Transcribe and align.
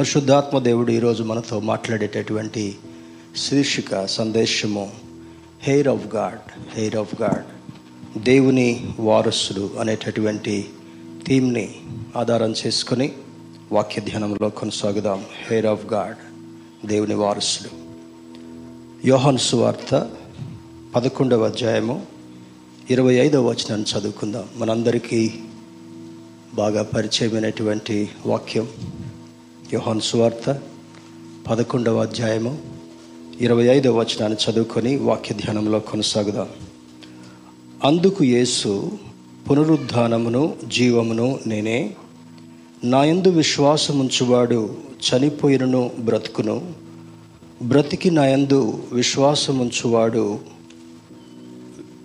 పరిశుద్ధాత్మ 0.00 0.58
దేవుడు 0.58 0.92
ఈరోజు 0.92 1.22
మనతో 1.22 1.60
మాట్లాడేటటువంటి 1.60 2.76
శీర్షిక 3.36 4.06
సందేశము 4.06 4.92
heir 5.62 5.88
of 5.88 6.14
God 6.14 6.78
heir 6.78 6.96
of 6.96 7.22
God 7.22 7.44
దేవుని 8.18 8.92
వారసుడు 9.00 9.70
అనేటటువంటి 9.80 10.68
థీమ్ని 11.26 11.74
ఆధారం 12.16 12.54
చేసుకొని 12.66 13.12
వాక్య 13.72 14.02
ధ్యానంలో 14.02 14.48
కొనసాగుదాం. 14.48 15.24
హెయిర్ 15.50 15.66
ఆఫ్ 15.66 15.86
గాడ్ 15.86 16.16
దేవుని 16.86 17.14
వారసుడు. 17.14 17.70
యోహన్ 19.06 19.38
సువార్త 19.38 20.10
పదకొండవ 20.96 21.44
అధ్యాయము 21.44 22.06
ఇరవై 22.90 23.14
ఐదవ 23.14 23.48
వచనాన్ని 23.48 23.98
చదువుకుందాం. 23.98 24.44
మనందరికీ 24.56 25.34
బాగా 26.54 26.82
పరిచయమైనటువంటి 26.82 28.08
వాక్యం. 28.26 28.68
యోహాను 29.72 30.00
సువార్త 30.00 30.60
పదకొండవ 31.50 32.00
అధ్యాయము 32.00 32.58
ఇరవై 33.40 33.64
ఐదవ 33.64 33.98
వచనాన్ని 33.98 34.38
చదువుకొని 34.44 34.96
వాక్య 34.96 35.34
ధ్యానంలో 35.34 35.80
కొనసాగుదాం. 35.80 36.48
అందుకు 37.84 38.24
యేసు 38.24 38.92
పునరుద్ధానమును 39.50 40.54
జీవమును 40.68 41.38
నేనే 41.46 41.94
నా 42.84 43.04
యందు 43.04 43.28
విశ్వాసముంచువాడు 43.28 44.76
చనిపోయినను 45.08 45.90
బ్రతుకును 45.98 46.72
బ్రతికి 47.62 48.10
నా 48.10 48.26
యందు 48.26 48.82
విశ్వాసముంచువాడు 48.92 50.38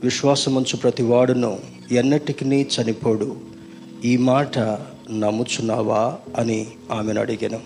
విశ్వాసముంచు 0.03 0.77
ప్రతివాడును 0.77 1.59
ఎన్నటికి 1.91 2.67
చనిపోడు. 2.75 3.35
ఈ 4.05 4.17
మాట 4.17 4.59
నమ్ముచున్నావా 5.11 6.17
అని 6.37 6.67
ఆమెను 6.91 7.21
అడిగాను. 7.21 7.59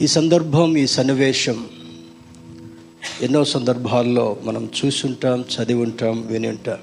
ఈ 0.00 0.06
సందర్భం 0.06 0.76
ఈ 0.76 0.86
సన్నివేశం 0.86 1.66
ఎన్నో 3.20 3.44
సందర్భాల్లో 3.44 4.36
మనం 4.44 4.70
చూసుంటాం 4.84 5.40
చదివి 5.40 5.82
ఉంటాం 5.82 6.26
విని 6.26 6.48
ఉంటాం 6.48 6.78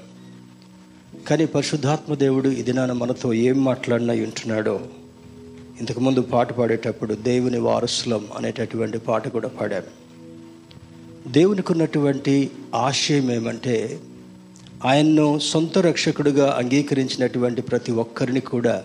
కానీ 1.28 1.46
పరిశుద్ధాత్మ 1.46 2.14
దేవుడు 2.14 2.48
ఇది 2.48 2.72
నాన్న 2.72 2.92
మనతో 2.92 3.32
ఏం 3.32 3.64
మాట్లాడినా 3.64 4.14
వింటున్నాడో 4.14 4.80
ఇంతకుముందు 5.80 6.20
పాట 6.20 6.52
పాడేటప్పుడు 6.52 7.14
దేవుని 7.14 7.58
వారసులం 7.58 8.28
అనేటటువంటి 8.36 8.98
పాట 8.98 9.28
కూడా 9.28 9.48
పాడాం. 9.48 9.82
దేవునికి 11.26 11.72
ఉన్నటువంటి 11.72 12.50
ఆశయం 12.74 13.30
ఏమంటే 13.30 14.00
ఆయన్ను 14.84 15.38
సొంత 15.38 15.78
రక్షకుడుగా 15.78 16.56
అంగీకరించినటువంటి 16.58 17.62
ప్రతి 17.62 17.92
ఒక్కరిని 17.92 18.40
కూడా 18.40 18.84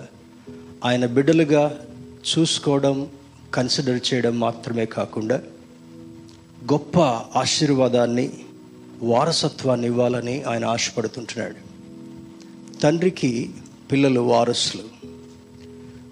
ఆయన 0.85 1.05
బిడ్డలుగా 1.05 1.77
చూసుకోవడం 2.25 3.07
కన్సిడర్ 3.53 4.13
చేయడం 4.13 4.39
మాత్రమే 4.39 4.85
కాకుండా 4.85 5.35
గొప్ప 6.73 6.99
ఆశీర్వాదాన్ని 7.39 8.31
వారసత్వాన్ని 9.03 9.87
ఇవ్వాలని 9.87 10.43
ఆయన 10.43 10.65
ఆశపడుతుంటున్నాడు. 10.65 11.55
తండ్రికి 12.81 13.51
పిల్లలు 13.91 14.19
వారసులు. 14.19 14.83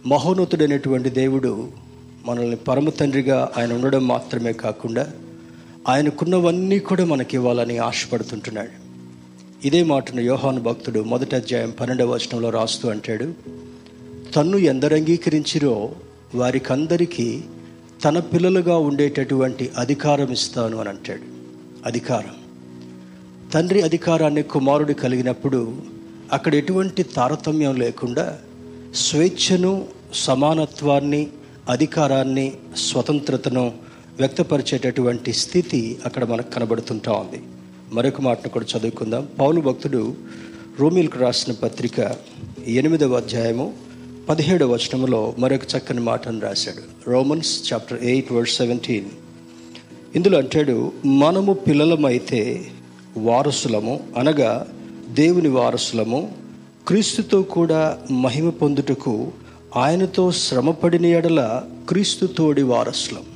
మహోన్నతుడైనటువంటి 0.08 1.09
దేవుడు 1.09 1.72
మనల్ని 2.26 2.56
పరమ 2.56 2.89
తండ్రిగా 2.89 3.52
ఆయన 3.58 3.73
ఉండడం 3.73 4.08
మాత్రమే 4.08 4.54
కాకుండా 4.54 5.11
ఆయనకున్నవన్నీ 5.88 6.80
కూడా 6.80 7.06
మనకి 7.06 7.36
ఇవ్వాలని 7.38 7.78
ఆశపడుతుంటున్నాడు. 7.78 8.83
ఇదే 9.64 9.83
మాటను 9.83 10.22
యోహాను 10.22 10.61
భక్తుడు 10.61 11.00
మొదటి 11.00 11.36
అధ్యాయం 11.36 11.73
పన్నెండవ 11.80 12.14
వచనంలో 12.14 12.50
రాస్తూ 12.50 12.89
అంటాడు 12.89 13.33
తన్ను 14.36 14.58
ఎందరు 14.58 14.95
అంగీకరించిరో 14.95 15.92
వారికందరికీ 16.36 17.42
తన 18.03 18.20
పిల్లలుగా 18.20 18.78
ఉండేటటువంటి 18.78 19.72
అధికారం 19.78 20.31
ఇస్తాను 20.31 20.78
అని 20.78 20.89
అంటాడు. 20.89 21.22
అధికారం. 21.86 22.36
తండ్రి 23.53 23.81
అధికారాన్ని 23.81 24.44
కుమారుడు 24.44 24.93
కలిగినప్పుడు 24.93 25.76
అక్కడ 26.32 26.55
ఎటువంటి 26.55 27.04
తారతమ్యం 27.04 27.76
లేకుండా 27.76 28.39
స్వేచ్ఛను 28.95 29.86
సమానత్వాన్ని 30.14 31.27
అధికారాన్ని 31.70 32.54
స్వతంత్రతను 32.77 33.73
వ్యక్తపరిచేటటువంటి 34.17 35.33
స్థితి 35.33 35.99
అక్కడ 36.05 36.23
మనకు 36.23 36.52
కనబడుతుంటా 36.52 37.11
ఉంది. 37.11 37.43
మరొక 37.93 38.21
మాటను 38.21 38.49
కూడా 38.49 38.65
చదువుకుందాం. 38.77 39.27
పౌలు 39.39 39.61
భక్తుడు 39.61 40.15
రోమిల్కు 40.80 41.20
రాసిన 41.20 41.54
పత్రిక 41.54 42.15
ఎనిమిదవ 42.67 43.14
అధ్యాయము 43.14 43.73
పదిహేడవ 44.30 44.73
వచనంలో 44.73 45.33
మరొక 45.39 45.61
చక్కని 45.77 45.99
మాటను 45.99 46.39
రాశాడు. 46.39 47.09
Romans 47.09 47.73
chapter 47.73 48.03
eight 48.03 48.32
word 48.32 48.49
seventeen. 48.49 49.05
ఇందులో 50.15 50.37
అంటాడు 50.37 50.92
మనము 51.05 51.53
పిల్లలమైతే 51.53 52.65
వారసులము 53.17 53.99
అనగా 54.17 54.67
దేవుని 55.09 55.49
వారసులము 55.49 56.32
క్రీస్తుతో 56.87 57.42
కూడా 57.42 57.98
మహిమ 58.11 58.49
పొందుటకు 58.49 59.32
ఆయనతో 59.76 60.32
శ్రమపడిన 60.32 61.05
ఎడల 61.05 61.64
క్రీస్తు 61.89 62.26
తోడి 62.26 62.64
వారసులం. 62.64 63.33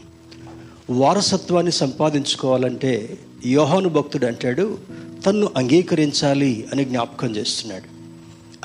వారసత్వాన్ని 0.90 1.72
సంపాదించుకోవాలంటే 1.72 3.18
యోహాను 3.46 3.90
భక్తుడు 3.90 4.26
అంటాడు 4.26 4.78
తన్ను 5.26 5.50
అంగీకరించాలి 5.58 6.68
అని 6.72 6.86
జ్ఞాపకం 6.86 7.36
చేస్తున్నాడు. 7.36 7.98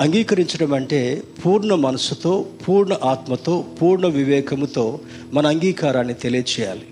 అంగీకరించడం 0.03 0.73
అంటే 0.73 1.23
పూర్ణ 1.45 1.73
మనసుతో 1.73 2.45
పూర్ణ 2.69 2.97
ఆత్మతో 3.03 3.65
పూర్ణ 3.81 4.07
వివేకముతో 4.07 4.99
మన 5.33 5.47
అంగీకారాన్ని 5.47 6.13
తెలియచేయాలి. 6.13 6.87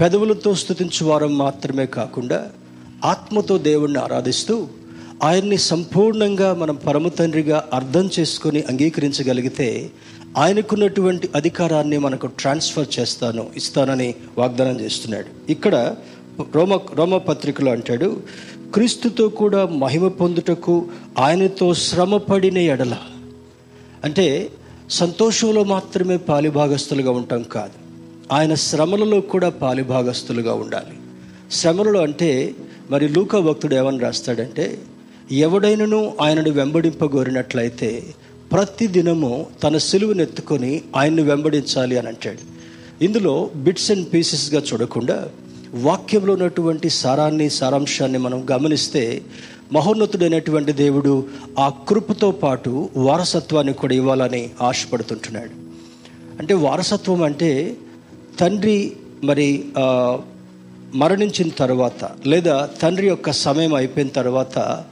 పెదవులతో 0.00 0.54
స్థుతించువారం 0.54 1.38
మాత్రమే 1.38 1.86
కాకుండా 1.86 2.50
ఆత్మతో 3.04 3.58
దేవుణ్ణి 3.58 3.98
ఆరాధిస్తూ 3.98 4.68
ఆయన్ని 5.22 5.58
సంపూర్ణంగా 5.58 6.54
మనం 6.54 6.74
పరమ 6.74 7.08
తండ్రిగా 7.08 7.64
అర్థం 7.74 8.10
చేసుకొని 8.20 8.60
అంగీకరించగలిగితే 8.60 9.90
ఆయనకున్నటువంటి 10.38 11.28
అధికారాన్ని 11.34 11.98
మనకు 11.98 12.26
ట్రాన్స్ఫర్ 12.26 13.00
చేస్తాను 13.00 13.46
ఇస్తానని 13.56 14.14
వాగ్దానం 14.38 14.80
చేస్తున్నాడు. 14.80 15.52
ఇక్కడ 15.52 15.94
రోమ 16.54 16.78
రోమ 16.94 17.16
పత్రికలో 17.16 17.72
అంటాడు 17.72 18.22
క్రీస్తుతో 18.74 19.28
కూడా 19.28 19.66
మహిమ 19.66 20.08
పొందుటకు 20.08 20.88
ఆయనతో 21.18 21.74
శ్రమపడిన 21.74 22.58
ఎడల. 22.58 22.96
అంటే 24.04 24.50
సంతోషంలో 24.90 25.64
మాత్రమే 25.64 26.16
పాలిభాగస్తులుగా 26.16 27.10
ఉంటాం 27.10 27.42
కాదు 27.42 27.72
ఆయన 28.34 28.54
శ్రమలలో 28.54 29.20
కూడా 29.20 29.48
పాలిభాగస్తులుగా 29.48 30.54
ఉండాలి. 30.54 30.96
శ్రమలలో 31.52 32.02
అంటే 32.02 32.54
మరి 32.90 33.08
లూకా 33.08 33.38
భక్తుడు 33.38 33.74
ఏమని 33.74 33.98
రాస్తాడంటే 33.98 34.78
ఎవడైనను 35.32 36.16
ఆయనను 36.20 36.50
వెంబడింపగోరినట్లయితే 36.50 38.04
ప్రతి 38.52 38.86
దినము 38.86 39.46
తన 39.62 39.76
సిలువను 39.78 40.22
ఎత్తుకొని 40.22 40.82
ఆయన్ని 40.96 41.22
వెంబడించాలి 41.22 41.98
అని 41.98 42.08
అంటాడు. 42.08 42.42
ఇందులో 43.04 43.50
బిట్స్ 43.56 43.90
అండ్ 43.90 44.06
పీసెస్గా 44.14 44.60
చూడకుండా 44.60 45.28
వాక్యంలో 45.74 46.32
ఉన్నటువంటి 46.32 46.88
సారాన్ని 46.90 47.50
సారాంశాన్ని 47.50 48.18
మనం 48.18 48.46
గమనిస్తే 48.52 49.22
మహోన్నతుడైనటువంటి 49.72 50.72
దేవుడు 50.72 51.12
ఆ 51.58 51.68
కృపతో 51.88 52.30
పాటు 52.30 52.90
వారసత్వాన్ని 52.96 53.72
కూడా 53.72 53.94
ఇవ్వాలని 53.94 54.50
ఆశపడుతుంటున్నాడు. 54.62 55.54
అంటే 56.38 56.54
వారసత్వం 56.54 57.22
అంటే 57.22 57.76
తండ్రి 58.40 58.92
మరి 59.24 59.64
మరణించిన 60.94 61.48
తర్వాత 61.48 62.10
లేదా 62.26 62.68
తండ్రి 62.82 63.06
యొక్క 63.08 63.30
సమయం 63.30 63.74
అయిపోయిన 63.74 64.08
తర్వాత 64.08 64.84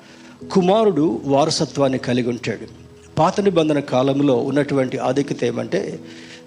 కుమారుడు 0.50 1.20
వారసత్వాన్ని 1.24 1.98
కలిగి 1.98 2.28
ఉంటాడు. 2.28 2.87
పాత 3.18 3.40
నిబంధన 3.40 3.78
కాలంలో 3.78 4.36
ఉన్నటువంటి 4.36 4.98
ఆధిక్యత 4.98 5.44
ఏమంటే 5.44 5.98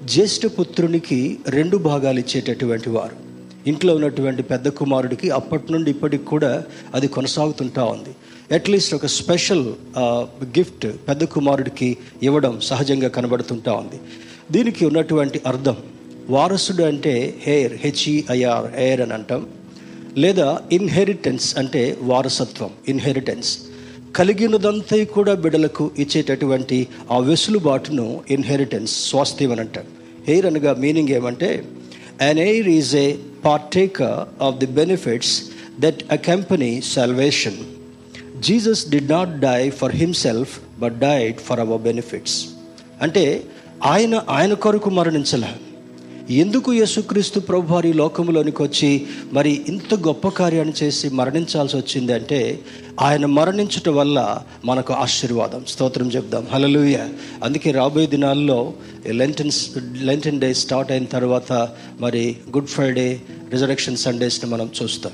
జ్యేష్ఠ 0.05 0.41
పుత్రునికి 0.45 1.37
రెండు 1.47 1.77
భాగాలు 1.77 2.19
ఇచ్చేటటువంటి 2.19 2.89
వారు. 2.89 3.15
ఇంట్లో 3.67 3.95
ఉన్నటువంటి 3.95 4.43
పెద్ద 4.43 4.67
కుమారుడికి 4.67 5.29
అప్పటి 5.29 5.71
నుండి 5.71 5.91
ఇప్పటికి 5.91 6.25
కూడా 6.25 6.63
అది 6.95 7.07
కొనసాగుతుంటా 7.07 7.83
ఉంది. 7.83 8.09
అట్లీస్ట్ 8.55 8.95
ఒక 8.95 9.05
స్పెషల్ 9.05 9.73
గిఫ్ట్ 10.43 10.87
పెద్ద 11.07 11.23
కుమారుడికి 11.23 11.97
ఇవ్వడం 12.23 12.59
సహజంగా 12.59 13.07
కనబడుతుంటా 13.07 13.73
ఉంది. 13.73 13.99
దీనికి 14.51 14.85
ఉన్నటువంటి 14.85 15.41
అర్థం 15.47 15.77
వారసుడు 16.29 16.83
అంటే 16.83 17.35
హెయిర్ 17.41 17.73
హెచ్ఈఐఆర్ 17.73 18.79
హెయిర్ 18.79 19.01
అని 19.01 19.13
అంటాం. 19.13 19.47
లేదా 20.17 20.59
ఇన్హెరిటెన్స్ 20.71 21.57
అంటే 21.57 21.97
వారసత్వం 22.01 22.69
ఇన్హెరిటెన్స్. 22.87 23.57
కలిగినదంతా 24.15 25.03
కూడా 25.03 25.33
బిడలకు 25.33 25.91
ఇచ్చేటటువంటి 25.97 26.87
ఆ 27.11 27.17
వెసులుబాటును 27.17 28.21
ఇన్హెరిటెన్స్ 28.29 29.09
స్వాస్థ్యం 29.09 29.51
అని 29.51 29.61
అంటారు. 29.61 29.87
హెయిర్ 30.27 30.45
అనగా 30.45 30.73
మీనింగ్ 30.73 31.09
ఏమంటే 31.09 31.65
an 32.21 32.39
heir 32.39 32.67
is 32.67 32.95
a 32.95 33.15
partaker 33.45 34.43
of 34.43 34.57
the 34.57 34.65
benefits 34.65 35.41
that 35.79 36.01
accompany 36.11 36.81
salvation 36.81 37.59
Jesus 38.39 38.89
did 38.89 39.09
not 39.09 39.39
die 39.39 39.69
for 39.69 39.95
himself 39.95 40.59
but 40.79 40.99
died 40.99 41.39
for 41.39 41.59
our 41.59 41.81
benefits 41.81 42.45
అంటే 43.01 43.43
ఆయన 43.83 44.23
ఆయన 44.29 44.53
కొరకు 44.53 44.89
మరణించలే. 44.89 45.51
ఎందుకు 46.29 46.73
యేసుక్రీస్తు 46.73 47.39
ప్రభు 47.39 47.73
వారి 47.73 47.93
లోకంలోనికి 47.93 48.63
వచ్చి 48.63 49.05
మరి 49.33 49.61
ఇంత 49.67 49.95
గొప్ప 49.95 50.27
కార్యాన్ని 50.27 50.73
చేసి 50.83 51.09
మరణించాల్సి 51.09 51.77
వచ్చింది 51.77 52.13
అంటే 52.13 52.59
ఆయన 52.99 53.25
మరణించటం 53.25 53.95
వల్ల 53.95 54.41
మనకు 54.65 54.93
ఆశీర్వాదం. 54.93 55.65
స్తోత్రం 55.67 56.11
చెప్దాం. 56.11 56.47
హలలుయ 56.51 57.07
అందుకే 57.43 57.71
రాబోయే 57.71 58.05
దినాల్లో 58.05 58.73
లెంటన్ 59.07 59.51
లెంటన్ 59.97 60.39
డే 60.39 60.53
స్టార్ట్ 60.53 60.91
అయిన 60.91 61.03
తర్వాత 61.03 61.69
మరి 61.99 62.35
గుడ్ 62.55 62.67
ఫ్రైడే 62.67 63.21
రిజరక్షన్ 63.51 63.97
సండేస్ని 63.97 64.51
మనం 64.51 64.69
చూస్తాం. 64.83 65.11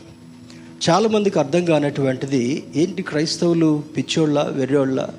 చాలామందికి 0.89 1.39
అర్థం 1.39 1.65
కానటువంటిది 1.65 2.63
ఏంటి 2.75 3.01
క్రైస్తవులు 3.01 3.83
పిచ్చోళ్ళ 3.97 4.43
వెర్రోళ్ళ? 4.49 5.09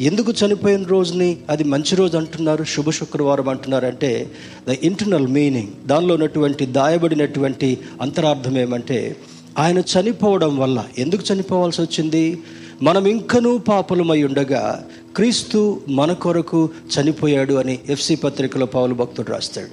ఎందుకు 0.00 0.32
చనిపోయిన 0.32 0.82
రోజుని 0.82 1.36
అది 1.50 1.64
మంచి 1.64 1.96
రోజు 1.96 2.16
అంటున్నారు 2.16 2.64
శుభ 2.64 2.90
శుక్రవారం 2.90 3.48
అంటున్నారు 3.48 3.86
అంటే 3.86 4.30
ద 4.68 4.76
ఇంటర్నల్ 4.82 5.28
మీనింగ్ 5.28 5.68
దానిలో 5.86 6.14
ఉన్నటువంటి 6.14 6.66
దాయబడినటువంటి 6.66 7.78
అంతరార్థం 8.00 8.58
ఏమంటే 8.58 9.16
ఆయన 9.58 9.78
చనిపోవడం 9.78 10.58
వల్ల 10.58 10.84
ఎందుకు 10.98 11.34
చనిపోవాల్సి 11.34 11.80
వచ్చింది? 11.80 12.42
మనం 12.82 13.06
ఇంకనూ 13.06 13.58
పాపలమై 13.58 14.22
ఉండగా 14.22 14.88
క్రీస్తు 15.16 15.80
మన 15.88 16.12
కొరకు 16.12 16.70
చనిపోయాడు 16.94 17.54
అని 17.54 17.78
ఎఫ్సి 17.88 18.16
పత్రికలో 18.16 18.66
పౌలు 18.66 18.94
భక్తుడు 18.94 19.30
రాస్తాడు. 19.30 19.72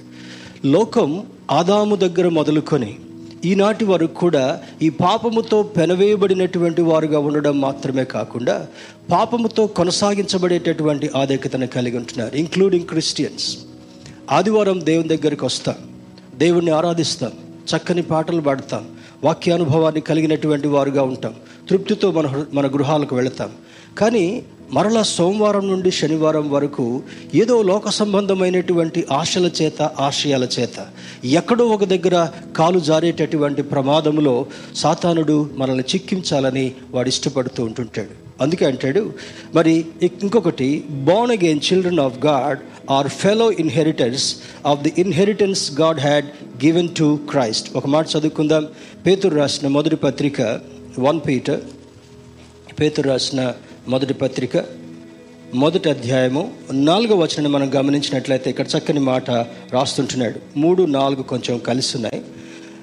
లోకం 0.66 1.26
ఆదాము 1.50 1.96
దగ్గర 1.96 2.28
మొదలుకొని 2.28 2.94
ఈనాటి 3.46 3.84
వరకు 3.84 4.14
కూడా 4.14 4.44
ఈ 4.82 4.88
పాపముతో 5.00 5.62
పెనవేయబడినటువంటి 5.76 6.82
వారుగా 6.82 7.18
ఉండడం 7.18 7.56
మాత్రమే 7.60 8.04
కాకుండా 8.04 8.56
పాపముతో 9.10 9.66
కొనసాగించబడేటటువంటి 9.78 11.10
ఆధిక్యతను 11.16 11.66
కలిగి 11.66 11.96
ఉంటున్నారు 11.96 12.34
ఇంక్లూడింగ్ 12.36 12.86
క్రిస్టియన్స్ 12.86 13.48
ఆదివారం 14.30 14.78
దేవుని 14.84 15.08
దగ్గరికి 15.08 15.44
వస్తాం 15.44 15.78
దేవుణ్ణి 16.34 16.70
ఆరాధిస్తాం 16.70 17.32
చక్కని 17.70 18.02
పాటలు 18.02 18.40
పాడతాం 18.40 18.84
వాక్యానుభవాన్ని 19.24 20.00
కలిగినటువంటి 20.00 20.68
వారుగా 20.68 21.02
ఉంటాం 21.02 21.34
తృప్తితో 21.70 22.10
మన 22.10 22.26
మన 22.52 22.66
గృహాలకు 22.66 23.14
వెళతాం. 23.16 23.50
కానీ 23.98 24.24
మరలా 24.72 25.02
సోమవారం 25.02 25.68
నుండి 25.68 25.90
శనివారం 25.90 26.50
వరకు 26.50 27.02
ఏదో 27.34 27.62
లోక 27.62 27.88
సంబంధమైనటువంటి 27.88 29.06
ఆశల 29.12 29.50
చేత 29.62 29.82
ఆశయాల 29.82 30.44
చేత 30.44 30.86
ఎక్కడో 31.24 31.64
ఒక 31.64 31.84
దగ్గర 31.84 32.28
కాలు 32.56 32.80
జారేటటువంటి 32.80 33.62
ప్రమాదంలో 33.62 34.46
సాతానుడు 34.74 35.50
మనల్ని 35.56 35.84
చిక్కించాలని 35.94 36.72
వాడు 36.90 37.08
ఇష్టపడుతూ 37.08 37.64
ఉంటుంటాడు. 37.64 38.42
అందుకే 38.42 38.66
అంటాడు 38.66 39.12
మరి 39.54 39.86
ఇంకొకటి 40.02 40.84
born 40.90 41.36
again 41.36 41.60
children 41.72 42.00
of 42.00 42.26
God 42.26 42.58
are 42.90 43.08
fellow 43.08 43.52
inheritance 43.52 44.36
of 44.66 44.80
the 44.80 44.92
inheritance 44.98 45.80
God 45.80 46.00
had 46.00 46.26
given 46.64 46.88
to 46.98 47.18
Christ 47.30 47.76
ఒక 47.76 47.86
మాట 47.86 48.06
చదువుకుందాం. 48.18 48.66
పేతురు 49.06 49.36
రాసిన 49.36 49.68
మొదటి 49.68 49.96
పత్రిక 49.96 50.60
వన్ 50.98 51.20
పీటర్ 51.26 51.60
పేతురు 52.80 53.08
రాసిన 53.08 53.52
మొదటి 53.88 54.14
పత్రిక 54.14 54.64
మొదటి 55.54 55.90
అధ్యాయము 55.90 56.52
నాలుగో 56.72 57.14
వచనాన్ని 57.16 57.48
మనం 57.48 57.70
గమనించినట్లయితే 57.76 58.50
ఇక్కడ 58.50 58.66
చక్కని 58.66 59.00
మాట 59.00 59.30
రాస్తుంటున్నాడు. 59.72 60.40
మూడు 60.56 60.82
నాలుగు 60.82 61.22
కొంచెం 61.22 61.58
కలుస్తున్నాయి 61.58 62.22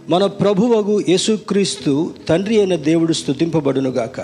మన 0.10 0.26
ప్రభువగు 0.26 1.04
యేసుక్రీస్తు 1.10 2.14
తండ్రి 2.30 2.58
అయిన 2.58 2.76
దేవుడు 2.76 3.14
స్థుతింపబడునుగాక 3.14 4.20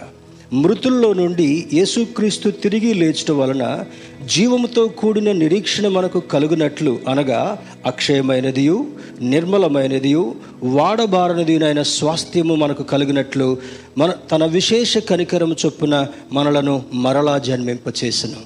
మృతుల్లో 0.54 1.13
నుండి 1.13 1.68
యేసుక్రీస్తు 1.74 2.50
తిరిగి 2.50 2.94
లేచడం 2.94 3.40
వలన 3.40 3.84
జీవముతో 4.25 4.88
కూడిన 4.88 5.31
నిరీక్షణ 5.31 5.88
మనకు 5.88 6.19
కలుగునట్లు 6.19 7.00
అనగా 7.10 7.57
అక్షయమైనదియు 7.86 8.88
నిర్మలమైనదియు 9.22 10.36
వాడబారనిదినైన 10.63 11.81
స్వాస్థ్యము 11.81 12.56
మనకు 12.56 12.84
కలిగినట్లు 12.84 13.57
మన 13.98 14.12
తన 14.31 14.46
విశేష 14.46 14.98
కనికరము 14.98 15.56
చొప్పున 15.66 16.07
మనలను 16.31 16.84
మరలా 16.94 17.38
జన్మింపచేసను. 17.38 18.42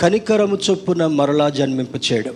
కనికరము 0.00 0.58
చొప్పున 0.70 1.06
మరలా 1.06 1.48
జన్మింపచేయడం. 1.48 2.34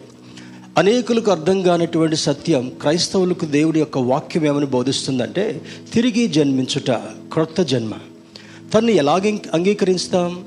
అనేకులకు 0.79 1.31
అర్థం 1.31 1.62
కానటువంటి 1.62 2.17
సత్యం 2.17 2.73
క్రైస్తవులకు 2.81 3.45
దేవుడి 3.45 3.79
యొక్క 3.79 3.99
వాక్యం 3.99 4.47
ఏమని 4.47 4.67
బోధిస్తుందంటే 4.67 5.61
తిరిగి 5.95 6.27
జన్మించుట 6.27 6.91
క్రొత్త 7.33 7.62
జన్మ. 7.62 7.93
తన్ని 8.75 8.93
ఎలాగ 8.93 9.37
అంగీకరిస్తాం? 9.55 10.44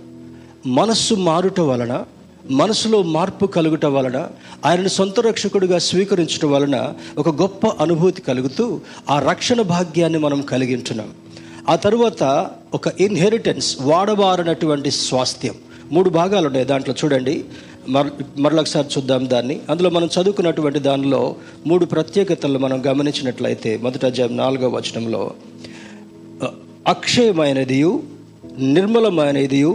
మనస్సు 0.65 1.15
మారుట 1.15 1.59
వలన 1.59 2.03
మనసులో 2.49 3.01
మార్పు 3.01 3.45
కలుగుట 3.45 3.85
వలన 3.85 4.27
ఆయనను 4.65 4.87
సొంత 4.87 5.19
రక్షకుడిగా 5.19 5.77
స్వీకరించడం 5.77 6.51
వలన 6.51 6.93
ఒక 7.17 7.41
గొప్ప 7.41 7.67
అనుభూతి 7.67 8.21
కలుగుతూ 8.21 8.79
ఆ 9.09 9.19
రక్షణ 9.19 9.61
భాగ్యాన్ని 9.61 10.19
మనం 10.19 10.41
కలిగించున్నాం. 10.41 11.09
ఆ 11.69 11.75
తరువాత 11.75 12.49
ఒక 12.73 12.87
ఇన్హెరిటెన్స్ 13.01 13.77
వాడవారనటువంటి 13.81 14.91
స్వాస్థ్యం. 14.91 15.55
మూడు 15.91 16.09
భాగాలు 16.09 16.47
ఉన్నాయి 16.47 16.65
దాంట్లో 16.65 16.95
చూడండి. 17.03 17.45
మర 17.89 18.09
మరొకసారి 18.37 18.87
చూద్దాం 18.97 19.29
దాన్ని. 19.29 19.59
అందులో 19.69 19.89
మనం 19.89 20.09
చదువుకున్నటువంటి 20.21 20.79
దానిలో 20.79 21.35
మూడు 21.67 21.85
ప్రత్యేకతలు 21.85 22.59
మనం 22.59 22.83
గమనించినట్లయితే 22.87 23.77
మొదట 23.77 24.05
అధ్యాయం 24.05 24.37
నాలుగో 24.37 24.69
వచనంలో 24.69 25.31
అక్షయమైనదియు 26.87 28.16
నిర్మలమైనదియు 28.75 29.71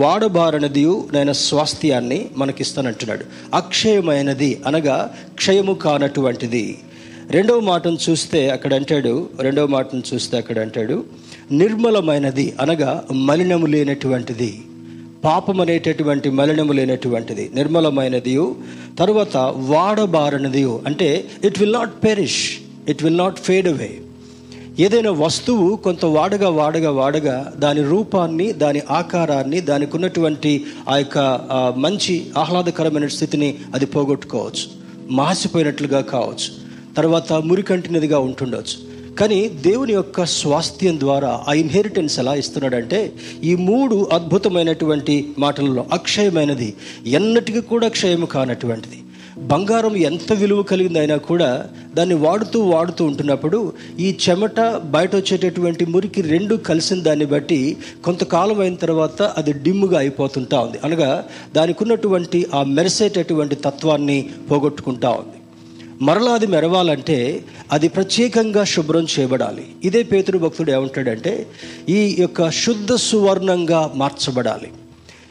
వాడబారనదియు 0.00 0.92
నేను 1.14 1.32
స్వాస్థ్యాన్ని 1.32 2.18
మనకిస్తానంటున్నాడు. 2.40 3.24
అక్షయమైనది 3.54 4.50
అనగా 4.68 4.96
క్షయము 5.40 5.74
కానటువంటిది. 5.84 6.78
రెండవ 7.36 7.60
మాటను 7.68 7.98
చూస్తే 8.06 8.40
అక్కడ 8.54 8.72
అంటాడు 8.74 9.12
రెండవ 9.46 9.66
మాటను 9.74 10.02
చూస్తే 10.10 10.36
అక్కడ 10.42 10.58
అంటాడు 10.58 10.96
నిర్మలమైనది 11.52 12.46
అనగా 12.60 12.90
మలినము 13.28 13.66
లేనటువంటిది. 13.74 14.52
పాపం 15.24 15.60
అనేటటువంటి 15.64 16.30
మలినము 16.30 16.72
లేనటువంటిది. 16.72 17.44
నిర్మలమైనదియు 17.58 18.46
తర్వాత 19.00 19.36
వాడబారనదియు 19.72 20.74
అంటే 20.86 21.08
it 21.44 21.60
will 21.60 21.76
not 21.78 21.94
perish 22.04 22.42
it 22.88 23.04
will 23.04 23.18
not 23.18 23.38
fade 23.38 23.68
away 23.68 23.92
ఏదైనా 24.78 25.10
వస్తువు 25.10 25.76
కొంత 25.76 26.04
వాడగా 26.04 26.48
వాడగా 26.48 26.90
వాడగా 26.90 27.52
దాని 27.56 27.82
రూపాన్ని 27.82 28.52
దాని 28.52 28.82
ఆకారాన్ని 28.90 29.60
దానికి 29.60 29.96
ఉన్నటువంటి 29.96 30.64
ఆ 30.88 30.96
యొక్క 30.96 31.18
మంచి 31.76 32.26
ఆహ్లాదకరమైన 32.38 33.06
స్థితిని 33.06 33.58
అది 33.74 33.86
పోగొట్టుకోవచ్చు. 33.86 34.66
మాసిపోయినట్లుగా 35.10 36.00
కావచ్చు. 36.00 36.48
తర్వాత 36.96 37.32
మురికంటినదిగా 37.32 38.18
ఉంటుండవచ్చు 38.18 38.76
కానీ 39.14 39.48
దేవుని 39.48 39.92
యొక్క 39.92 40.24
స్వాస్థ్యం 40.24 41.00
ద్వారా 41.00 41.44
ఆ 41.48 41.52
ఇన్హెరిటెన్స్ 41.52 42.18
ఎలా 42.18 42.34
ఇస్తున్నాడంటే 42.34 43.12
ఈ 43.44 43.54
మూడు 43.54 44.08
అద్భుతమైనటువంటి 44.12 45.34
మాటలలో 45.38 45.86
అక్షయమైనది 45.92 46.74
ఎన్నటికీ 47.06 47.60
కూడా 47.60 47.88
క్షయము 47.88 48.26
కానటువంటిది. 48.26 49.03
బంగారం 49.38 49.96
ఎంత 49.96 50.32
విలువ 50.32 50.62
కలిగిందైనా 50.62 51.16
కూడా 51.16 51.66
దాన్ని 51.94 52.14
వాడుతూ 52.14 52.60
వాడుతూ 52.60 53.04
ఉంటున్నప్పుడు 53.04 53.72
ఈ 54.00 54.16
చెమట 54.30 54.60
బయట 54.60 55.16
వచ్చేటటువంటి 55.16 55.86
మురికి 55.86 56.22
రెండు 56.22 56.54
కలిసిన 56.54 57.00
దాన్ని 57.00 57.24
బట్టి 57.24 57.76
కొంతకాలం 58.04 58.60
అయిన 58.60 58.74
తర్వాత 58.74 59.22
అది 59.22 59.52
డిమ్ముగా 59.52 59.98
అయిపోతుంటా 59.98 60.60
ఉంది. 60.60 60.78
అనగా 60.84 61.26
దానికి 61.56 61.82
ఉన్నటువంటి 61.82 62.46
ఆ 62.54 62.62
మెరిసేటటువంటి 62.62 63.54
తత్వాన్ని 63.54 64.30
పోగొట్టుకుంటా 64.50 65.10
ఉంది. 65.10 65.36
మరలా 66.02 66.32
అది 66.32 66.46
మెరవాలంటే 66.46 67.44
అది 67.72 67.88
ప్రత్యేకంగా 67.88 68.64
శుభ్రం 68.64 69.06
చేయబడాలి. 69.18 69.66
ఇదే 69.84 70.02
పేతురు 70.02 70.38
భక్తుడు 70.38 70.72
ఏమంటాడంటే 70.72 71.46
ఈ 71.88 72.16
యొక్క 72.18 72.50
శుద్ధ 72.50 72.94
సువర్ణంగా 72.94 73.92
మార్చబడాలి. 73.94 74.70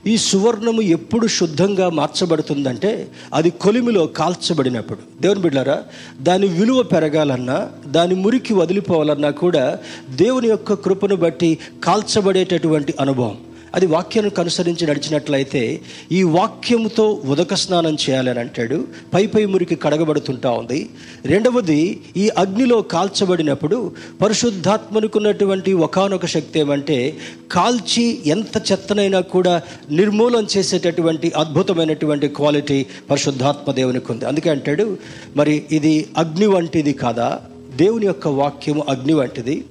ఈ 0.07 0.17
సువర్ణము 0.17 0.81
ఎప్పుడు 0.81 1.27
శుద్ధంగా 1.27 1.89
మార్చబడుతుందంటే 1.89 3.07
అది 3.33 3.49
కొలిమిలో 3.49 4.05
కాల్చబడినప్పుడు. 4.05 5.21
దేవుని 5.21 5.41
బిడ్డారా 5.41 5.83
దాని 6.21 6.47
విలువ 6.47 6.83
పెరగాలన్నా 6.83 7.69
దాని 7.87 8.15
మురికి 8.15 8.53
వదిలిపోవాలన్నా 8.53 9.29
కూడా 9.29 9.79
దేవుని 10.15 10.47
యొక్క 10.47 10.73
కృపను 10.73 11.15
బట్టి 11.15 11.59
కాల్చబడేటటువంటి 11.83 12.93
అనుభవం. 12.99 13.37
అది 13.73 13.85
వాక్యానికి 13.85 14.41
అనుసరించి 14.41 14.87
నడిచినట్లయితే 14.87 15.81
ఈ 16.11 16.23
వాక్యంతో 16.23 17.21
ఉదక 17.25 17.53
స్నానం 17.53 17.97
చేయాలని 18.09 18.39
అంటాడు. 18.39 18.87
పై 19.13 19.27
పై 19.27 19.45
మురికి 19.45 19.75
కడగబడుతుంటా 19.75 20.51
ఉంది. 20.51 20.89
రెండవది 21.25 21.99
ఈ 22.17 22.29
అగ్నిలో 22.29 22.81
కాల్చబడినప్పుడు 22.81 23.91
పరిశుద్ధాత్మనుకున్నటువంటి 24.21 25.73
ఒకనొక 25.73 26.25
శక్తి 26.25 26.59
ఏమంటే 26.59 27.17
కాల్చి 27.51 28.21
ఎంత 28.25 28.71
చెత్తనైనా 28.71 29.19
కూడా 29.19 29.61
నిర్మూలన 29.91 30.45
చేసేటటువంటి 30.57 31.31
అద్భుతమైనటువంటి 31.35 32.27
క్వాలిటీ 32.27 32.85
పరిశుద్ధాత్మ 33.09 33.71
దేవునికి 33.71 34.11
ఉంది. 34.11 34.25
అందుకే 34.25 34.49
అంటాడు 34.49 34.97
మరి 35.35 35.65
ఇది 35.71 36.07
అగ్ని 36.17 36.45
వంటిది 36.45 36.93
కాదా? 36.93 37.41
దేవుని 37.75 38.05
యొక్క 38.05 38.27
వాక్యము 38.27 38.85
అగ్ని 38.89 39.13
వంటిది. 39.13 39.65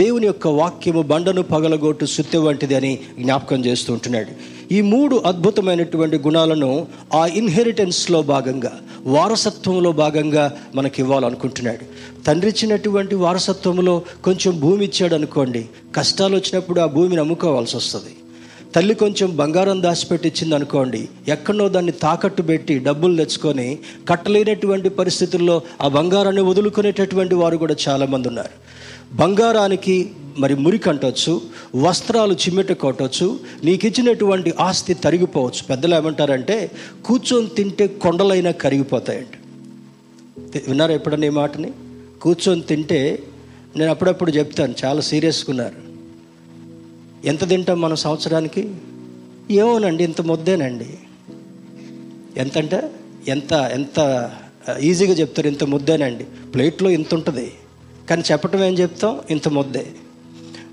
దేవుని 0.00 0.26
యొక్క 0.26 0.48
వాక్యము 0.48 1.02
బండను 1.02 1.42
పగలగొట్టు 1.42 2.04
సుత్తె 2.04 2.38
వంటిది 2.38 2.74
అని 2.74 2.98
జ్ఞాపకం 3.18 3.64
చేస్తూ 3.64 3.92
ఉంటున్నాడు. 3.92 4.32
ఈ 4.74 4.80
మూడు 4.80 5.22
అద్భుతమైనటువంటి 5.26 6.18
గుణాలను 6.18 6.86
ఆ 7.14 7.26
ఇన్హెరిటెన్స్లో 7.26 8.22
భాగంగా 8.22 8.72
వారసత్వంలో 9.06 9.92
భాగంగా 9.92 10.44
మనకి 10.74 11.02
ఇవ్వాలనుకుంటున్నాడు. 11.02 11.84
తండ్రి 12.24 12.50
ఇచ్చినటువంటి 12.50 13.14
వారసత్వంలో 13.14 14.02
కొంచెం 14.24 14.60
భూమి 14.60 14.84
ఇచ్చాడు 14.84 15.14
అనుకోండి 15.14 15.64
కష్టాలు 15.96 16.36
వచ్చినప్పుడు 16.36 16.80
ఆ 16.80 16.86
భూమిని 16.86 17.20
అమ్ముకోవాల్సి 17.20 17.76
వస్తుంది. 17.76 18.12
తల్లి 18.74 18.94
కొంచెం 18.94 19.36
బంగారం 19.36 19.82
దాచిపెట్టించింది 19.82 20.54
అనుకోండి 20.54 21.08
ఎక్కడో 21.28 21.68
దాన్ని 21.68 21.92
తాకట్టు 21.92 22.42
పెట్టి 22.42 22.78
డబ్బులు 22.78 23.16
తెచ్చుకొని 23.16 23.78
కట్టలేనటువంటి 24.08 24.88
పరిస్థితుల్లో 24.88 25.62
ఆ 25.82 25.88
బంగారాన్ని 25.88 26.42
వదులుకునేటటువంటి 26.42 27.34
వారు 27.34 27.56
కూడా 27.56 27.76
చాలామంది 27.88 28.28
ఉన్నారు. 28.28 28.54
బంగారానికి 29.12 30.10
మరి 30.38 30.54
మురికి 30.54 30.88
వస్త్రాలు 31.74 32.32
చిమ్మెట 32.32 32.72
కొట్టవచ్చు 32.72 33.40
నీకు 33.64 33.86
ఇచ్చినటువంటి 33.86 34.54
ఆస్తి 34.60 34.94
తరిగిపోవచ్చు. 34.94 35.66
పెద్దలు 35.66 35.94
ఏమంటారంటే 35.94 36.70
కూర్చొని 37.04 37.46
తింటే 37.46 37.86
కొండలైనా 37.86 38.50
కరిగిపోతాయండి 38.50 39.38
విన్నారా 40.68 40.94
ఎప్పుడన్నా 40.94 41.26
ఈ 41.26 41.30
మాటని? 41.30 41.72
కూర్చొని 42.22 42.60
తింటే 42.60 43.22
నేను 43.76 43.90
అప్పుడప్పుడు 43.90 44.30
చెప్తాను 44.30 44.74
చాలా 44.84 45.00
సీరియస్గా 45.00 45.46
ఉన్నారు. 45.50 45.76
ఎంత 47.26 47.48
తింటాం 47.48 47.80
మనం 47.80 47.96
సంవత్సరానికి? 47.96 48.74
ఏమోనండి 49.50 50.04
ఇంత 50.04 50.20
ముద్దేనండి. 50.20 50.98
ఎంతంటే 52.36 52.90
ఎంత 53.28 53.52
ఎంత 53.52 54.30
ఈజీగా 54.80 55.12
చెప్తారు 55.12 55.48
ఇంత 55.48 55.64
ముద్దేనండి. 55.64 56.24
ప్లేట్లో 56.24 56.90
ఇంత 56.90 57.14
ఉంటుంది. 57.14 57.52
కానీ 58.10 58.22
చెప్పటం 58.32 58.64
ఏం 58.64 58.72
చెప్తాం? 58.72 59.20
ఇంత 59.30 59.48
ముద్దే. 59.48 59.86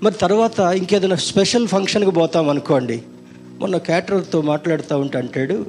మరి 0.02 0.14
తర్వాత 0.14 0.60
ఇంకేదైనా 0.60 1.16
స్పెషల్ 1.16 1.68
ఫంక్షన్కి 1.68 2.10
పోతాం 2.10 2.48
అనుకోండి. 2.48 3.02
మొన్న 3.60 3.76
క్యాటరర్తో 3.76 4.42
మాట్లాడుతూ 4.42 4.98
ఉంటే 4.98 5.18
అంటాడు 5.18 5.66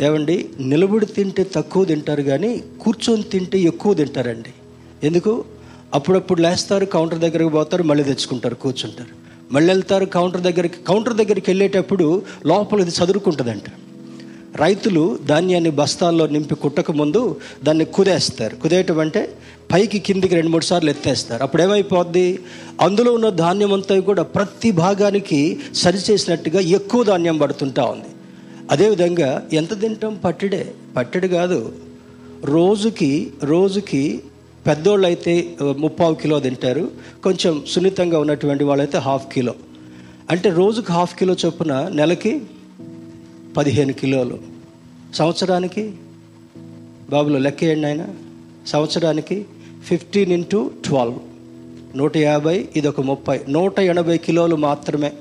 ఏమండి 0.00 0.48
నిలబడి 0.60 1.06
తింటే 1.06 1.46
తక్కువ 1.54 1.84
తింటారు 1.84 2.22
కానీ 2.22 2.62
కూర్చొని 2.80 3.22
తింటే 3.22 3.58
ఎక్కువ 3.58 3.94
తింటారండి. 3.94 4.50
ఎందుకు? 5.06 5.44
అప్పుడప్పుడు 5.94 6.40
లేస్తారు 6.40 6.84
కౌంటర్ 6.84 7.18
దగ్గరికి 7.18 7.50
పోతారు 7.50 7.82
మళ్ళీ 7.82 8.04
తెచ్చుకుంటారు 8.04 8.54
కూర్చుంటారు. 8.54 9.30
మళ్ళీ 9.52 9.72
వెళ్తారు 9.72 10.04
కౌంటర్ 10.04 10.40
దగ్గరికి 10.40 10.84
కౌంటర్ 10.88 11.14
దగ్గరికి 11.14 11.50
వెళ్ళేటప్పుడు 11.50 12.22
లోపల 12.46 12.80
ఇది 12.80 12.90
చదురుకుంటుందంట. 12.90 13.62
రైతులు 14.56 15.18
ధాన్యాన్ని 15.26 15.70
బస్తాల్లో 15.70 16.26
నింపి 16.26 16.54
కుట్టక 16.54 16.90
ముందు 16.90 17.40
దాన్ని 17.64 17.84
కుదేస్తారు. 17.84 18.56
కుదేయటం 18.56 18.98
అంటే 18.98 19.34
పైకి 19.72 19.98
కిందికి 19.98 20.34
రెండు 20.34 20.50
మూడు 20.50 20.64
సార్లు 20.64 20.90
ఎత్తేస్తారు. 20.90 21.42
అప్పుడు 21.42 21.62
ఏమైపోద్ది? 21.62 22.38
అందులో 22.80 23.12
ఉన్న 23.12 23.28
ధాన్యం 23.28 23.72
అంతా 23.72 24.00
కూడా 24.00 24.22
ప్రతి 24.22 24.70
భాగానికి 24.70 25.58
సరిచేసినట్టుగా 25.74 26.60
ఎక్కువ 26.60 27.04
ధాన్యం 27.04 27.38
పడుతుంటా 27.38 27.84
ఉంది. 27.84 28.04
అదేవిధంగా 28.70 29.48
ఎంత 29.52 29.80
తింటాం? 29.80 30.20
పట్టెడే. 30.24 30.72
పట్టిడి 30.96 31.28
కాదు. 31.28 31.72
రోజుకి 32.44 33.30
రోజుకి 33.44 34.22
పెద్దోళ్ళు 34.66 35.06
అయితే 35.06 35.56
ముప్పావు 35.78 36.14
కిలో 36.14 36.40
తింటారు. 36.40 36.90
కొంచెం 37.22 37.62
సున్నితంగా 37.68 38.18
ఉన్నటువంటి 38.18 38.64
వాళ్ళైతే 38.64 38.98
హాఫ్ 38.98 39.26
కిలో. 39.32 39.54
అంటే 40.30 40.50
రోజుకి 40.50 40.92
హాఫ్ 40.92 41.16
కిలో 41.16 41.36
చొప్పున 41.46 41.88
నెలకి 41.88 42.42
పదిహేను 43.56 43.92
కిలోలు. 43.92 44.38
సంవత్సరానికి 45.14 45.92
బాబులో 47.10 47.38
లెక్కేయండి 47.38 47.86
ఆయన 47.86 48.06
సంవత్సరానికి 48.66 49.46
ఫిఫ్టీన్ 49.84 50.32
ఇంటూ 50.32 50.70
ట్వెల్వ్. 50.84 51.18
నూట 51.98 52.16
యాభై 52.16 52.68
ఇది 52.76 52.88
ఒక 52.88 53.00
ముప్పై. 53.00 53.40
నూట 53.48 53.80
ఎనభై 53.80 54.18
కిలోలు 54.18 54.56
మాత్రమే. 54.56 55.12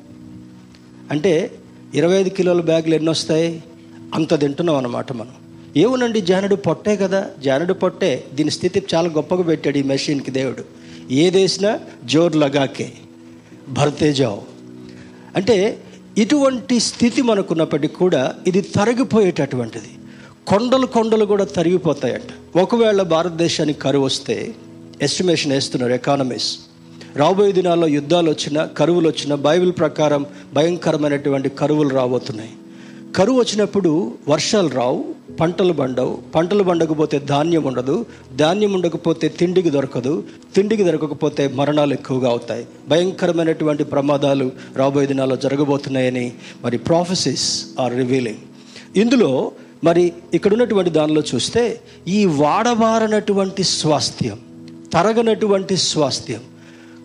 అంటే 1.12 1.52
ఇరవై 1.96 2.20
ఐదు 2.20 2.30
కిలోల 2.30 2.62
బ్యాగులు 2.62 2.96
ఎన్ని 2.96 3.10
వస్తాయి? 3.10 3.64
అంత 4.14 4.40
తింటున్నాం 4.40 4.76
అన్నమాట 4.76 5.12
మనం. 5.12 5.32
ఏమునండి 5.78 6.22
జానుడు 6.22 6.56
పొట్టే 6.56 6.98
కదా. 6.98 7.30
జానుడు 7.44 7.74
పొట్టే 7.74 8.26
దీని 8.34 8.52
స్థితి 8.52 8.84
చాలా 8.96 9.10
గొప్పగా 9.10 9.44
పెట్టాడు 9.44 9.78
ఈ 9.78 9.84
మెషిన్కి 9.84 10.32
దేవుడు. 10.32 10.64
ఏదేసినా 11.14 11.80
జోర్ 12.06 12.36
లగాకే. 12.36 12.94
భర్తే 13.70 14.14
జావ్ 14.14 14.40
అంటే 15.36 15.84
ఇటువంటి 16.22 16.76
స్థితి 16.90 17.22
మనకున్నప్పటికీ 17.30 17.96
కూడా 17.96 18.22
ఇది 18.48 18.62
తరిగిపోయేటటువంటిది. 18.78 19.92
కొండలు 20.50 20.88
కొండలు 20.96 21.26
కూడా 21.32 21.46
తరిగిపోతాయంట. 21.58 22.32
ఒకవేళ 22.64 23.02
భారతదేశానికి 23.14 23.80
కరువు 23.80 24.06
వస్తే 24.06 24.36
ఎస్టిమేషన్ 25.08 25.54
వేస్తున్నారు 25.56 25.94
ఎకానమీస్ 26.00 26.50
రాబోయే 27.22 27.52
దినాల్లో 27.58 27.88
యుద్ధాలు 27.98 28.30
వచ్చినా 28.32 28.62
కరువులు 28.80 29.08
వచ్చినా 29.10 29.36
బైబిల్ 29.48 29.74
ప్రకారం 29.82 30.26
భయంకరమైనటువంటి 30.54 31.50
కరువులు 31.62 31.92
రాబోతున్నాయి. 32.00 32.54
కరువు 33.16 33.40
వచ్చినప్పుడు 33.40 34.14
వర్షాలు 34.28 34.68
రావు 34.68 35.06
పంటలు 35.40 35.74
పండవు. 35.74 36.18
పంటలు 36.36 36.64
పండకపోతే 36.64 37.20
ధాన్యం 37.20 37.64
ఉండదు. 37.64 38.06
ధాన్యం 38.36 38.74
ఉండకపోతే 38.74 39.28
తిండికి 39.28 39.70
దొరకదు. 39.70 40.24
తిండికి 40.56 40.84
దొరకకపోతే 40.84 41.48
మరణాలు 41.48 41.94
ఎక్కువగా 41.94 42.30
అవుతాయి. 42.30 42.66
భయంకరమైనటువంటి 42.90 43.84
ప్రమాదాలు 43.84 44.52
రాబోయే 44.76 45.08
దినాల్లో 45.08 45.36
జరగబోతున్నాయని 45.36 46.34
మరి 46.64 46.78
ప్రాఫెసెస్ 46.78 47.66
ఆర్ 47.80 47.96
రివీలింగ్ 47.96 48.38
ఇందులో 48.96 49.52
మరి 49.84 50.14
ఇక్కడ 50.34 50.54
ఉన్నటువంటి 50.54 50.90
దానిలో 50.90 51.24
చూస్తే 51.36 51.82
ఈ 52.08 52.26
వాడబారనటువంటి 52.26 53.64
స్వాస్థ్యం 53.64 54.40
తరగనటువంటి 54.94 55.78
స్వాస్థ్యం 55.78 56.40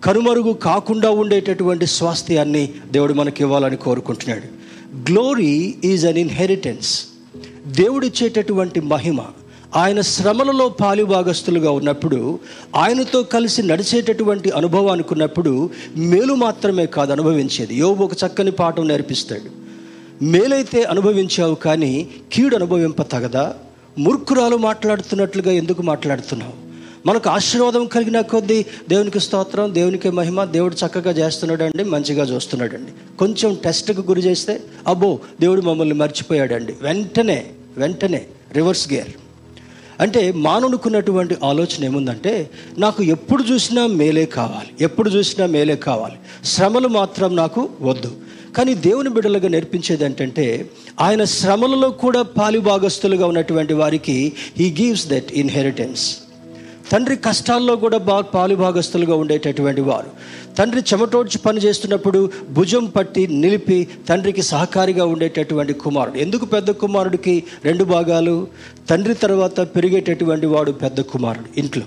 కనుమరుగు 0.05 0.53
కాకుండా 0.53 1.11
ఉండేటటువంటి 1.11 1.87
స్వాస్థ్యాన్ని 1.87 2.69
దేవుడు 2.91 3.15
మనకి 3.15 3.43
ఇవ్వాలని 3.43 3.77
కోరుకుంటున్నాడు. 3.77 4.64
గ్లోరీ 4.95 5.75
ఈజ్ 5.85 6.07
అన్ 6.07 6.19
ఇన్హెరిటెన్స్ 6.19 7.05
దేవుడిచ్చేటటువంటి 7.67 8.81
మహిమ. 8.81 9.21
ఆయన 9.77 10.01
శ్రమలలో 10.01 10.69
పాలుభాగస్తులుగా 10.69 11.71
ఉన్నప్పుడు 11.71 12.39
ఆయనతో 12.77 13.23
కలిసి 13.23 13.63
నడిచేటటువంటి 13.63 14.51
అనుభవానికి 14.51 15.09
ఉన్నప్పుడు 15.13 15.71
మేలు 15.97 16.35
మాత్రమే 16.35 16.87
కాదు 16.87 17.13
అనుభవించేది. 17.13 17.75
యోబు 17.75 18.05
ఒక 18.05 18.13
చక్కని 18.13 18.51
పాఠం 18.51 18.89
నేర్పిస్తాడు. 18.89 19.65
మేలైతే 20.25 20.83
అనుభవించావు 20.83 21.55
కానీ 21.55 22.09
కీడు 22.33 22.57
అనుభవింప 22.57 23.03
తగదా? 23.03 23.55
మూర్ఖురాలు 23.99 24.57
మాట్లాడుతున్నట్లుగా 24.57 25.53
ఎందుకు 25.53 25.83
మాట్లాడుతున్నావు? 25.83 26.64
మనకు 27.07 27.31
ఆశీర్వాదం 27.31 27.87
కలిగిన 27.87 28.21
కొద్దీ 28.21 28.67
దేవునికి 28.89 29.21
స్తోత్రం 29.21 29.75
దేవునికి 29.75 30.11
మహిమ 30.11 30.45
దేవుడు 30.45 30.75
చక్కగా 30.75 31.11
చేస్తున్నాడండి 31.11 31.85
మంచిగా 31.85 32.25
చూస్తున్నాడండి. 32.25 33.17
కొంచెం 33.17 33.55
టెస్ట్కి 33.55 34.01
గురి 34.01 34.21
చేస్తే 34.21 34.61
అబ్బో 34.87 35.19
దేవుడు 35.41 35.61
మమ్మల్ని 35.61 35.95
మర్చిపోయాడండి. 35.95 36.75
వెంటనే 36.83 37.47
వెంటనే 37.77 38.27
రివర్స్ 38.53 38.93
గేర్. 38.93 39.09
అంటే 40.01 40.33
మానవునుకున్నటువంటి 40.33 41.37
ఆలోచన 41.45 41.85
ఏముందంటే 41.85 42.51
నాకు 42.79 43.03
ఎప్పుడు 43.03 43.43
చూసినా 43.43 43.87
మేలే 43.87 44.25
కావాలి 44.25 44.69
ఎప్పుడు 44.81 45.11
చూసినా 45.11 45.47
మేలే 45.47 45.77
కావాలి. 45.77 46.15
శ్రమలు 46.45 46.89
మాత్రం 46.89 47.37
నాకు 47.37 47.69
వద్దు. 47.81 48.17
కానీ 48.57 48.75
దేవుని 48.75 49.11
బిడ్డలుగా 49.11 49.49
నేర్పించేది 49.49 50.05
ఏంటంటే 50.05 50.71
ఆయన 51.01 51.25
శ్రమలలో 51.25 51.91
కూడా 51.91 52.23
పాలిభాగస్తులుగా 52.23 53.27
ఉన్నటువంటి 53.27 53.75
వారికి 53.75 54.33
హీ 54.59 54.75
గివ్స్ 54.81 55.09
దట్ 55.09 55.33
ఇన్హెరిటెన్స్ 55.33 56.17
తండ్రి 56.93 57.17
కష్టాల్లో 57.17 57.77
కూడా 57.77 57.99
బా 57.99 58.21
పాలుభాగస్తులుగా 58.21 59.15
ఉండేటటువంటి 59.15 59.81
వారు. 59.81 60.11
తండ్రి 60.59 60.81
చెమటోడ్చి 60.81 61.39
పని 61.39 61.59
చేస్తున్నప్పుడు 61.59 62.31
భుజం 62.51 62.85
పట్టి 62.87 63.27
నిలిపి 63.27 63.89
తండ్రికి 64.09 64.43
సహకారిగా 64.43 65.05
ఉండేటటువంటి 65.05 65.73
కుమారుడు. 65.73 66.17
ఎందుకు 66.19 66.45
పెద్ద 66.45 66.71
కుమారుడికి 66.71 67.45
రెండు 67.65 67.85
భాగాలు? 67.85 68.47
తండ్రి 68.91 69.15
తర్వాత 69.15 69.61
పెరిగేటటువంటి 69.61 70.47
వాడు 70.47 70.73
పెద్ద 70.73 71.01
కుమారుడు 71.01 71.61
ఇంట్లో. 71.61 71.87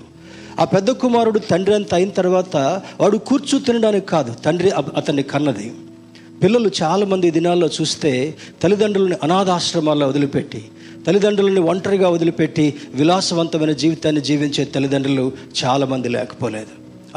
ఆ 0.60 0.64
పెద్ద 0.64 0.90
కుమారుడు 0.90 1.38
తండ్రి 1.38 1.74
అంత 1.74 1.94
అయిన 1.94 2.10
తర్వాత 2.10 2.56
వాడు 3.00 3.18
కూర్చు 3.18 3.58
తినడానికి 3.58 4.06
కాదు 4.06 4.32
తండ్రి 4.44 4.70
అతన్ని 4.70 5.22
కన్నది. 5.22 5.72
పిల్లలు 6.42 6.70
చాలామంది 6.82 7.30
దినాల్లో 7.30 7.68
చూస్తే 7.80 8.34
తల్లిదండ్రులను 8.62 9.16
అనాథాశ్రమాల్లో 9.22 10.06
వదిలిపెట్టి 10.08 10.64
తల్లిదండ్రులను 11.06 11.62
ఒంటరిగా 11.62 12.08
వదిలిపెట్టి 12.08 12.74
విలాసవంతమైన 12.94 13.72
జీవితాన్ని 13.72 14.20
జీవించే 14.20 14.64
తల్లిదండ్రులు 14.64 15.32
చాలామంది 15.64 16.08
లేకపోలేదు. 16.08 16.66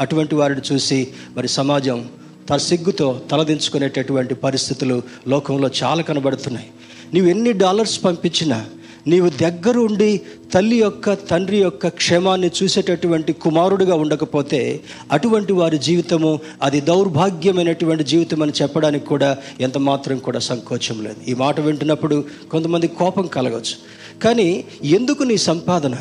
అటువంటి 0.00 0.34
వారిని 0.34 0.74
చూసి 0.74 1.08
మరి 1.36 1.48
సమాజం 1.48 2.08
తన 2.50 2.56
సిగ్గుతో 2.56 3.22
తలదించుకునేటటువంటి 3.30 4.34
పరిస్థితులు 4.34 5.02
లోకంలో 5.28 5.70
చాలా 5.82 6.02
కనబడుతున్నాయి. 6.02 6.66
నీవు 7.14 7.26
ఎన్ని 7.26 7.52
డాలర్స్ 7.52 8.04
పంపించినా 8.04 8.66
నీవు 9.06 9.28
దగ్గరుండి 9.28 10.20
తల్లి 10.54 10.76
యొక్క 10.76 11.12
తండ్రి 11.12 11.56
యొక్క 11.56 11.88
క్షేమాన్ని 11.88 12.50
చూసేటటువంటి 12.62 13.32
కుమారుడుగా 13.32 13.94
ఉండకపోతే 13.94 14.80
అటువంటి 15.12 15.52
వారి 15.52 15.78
జీవితము 15.78 16.40
అది 16.62 16.80
దౌర్భాగ్యమైనటువంటి 16.80 18.04
జీవితం 18.04 18.42
అని 18.42 18.52
చెప్పడానికి 18.62 19.06
కూడా 19.06 19.36
ఎంత 19.60 19.78
మాత్రం 19.78 20.18
కూడా 20.18 20.38
సంకోచం 20.38 21.04
లేదు. 21.04 21.16
ఈ 21.28 21.34
మాట 21.34 21.60
వింటున్నప్పుడు 21.60 22.24
కొంతమంది 22.50 22.88
కోపం 22.88 23.26
కలగవచ్చు 23.26 23.76
కానీ 24.24 24.64
ఎందుకు 24.84 25.22
నీ 25.22 25.36
సంపాదన? 25.36 25.96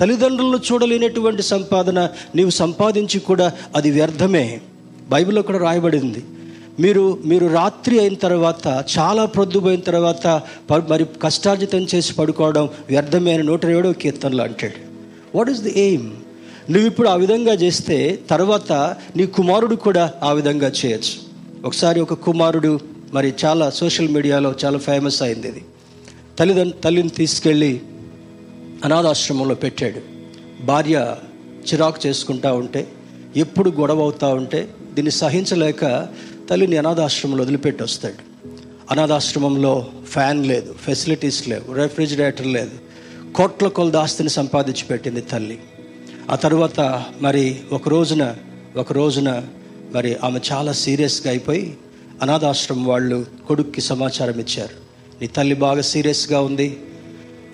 తల్లిదండ్రులను 0.00 0.60
చూడలేనటువంటి 0.72 1.42
సంపాదన 1.42 2.08
నీవు 2.34 2.50
సంపాదించి 2.50 3.18
కూడా 3.20 3.52
అది 3.76 3.90
వ్యర్థమే. 3.90 4.60
బైబిల్లో 5.08 5.42
కూడా 5.42 5.58
రాయబడింది. 5.58 6.22
మీరు 6.80 7.18
మీరు 7.24 7.46
రాత్రి 7.46 8.00
అయిన 8.00 8.14
తర్వాత 8.14 8.84
చాలా 8.98 9.24
ప్రొద్దుపోయిన 9.24 9.80
తర్వాత 9.80 10.42
ప- 10.70 10.90
మరి 10.90 11.06
కష్టార్జితం 11.22 11.86
చేసి 11.94 12.14
పడుకోవడం 12.14 12.68
వ్యర్థమైన 12.88 13.42
నూట 13.42 13.66
ఏడో 13.66 13.92
కీర్తనలు 13.92 14.42
అంటాడు. 14.42 14.86
వాట్ 15.36 15.50
ఈస్ 15.50 15.60
ది 15.60 15.80
ఎయిమ్ 15.80 16.10
నువ్వు 16.70 16.86
ఇప్పుడు 16.86 17.08
ఆ 17.08 17.14
విధంగా 17.14 17.52
చేస్తే 17.52 18.18
తర్వాత 18.30 18.72
నీ 19.16 19.26
కుమారుడు 19.26 19.76
కూడా 19.76 20.12
ఆ 20.22 20.32
విధంగా 20.32 20.72
చేయొచ్చు. 20.86 21.26
ఒకసారి 21.66 22.00
ఒక 22.00 22.14
కుమారుడు 22.14 22.80
మరి 23.12 23.34
చాలా 23.44 23.70
సోషల్ 23.70 24.08
మీడియాలో 24.08 24.54
చాలా 24.64 24.78
ఫేమస్ 24.78 25.22
అయింది 25.22 25.48
ఇది. 25.48 25.64
తల్లిదండ్రు 26.38 26.78
తల్లిని 26.78 27.08
తీసుకెళ్ళి 27.08 27.80
అనాథాశ్రమంలో 28.84 29.54
పెట్టాడు. 29.54 30.00
భార్య 30.64 31.16
చిరాకు 31.72 32.06
చేసుకుంటా 32.06 32.52
ఉంటే 32.52 32.88
ఎప్పుడు 33.36 33.70
గొడవ 33.70 34.00
అవుతూ 34.00 34.28
ఉంటే 34.28 34.68
దీన్ని 34.94 35.10
సహించలేక 35.10 36.06
తల్లిని 36.50 36.76
అనాథాశ్రమంలో 36.76 37.42
వదిలిపెట్టి 37.42 37.82
వస్తాడు. 37.82 38.48
అనాథాశ్రమంలో 38.90 39.86
ఫ్యాన్ 40.04 40.46
లేదు 40.46 40.72
ఫెసిలిటీస్ 40.72 41.48
లేవు 41.48 41.72
రెఫ్రిజిరేటర్ 41.72 42.46
లేదు. 42.46 42.70
కోట్ల 43.34 43.68
కొలది 43.68 43.96
ఆస్తిని 43.96 44.30
సంపాదించి 44.30 44.84
పెట్టింది 44.84 45.20
తల్లి. 45.20 45.58
ఆ 46.30 46.36
తర్వాత 46.36 47.04
మరి 47.20 47.60
ఒక 47.72 47.88
రోజున 47.88 48.36
ఒక 48.76 48.92
రోజున 48.92 49.46
మరి 49.92 50.16
ఆమె 50.24 50.40
చాలా 50.52 50.72
సీరియస్గా 50.72 51.30
అయిపోయి 51.30 51.76
అనాథాశ్రమం 52.22 52.84
వాళ్ళు 52.84 53.26
కొడుక్కి 53.46 53.80
సమాచారం 53.80 54.40
ఇచ్చారు. 54.40 54.74
నీ 55.20 55.26
తల్లి 55.26 55.54
బాగా 55.54 55.80
సీరియస్గా 55.80 56.40
ఉంది. 56.40 56.80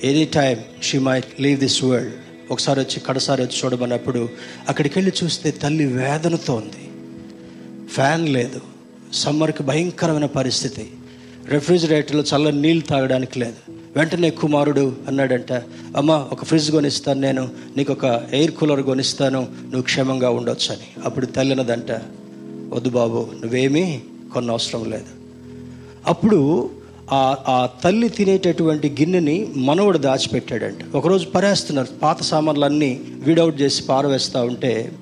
Any 0.04 0.24
time 0.24 0.84
she 0.84 0.98
might 0.98 1.40
leave 1.40 1.60
this 1.60 1.84
world. 1.84 2.14
ఒకసారి 2.50 2.80
వచ్చి 2.80 3.00
కడసారి 3.00 3.42
వచ్చి 3.42 3.60
చూడమన్నప్పుడు 3.64 4.28
అక్కడికి 4.68 4.98
వెళ్ళి 4.98 5.24
చూస్తే 5.24 5.50
తల్లి 5.50 5.86
వేదనతో 5.86 6.54
ఉంది. 6.54 6.88
ఫ్యాన్ 7.88 8.28
లేదు 8.28 8.71
సమ్మర్కి 9.12 9.62
భయంకరమైన 9.62 10.26
పరిస్థితి. 10.26 10.90
రెఫ్రిజిరేటర్లో 11.44 12.22
చల్లని 12.22 12.62
నీళ్ళు 12.62 12.84
తాగడానికి 12.84 13.38
లేదు. 13.38 13.72
వెంటనే 13.96 14.30
కుమారుడు 14.30 14.96
అన్నాడంట 15.08 15.52
అమ్మ 15.96 16.28
ఒక 16.32 16.44
ఫ్రిడ్జ్ 16.44 16.70
కొనిస్తాను 16.70 17.20
నేను 17.20 17.48
నీకు 17.76 17.92
ఒక 17.92 18.22
ఎయిర్ 18.32 18.50
కూలర్ 18.50 18.82
కొనిస్తాను 18.82 19.40
నువ్వు 19.62 19.82
క్షేమంగా 19.82 20.30
ఉండొచ్చు 20.30 20.74
అని. 20.74 21.02
అప్పుడు 21.04 21.26
తల్లినదంట 21.26 21.92
వద్దు 22.72 22.90
బాబు 22.90 23.26
నువ్వేమీ 23.40 24.00
కొన్న 24.34 24.50
అవసరం 24.50 24.84
లేదు. 24.84 25.10
అప్పుడు 26.06 26.70
ఆ 27.12 27.36
ఆ 27.48 27.68
తల్లి 27.84 28.08
తినేటటువంటి 28.08 28.96
గిన్నెని 29.00 29.48
మనవడు 29.56 29.98
దాచిపెట్టాడంట. 29.98 30.96
ఒకరోజు 30.96 31.26
పరేస్తున్నారు 31.26 31.88
పాత 32.02 32.22
సామాన్లన్నీ 32.22 33.00
వీడౌట్ 33.04 33.60
చేసి 33.60 33.82
పారవేస్తూ 33.82 34.40
ఉంటే 34.40 34.92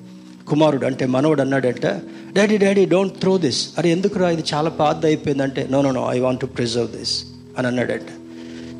కుమారుడు 0.47 0.85
అంటే 0.85 1.05
మనవడు 1.05 1.41
అన్నాడంట 1.41 1.85
daddy 2.33 2.57
daddy 2.57 2.85
don't 2.85 3.13
throw 3.13 3.37
this 3.37 3.69
అరే 3.77 3.91
ఎందుకురా? 3.91 4.29
ఇది 4.29 4.43
చాలా 4.53 4.69
పాత 4.69 5.05
అయిపోయిందంటే 5.05 5.67
no 5.71 5.81
no 5.81 5.91
no 5.91 6.07
I 6.09 6.19
want 6.19 6.41
to 6.41 6.45
preserve 6.45 6.91
this 6.91 7.23
అని 7.57 7.67
అన్నాడంట. 7.67 8.09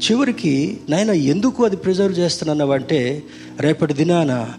చివరికి 0.04 0.78
నాయన 0.90 1.10
ఎందుకు 1.10 1.64
అది 1.64 1.76
ప్రిజర్వ్ 1.76 2.20
చేస్తున్నావంటే 2.20 3.24
రేపటి 3.60 3.94
దినాన 3.94 4.50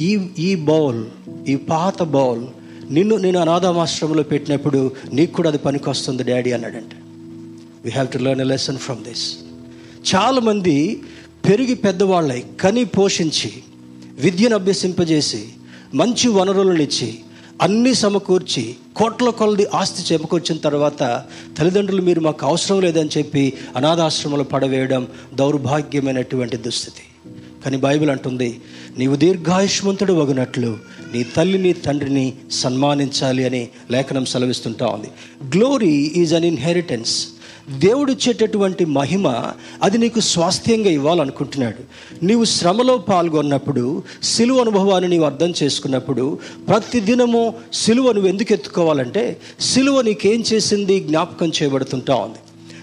ఈ 0.00 0.28
ఈ 0.38 0.54
బౌల్ 0.54 1.04
ఈ 1.48 1.56
పాత 1.56 2.02
బౌల్ 2.02 2.46
నిన్ను 2.90 3.16
నేను 3.16 3.38
అనాథామాశ్రమంలో 3.38 4.22
పెట్టినప్పుడు 4.22 4.92
నీకు 5.12 5.32
కూడా 5.32 5.48
అది 5.48 5.58
పనికొస్తుంది 5.58 6.22
డాడీ 6.22 6.52
అన్నాడంట. 6.52 6.94
We 7.84 7.90
have 7.90 8.08
to 8.08 8.18
learn 8.18 8.40
a 8.40 8.44
lesson 8.44 8.78
from 8.78 9.04
this 9.04 9.36
చాలామంది 10.14 11.02
పెరిగి 11.48 11.74
పెద్దవాళ్ళై 11.74 12.44
కని 12.60 12.84
పోషించి 12.84 13.52
విద్యను 14.18 14.54
అభ్యసింపజేసి 14.54 15.44
మంచి 15.94 16.28
వనరులను 16.28 16.82
ఇచ్చి 16.82 17.18
అన్నీ 17.62 17.94
సమకూర్చి 17.94 18.76
కోట్ల 18.96 19.30
కొలది 19.30 19.66
ఆస్తి 19.74 20.14
చేపకొచ్చిన 20.14 20.58
తర్వాత 20.58 21.24
తల్లిదండ్రులు 21.58 22.02
మీరు 22.02 22.20
మాకు 22.20 22.46
అవసరం 22.46 22.80
లేదని 22.80 23.10
చెప్పి 23.18 23.52
అనాథాశ్రమంలో 23.76 24.44
పడవేయడం 24.44 25.08
దౌర్భాగ్యమైనటువంటి 25.34 26.56
దుస్థితి. 26.56 27.02
కానీ 27.64 27.76
బైబిల్ 27.76 28.10
అంటుంది 28.10 28.60
నీవు 28.98 29.16
దీర్ఘాయుష్మంతుడు 29.16 30.12
వగినట్లు 30.12 30.78
నీ 31.14 31.22
తల్లిని 31.22 31.72
తండ్రిని 31.72 32.32
సన్మానించాలి 32.50 33.44
అని 33.44 33.68
లేఖనం 33.90 34.24
సెలవిస్తుంటా 34.24 34.86
ఉంది. 34.86 35.06
గ్లోరీ 35.56 36.12
ఈజ్ 36.16 36.34
అన్ 36.34 36.44
ఇన్హెరిటెన్స్ 36.44 37.28
దేవుడిచ్చేటటువంటి 37.70 38.84
మహిమ 38.84 39.42
అది 39.82 39.98
నీకు 39.98 40.20
స్వాస్థ్యంగా 40.20 40.90
ఇవ్వాలనుకుంటున్నాడు. 40.90 41.82
నీవు 42.24 42.44
శ్రమలో 42.44 42.98
పాల్గొన్నప్పుడు 42.98 44.02
సిలువ 44.22 44.60
అనుభవాన్ని 44.60 45.08
నీవు 45.08 45.24
అర్థం 45.24 45.54
చేసుకున్నప్పుడు 45.62 46.38
ప్రతి 46.68 47.00
దినము 47.00 47.54
సిలువ 47.72 48.12
నువ్వు 48.12 48.28
ఎందుకు 48.28 48.52
ఎత్తుకోవాలంటే 48.52 49.36
సిలువ 49.60 50.00
నీకేం 50.00 50.44
చేసింది 50.52 51.00
జ్ఞాపకం 51.00 51.48
చేయబడుతుంటా 51.48 52.14
ఉంది. 52.14 52.38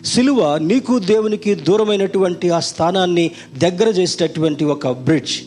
సిలువ 0.06 0.58
నీకు 0.58 1.00
దేవునికి 1.00 1.56
దూరమైనటువంటి 1.56 2.50
ఆ 2.50 2.60
స్థానాన్ని 2.60 3.32
దగ్గర 3.58 3.88
చేసేటటువంటి 3.88 4.66
ఒక 4.66 4.88
bridge 4.88 5.42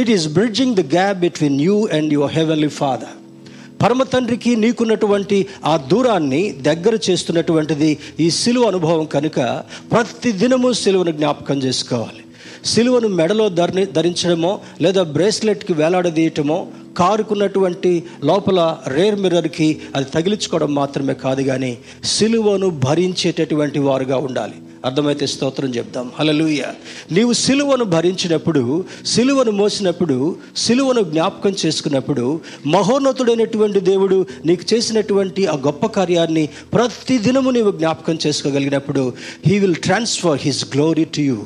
it 0.00 0.10
is 0.10 0.28
bridging 0.28 0.74
the 0.74 0.80
gap 0.80 1.18
between 1.18 1.60
you 1.60 1.88
and 1.92 2.12
your 2.12 2.32
heavenly 2.32 2.68
father 2.68 3.21
పరమ 3.82 4.02
తండ్రికి 4.02 4.56
నీకున్నటువంటి 4.56 5.38
ఆ 5.64 5.76
దూరాన్ని 5.90 6.42
దగ్గర 6.68 6.94
చేస్తున్నటువంటిది 7.06 7.90
ఈ 8.20 8.30
సిలువ 8.30 8.66
అనుభవం 8.66 9.04
కనుక 9.14 9.38
ప్రతి 9.92 10.32
దినము 10.32 10.72
సిలువను 10.72 11.12
జ్ఞాపకం 11.12 11.58
చేసుకోవాలి. 11.58 12.22
సిలువను 12.64 13.08
మెడలో 13.18 13.48
ధరి 13.48 13.84
ధరించడమో 13.96 14.52
లేదా 14.80 15.02
బ్రేస్లెట్కి 15.16 15.72
వేలాడదీయటమో 15.72 16.58
కారుకున్నటువంటి 16.96 17.92
లోపల 18.24 18.60
రేర్ 18.86 19.18
మిర్రర్కి 19.20 19.68
అది 19.96 20.06
తగిలించుకోవడం 20.14 20.70
మాత్రమే 20.74 21.14
కాదు 21.24 21.42
కానీ 21.42 21.72
సిలువను 22.04 22.68
భరించేటటువంటి 22.86 23.78
వారుగా 23.78 24.16
ఉండాలి. 24.28 24.56
అర్థమైతే 24.84 25.26
స్తోత్రం 25.26 25.70
చెప్దాం. 25.74 26.10
హలలుయ 26.18 26.62
నీవు 27.12 27.32
సిలువను 27.32 27.84
భరించినప్పుడు 27.84 28.84
సిలువను 29.06 29.50
మోసినప్పుడు 29.50 30.36
సిలువను 30.56 31.02
జ్ఞాపకం 31.02 31.54
చేసుకున్నప్పుడు 31.66 32.40
మహోన్నతుడైనటువంటి 32.66 33.80
దేవుడు 33.80 34.26
నీకు 34.46 34.74
చేసినటువంటి 34.74 35.46
ఆ 35.46 35.56
గొప్ప 35.56 35.86
కార్యాన్ని 35.86 36.48
ప్రతి 36.72 37.18
దినము 37.18 37.50
నీవు 37.50 37.72
జ్ఞాపకం 37.72 38.18
చేసుకోగలిగినప్పుడు 38.26 39.12
he 39.46 39.58
will 39.58 39.74
transfer 39.74 40.40
his 40.42 40.64
glory 40.74 41.04
to 41.04 41.20
you 41.20 41.38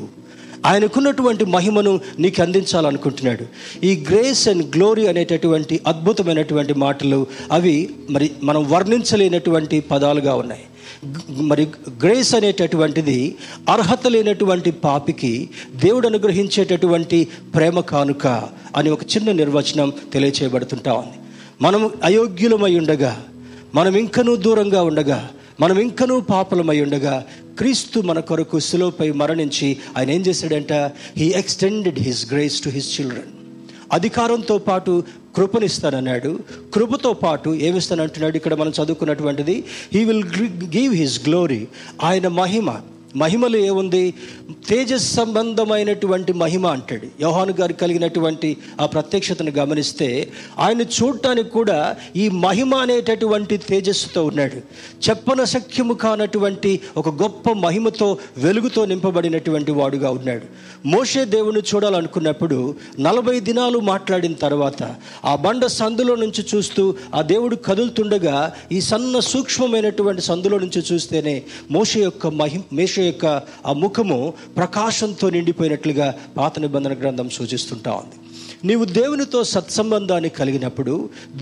ఆయనకున్నటువంటి 0.67 1.45
మహిమను 1.45 2.01
నీకు 2.19 2.43
అందించాలనుకుంటున్నాడు. 2.43 3.45
ఈ 3.85 4.05
గ్రేస్ 4.09 4.49
అండ్ 4.49 4.77
గ్లోరీ 4.77 5.07
అనేటటువంటి 5.07 5.81
అద్భుతమైనటువంటి 5.87 6.75
మాటలు 6.75 7.27
అవి 7.53 7.91
మరి 8.11 8.31
మనం 8.43 8.71
వర్ణించలేనటువంటి 8.71 9.81
పదాలుగా 9.81 10.35
ఉన్నాయి. 10.35 10.65
మరి 11.31 11.69
గ్రేస్ 12.05 12.35
అనేటటువంటిది 12.35 13.37
అర్హత 13.69 14.07
లేనటువంటి 14.07 14.71
పాపికి 14.71 15.49
దేవుడు 15.85 16.07
అనుగ్రహించేటటువంటి 16.09 17.29
ప్రేమ 17.55 17.81
కానుక 17.81 18.27
అని 18.77 18.91
ఒక 18.91 19.03
చిన్న 19.03 19.33
నిర్వచనం 19.33 19.93
తెలియచేయబడుతుంటా 20.13 20.93
ఉంది. 20.93 21.19
మనం 21.63 21.91
అయోగ్యులమై 22.05 22.79
ఉండగా 22.79 23.25
మనం 23.75 23.97
ఇంకనూ 23.97 24.37
దూరంగా 24.37 24.83
ఉండగా 24.83 25.31
మనం 25.61 25.79
ఇంకనూ 25.79 26.21
పాపలమై 26.21 26.81
ఉండగా 26.81 27.27
క్రీస్తు 27.59 28.01
మన 28.01 28.21
కొరకు 28.21 28.59
సులోపై 28.59 29.11
మరణించి 29.11 29.77
ఆయన 29.97 30.11
ఏం 30.11 30.21
చేశాడంట? 30.21 30.73
He 31.17 31.27
extended 31.37 31.99
his 31.99 32.33
grace 32.33 32.61
to 32.61 32.69
his 32.69 33.01
children 33.01 33.33
అధికారంతో 33.93 34.59
పాటు 34.59 35.05
కృపనిస్తానన్నాడు. 35.37 36.39
కృపతో 36.75 37.13
పాటు 37.13 37.51
ఏమిస్తానంటున్నాడు? 37.51 38.37
ఇక్కడ 38.37 38.55
మనం 38.55 38.73
చదువుకున్నటువంటిది 38.79 39.65
he 39.95 40.05
will 40.05 40.25
give 40.77 40.95
his 40.95 41.29
glory 41.29 41.63
ఆయన 42.03 42.29
మహిమ 42.29 42.71
మహిమలు 43.17 43.57
ఏముంది? 43.57 44.15
తేజస్ 44.69 45.15
సంబంధమైనటువంటి 45.15 46.33
మహిమ 46.33 46.67
అంటాడు. 46.67 47.07
యోహాను 47.21 47.53
గారు 47.61 47.73
కలిగినటువంటి 47.73 48.57
ఆ 48.81 48.87
ప్రత్యక్షతను 48.87 49.51
గమనిస్తే 49.51 50.29
ఆయన 50.59 50.81
చూడటానికి 50.81 51.49
కూడా 51.49 51.97
ఈ 52.17 52.29
మహిమ 52.29 52.75
అనేటటువంటి 52.75 53.57
తేజస్సుతో 53.57 54.25
ఉన్నాడు. 54.25 54.59
చెప్పన 55.09 55.45
శక్యము 55.45 55.95
కానటువంటి 55.95 56.81
ఒక 56.97 57.09
గొప్ప 57.23 57.53
మహిమతో 57.53 58.19
వెలుగుతో 58.37 58.85
నింపబడినటువంటి 58.85 59.73
వాడుగా 59.73 60.11
ఉన్నాడు. 60.11 60.47
మోషే 60.89 61.25
దేవుని 61.25 61.63
చూడాలనుకున్నప్పుడు 61.75 62.75
నలభై 63.01 63.41
దినాలు 63.41 63.79
మాట్లాడిన 63.79 64.33
తర్వాత 64.33 64.83
ఆ 65.25 65.37
బండ 65.37 65.67
సందులో 65.67 66.15
నుంచి 66.15 66.45
చూస్తూ 66.55 66.95
ఆ 67.15 67.23
దేవుడు 67.23 67.57
కదులుతుండగా 67.57 68.53
ఈ 68.73 68.81
సన్న 68.81 69.19
సూక్ష్మమైనటువంటి 69.19 70.23
సందులో 70.23 70.59
నుంచి 70.59 70.83
చూస్తేనే 70.93 71.43
మోషే 71.71 72.01
యొక్క 72.01 72.27
మహిమ 72.27 72.61
మేష 72.73 73.06
యొక్క 73.07 73.27
ఆ 73.67 73.73
ముఖము 73.77 74.21
ప్రకాశంతో 74.57 75.31
నిండిపోయినట్లుగా 75.31 76.09
పాత 76.37 76.59
నిబంధన 76.59 76.95
గ్రంథం 76.95 77.29
సూచిస్తుంటా 77.31 77.93
ఉంది. 77.95 78.17
నీవు 78.65 78.85
దేవునితో 78.95 79.45
సత్సంబంధాన్ని 79.45 80.29
కలిగినప్పుడు 80.29 80.93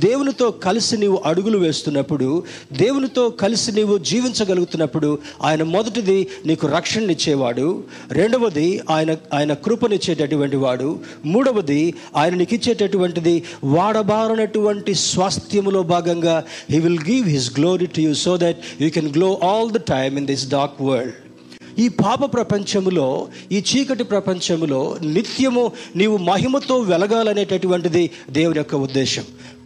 దేవునితో 0.01 0.51
కలిసి 0.63 0.97
నీవు 0.97 1.19
అడుగులు 1.27 1.59
వేస్తున్నప్పుడు 1.59 2.29
దేవునితో 2.73 3.29
కలిసి 3.41 3.73
నీవు 3.73 3.99
జీవించగలుగుతున్నప్పుడు 4.05 5.11
ఆయన 5.43 5.63
మొదటిది 5.69 6.17
నీకు 6.47 6.67
రక్షణనిచ్చేవాడు 6.67 7.67
రెండవది 8.13 8.81
ఆయన 8.91 9.11
ఆయన 9.33 9.53
కృపనిచ్చేటటువంటి 9.65 10.57
వాడు 10.57 10.89
మూడవది 11.27 11.81
ఆయన 12.17 12.35
నీకు 12.35 12.55
ఇచ్చేటటువంటిది 12.55 13.35
వాడబారనటువంటి 13.65 14.95
స్వాస్థ్యములో 15.05 15.83
భాగంగా 15.89 16.37
he 16.71 16.79
will 16.79 17.03
give 17.09 17.29
his 17.29 17.59
glory 17.59 17.87
to 17.87 18.01
you 18.01 18.15
so 18.15 18.37
that 18.37 18.61
you 18.81 18.91
can 18.91 19.13
glow 19.17 19.31
all 19.45 19.71
the 19.71 19.81
time 19.89 20.19
in 20.19 20.27
this 20.27 20.47
dark 20.51 20.83
world 20.83 21.15
ఈ 21.79 21.89
పాప 21.89 22.33
ప్రపంచములో 22.35 23.29
ఈ 23.53 23.63
చీకటి 23.71 24.05
ప్రపంచములో 24.05 24.99
నిత్యము 25.03 25.73
నీవు 25.97 26.17
మహిమతో 26.17 26.79
వెలగాలనేటటువంటిది 26.79 28.11
దేవుని 28.31 28.59
యొక్క 28.59 28.75
ఉద్దేశం. 28.75 29.25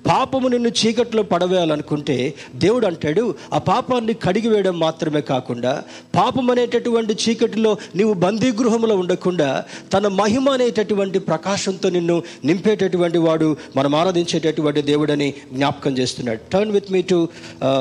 పాపము 0.09 0.49
నిన్ను 0.49 0.69
చీకట్లో 0.69 1.23
పడవేయాలనుకుంటే 1.23 2.35
దేవుడు 2.55 2.87
అంటాడు 2.87 3.35
ఆ 3.53 3.59
పాపాన్ని 3.59 4.15
కడిగివేయడం 4.15 4.79
మాత్రమే 4.79 5.21
కాకుండా 5.21 5.83
పాపం 6.15 6.51
అనేటటువంటి 6.51 7.17
చీకటిలో 7.25 7.77
నీవు 7.97 8.13
బందీగృహంలో 8.13 8.97
ఉండకుండా 8.97 9.65
తన 9.93 10.09
మహిమ 10.09 10.51
అనేటటువంటి 10.51 11.19
ప్రకాశంతో 11.19 11.91
నిన్ను 11.91 12.23
నింపేటటువంటి 12.45 13.19
వాడు 13.19 13.57
మనం 13.77 13.95
ఆరాధించేటటువంటి 13.95 14.83
దేవుడని 14.83 15.35
జ్ఞాపకం 15.53 15.99
చేస్తున్నాడు. 15.99 16.41
Turn 16.53 16.73
with 16.73 16.93
me 16.93 17.03
to 17.03 17.29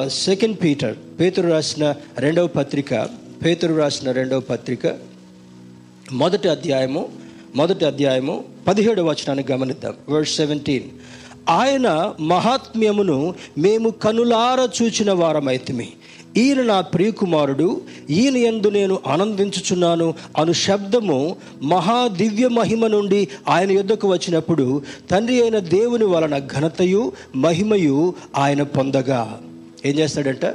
second 0.07 0.57
Peter 0.63 0.95
పేతురు 1.19 1.49
రాసిన 1.49 1.95
రెండవ 2.19 2.47
పత్రిక. 2.47 3.09
పేతురు 3.43 3.73
రాసిన 3.75 4.11
రెండవ 4.11 4.39
పత్రిక 4.39 4.79
మొదటి 6.11 6.49
అధ్యాయము 6.49 7.09
మొదటి 7.55 7.85
అధ్యాయము 7.85 8.43
పదిహేడు 8.67 9.01
వచనాన్ని 9.01 9.45
గమనిద్దాం. 9.51 9.93
వర్డ్ 10.09 10.27
సెవెంటీన్ 10.27 10.83
ఆయన 11.49 12.13
మహాత్మ్యమును 12.19 13.33
మేము 13.57 13.89
కనులార 13.89 14.69
చూచిన 14.81 15.11
వారమైతిమి. 15.11 15.87
ఈయన 16.37 16.61
నా 16.61 16.81
ప్రియకుమారుడు 16.81 17.81
ఈయన 18.09 18.37
ఎందు 18.37 18.67
నేను 18.67 18.99
ఆనందించుచున్నాను 19.07 20.13
అను 20.37 20.51
శబ్దము 20.53 21.35
మహా 21.63 22.07
దివ్య 22.07 22.47
మహిమ 22.47 22.87
నుండి 22.87 23.27
ఆయన 23.49 23.71
యుద్ధకు 23.71 24.07
వచ్చినప్పుడు 24.07 24.81
తండ్రి 25.11 25.41
అయిన 25.41 25.59
దేవుని 25.59 26.05
వలన 26.05 26.37
ఘనతయు 26.37 27.11
మహిమయు 27.35 28.13
ఆయన 28.35 28.63
పొందగా. 28.63 29.41
ఏం 29.85 29.99
చేస్తాడంట? 29.99 30.45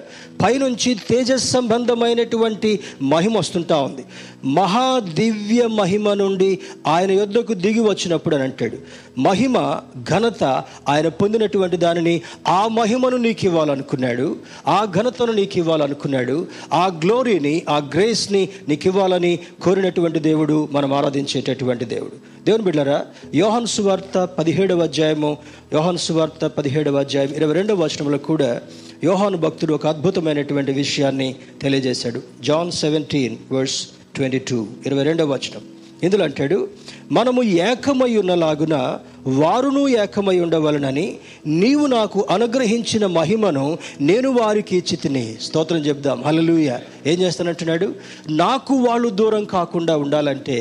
పైనుంచి 0.42 0.94
తేజస్ 0.94 1.50
సంబంధమైనటువంటి 1.50 2.80
మహిమ 3.02 3.38
వస్తుంటా 3.38 3.76
ఉంది. 3.76 4.04
మహా 4.44 4.98
దివ్య 4.98 5.66
మహిమ 5.66 6.14
నుండి 6.14 6.58
ఆయన 6.87 7.11
యుద్ధకు 7.11 7.54
దిగి 7.54 7.80
వచ్చినప్పుడు 7.80 8.35
అని 8.35 8.44
అంటాడు. 8.44 8.78
మహిమ 9.18 9.80
ఘనత 10.11 10.44
ఆయన 10.88 11.08
పొందినటువంటి 11.08 11.76
దానిని 11.76 12.22
ఆ 12.48 12.68
మహిమను 12.68 13.16
నీకు 13.16 13.44
ఇవ్వాలనుకున్నాడు. 13.44 14.37
ఆ 14.66 14.85
ఘనతను 14.85 15.32
నీకు 15.32 15.58
ఇవ్వాలనుకున్నాడు. 15.58 16.46
ఆ 16.72 16.87
గ్లోరీని 16.87 17.62
ఆ 17.68 17.78
గ్రేస్ని 17.78 18.48
నీకు 18.68 18.87
ఇవ్వాలని 18.87 19.38
కోరినటువంటి 19.62 20.18
దేవుడు 20.18 20.68
మనం 20.72 20.92
ఆరాధించేటటువంటి 20.92 21.85
దేవుడు. 21.85 22.44
దేవుని 22.44 22.62
బిడ్డరా 22.62 23.06
యోహన్ 23.35 23.66
సువార్త 23.66 24.24
పదిహేడవ 24.24 24.82
అధ్యాయము 24.82 25.37
యోహన్ 25.72 25.98
సువార్త 25.98 26.46
పదిహేడవ 26.46 26.98
అధ్యాయం 26.98 27.35
ఇరవై 27.35 27.52
రెండవ 27.52 27.74
వచనంలో 27.74 28.18
కూడా 28.18 28.61
యోహాను 29.04 29.36
భక్తుడు 29.36 29.74
ఒక 29.74 29.86
అద్భుతమైనటువంటి 29.86 30.72
విషయాన్ని 30.72 31.34
తెలియజేశాడు. 31.62 32.22
John 32.40 32.72
seventeen 32.72 33.36
verse 33.52 33.86
twenty 34.16 34.38
two 34.38 34.66
ఇరవై 34.86 35.02
రెండవ 35.02 35.32
వచనం. 35.32 35.60
ఇందులో 36.02 36.24
అంటాడు 36.24 36.68
మనము 37.12 37.42
ఏకమై 37.62 38.16
ఉన్నలాగున 38.16 38.75
వారును 39.38 39.88
ఏకమై 39.94 40.35
ఉండవలనని 40.40 41.05
నీవు 41.61 41.87
నాకు 41.87 42.27
అనుగ్రహించిన 42.31 43.05
మహిమను 43.07 43.64
నేను 44.01 44.29
వారికి 44.31 44.77
చితిని 44.79 45.22
స్తోత్రం 45.42 45.79
చెప్దాం. 45.79 46.18
హలలుయ 46.27 46.70
ఏం 47.07 47.18
చేస్తానంటున్నాడు? 47.20 47.87
నాకు 48.35 48.75
వాళ్ళు 48.75 49.09
దూరం 49.11 49.44
కాకుండా 49.44 49.96
ఉండాలంటే 49.96 50.57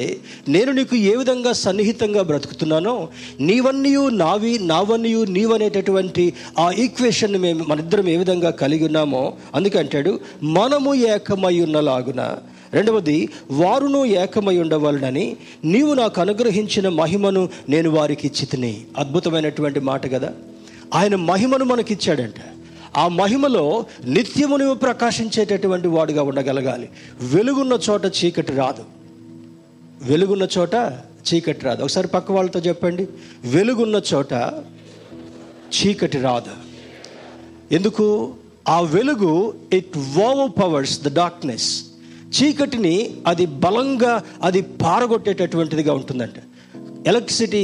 నేను 0.47 0.71
నీకు 0.71 0.95
ఏ 0.95 1.15
విధంగా 1.15 1.53
సన్నిహితంగా 1.53 2.23
బ్రతుకుతున్నానో 2.23 2.95
నీవన్నీయు 3.41 4.09
నావి 4.23 4.59
నావన్నీయు 4.63 5.23
నీవనేటటువంటి 5.29 6.25
ఆ 6.59 6.71
ఈక్వేషన్ 6.77 7.37
మేము 7.37 7.65
మనిద్దరం 7.67 8.07
ఏ 8.07 8.17
విధంగా 8.17 8.51
కలిగి 8.63 8.85
ఉన్నామో 8.85 9.23
అందుకంటాడు 9.55 10.13
మనము 10.57 10.93
ఏకమై 11.13 11.55
ఉన్నలాగున 11.59 12.23
రెండవది 12.73 13.29
వారును 13.51 14.05
ఏకమై 14.05 14.57
ఉండవాలని 14.57 15.37
నీవు 15.63 15.93
నాకు 15.93 16.21
అనుగ్రహించిన 16.21 16.89
మహిమను 16.89 17.49
నేను 17.69 17.89
వారికి 17.89 18.27
ఇచ్చితిని. 18.27 18.81
అద్భుతమైనటువంటి 18.97 19.79
మాట 19.79 20.13
కదా. 20.13 20.33
ఆయన 20.93 21.15
మహిమను 21.15 21.65
మనకి 21.65 21.93
ఇచ్చాడంట 21.93 22.33
ఆ 22.97 23.07
మహిమలో 23.07 23.85
నిత్యము 24.05 24.57
నువ్వు 24.57 24.75
ప్రకాశించేటటువంటి 24.75 25.87
వాడుగా 25.87 26.23
ఉండగలగాలి. 26.23 26.89
వెలుగున్న 27.21 27.79
చోట 27.89 28.05
చీకటి 28.05 28.53
రాదు. 28.53 28.83
వెలుగున్న 30.01 30.47
చోట 30.57 30.73
చీకటి 31.33 31.65
రాదు. 31.65 31.83
ఒకసారి 31.83 32.07
పక్క 32.07 32.31
వాళ్ళతో 32.31 32.59
చెప్పండి. 32.59 33.07
వెలుగున్న 33.45 34.01
చోట 34.13 34.33
చీకటి 35.75 36.21
రాదు. 36.21 36.51
ఎందుకు? 37.71 38.33
ఆ 38.69 38.81
వెలుగు 38.81 39.53
it 39.73 39.97
over 39.97 40.63
powers 40.63 41.01
the 41.01 41.15
darkness 41.15 41.83
చీకటిని 42.35 42.95
అది 43.27 43.45
బలంగా 43.45 44.23
అది 44.43 44.61
పారగొట్టేటటువంటిదిగా 44.61 45.93
ఉంటుందంట. 45.93 46.37
ఎలక్ట్రిసిటీ 47.07 47.61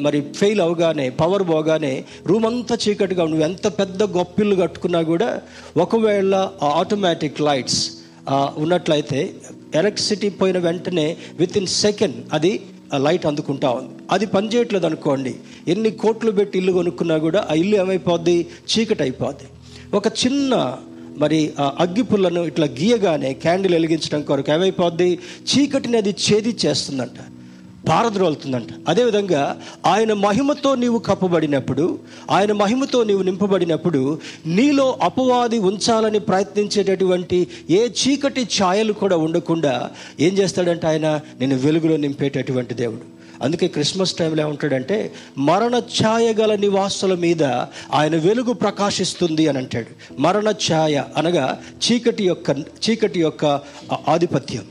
మరి 0.00 0.20
ఫెయిల్ 0.36 0.60
అవగానే 0.60 1.10
పవర్ 1.10 1.44
పోగానే 1.48 2.04
రూమ్ 2.26 2.46
అంతా 2.46 2.76
చీకటిగా 2.84 3.24
నువ్వు 3.24 3.44
ఎంత 3.44 3.66
పెద్ద 3.78 4.02
గొప్పిల్లు 4.02 4.56
కట్టుకున్నా 4.56 5.02
కూడా 5.02 5.28
ఒకవేళ 5.76 6.34
ఆటోమేటిక్ 6.62 7.40
లైట్స్ 7.40 7.80
ఉన్నట్లయితే 8.56 9.20
ఎలక్ట్రిసిటీ 9.74 10.28
పోయిన 10.28 10.58
వెంటనే 10.58 11.06
విత్ 11.38 11.56
ఇన్ 11.58 11.66
సెకండ్ 11.66 12.16
అది 12.32 12.52
లైట్ 12.96 13.26
అందుకుంటా 13.26 13.70
ఉంది. 13.70 13.92
అది 14.10 14.26
పనిచేయట్లేదు 14.26 14.86
అనుకోండి. 14.86 15.34
ఎన్ని 15.68 15.90
కోట్లు 15.90 16.30
పెట్టి 16.30 16.58
ఇల్లు 16.58 16.72
కొనుక్కున్నా 16.72 17.16
కూడా 17.18 17.46
ఆ 17.50 17.54
ఇల్లు 17.54 17.76
ఏమైపోద్ది? 17.76 18.46
చీకటి 18.72 19.02
అయిపోద్ది 19.02 19.46
ఒక 19.96 20.06
చిన్న 20.22 20.52
మరి 21.18 21.52
ఆ 21.60 21.72
అగ్గి 21.78 22.02
పుల్లను 22.02 22.40
ఇట్లా 22.40 22.66
గీయగానే 22.66 23.32
క్యాండిల్ 23.32 23.72
వెలిగించడం 23.72 24.22
కొరకు 24.22 24.52
ఏమైపోద్ది? 24.52 25.18
చీకటిని 25.50 25.96
అది 25.96 26.10
ఛేది 26.10 26.56
చేస్తుందంట. 26.66 27.10
పారద్రోలుతుందంట 27.88 28.66
అదేవిధంగా 28.88 29.60
ఆయన 29.86 30.12
మహిమతో 30.12 30.74
నీవు 30.74 30.98
కప్పబడినప్పుడు 30.98 31.98
ఆయన 32.30 32.52
మహిమతో 32.52 33.04
నీవు 33.04 33.22
నింపబడినప్పుడు 33.22 34.18
నీలో 34.46 34.98
అపవాది 35.02 35.58
ఉంచాలని 35.58 36.18
ప్రయత్నించేటటువంటి 36.18 37.46
ఏ 37.70 37.88
చీకటి 37.88 38.40
ఛాయలు 38.40 38.92
కూడా 38.92 39.16
ఉండకుండా 39.16 39.90
ఏం 40.20 40.38
చేస్తాడంటే 40.38 40.86
ఆయన? 40.86 41.20
నేను 41.40 41.56
వెలుగులో 41.56 41.96
నింపేటటువంటి 41.96 42.74
దేవుడు. 42.74 43.21
అందుకే 43.42 43.68
క్రిస్మస్ 43.68 44.14
టైంలో 44.14 44.42
ఏమంటాడంటే 44.42 45.12
మరణ 45.38 45.76
ఛాయ 45.78 46.34
గల 46.34 46.54
నివాసుల 46.54 47.14
మీద 47.14 47.42
ఆయన 47.92 48.16
వెలుగు 48.16 48.52
ప్రకాశిస్తుంది 48.52 49.48
అని 49.48 49.58
అంటాడు. 49.58 50.20
మరణ 50.20 50.54
ఛాయ 50.72 51.04
అనగా 51.16 51.62
చీకటి 51.86 52.24
యొక్క 52.24 52.50
చీకటి 52.58 53.20
యొక్క 53.20 53.60
ఆధిపత్యం. 54.08 54.62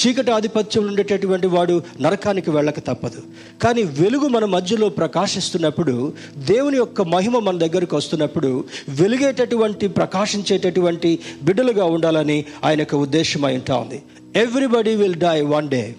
చీకటి 0.00 0.30
ఆధిపత్యం 0.30 0.86
ఉండేటటువంటి 0.86 1.46
వాడు 1.46 1.82
నరకానికి 2.00 2.50
వెళ్ళక 2.50 2.78
తప్పదు. 2.78 3.22
కానీ 3.62 3.82
వెలుగు 3.82 4.28
మన 4.28 4.44
మధ్యలో 4.44 4.88
ప్రకాశిస్తున్నప్పుడు 4.88 6.12
దేవుని 6.36 6.76
యొక్క 6.76 7.02
మహిమ 7.02 7.38
మన 7.38 7.58
దగ్గరకు 7.58 7.96
వస్తున్నప్పుడు 7.96 8.64
వెలుగేటటువంటి 8.88 9.88
ప్రకాశించేటటువంటి 9.88 11.18
బిడ్డలుగా 11.42 11.84
ఉండాలని 11.84 12.44
ఆయన 12.64 12.78
యొక్క 12.78 12.94
ఉద్దేశం 12.94 13.44
అయి 13.44 13.54
ఉంటా 13.54 13.76
ఉంది. 13.76 14.02
Everybody 14.36 14.94
will 14.94 15.14
die 15.14 15.40
one 15.40 15.68
day 15.68 15.94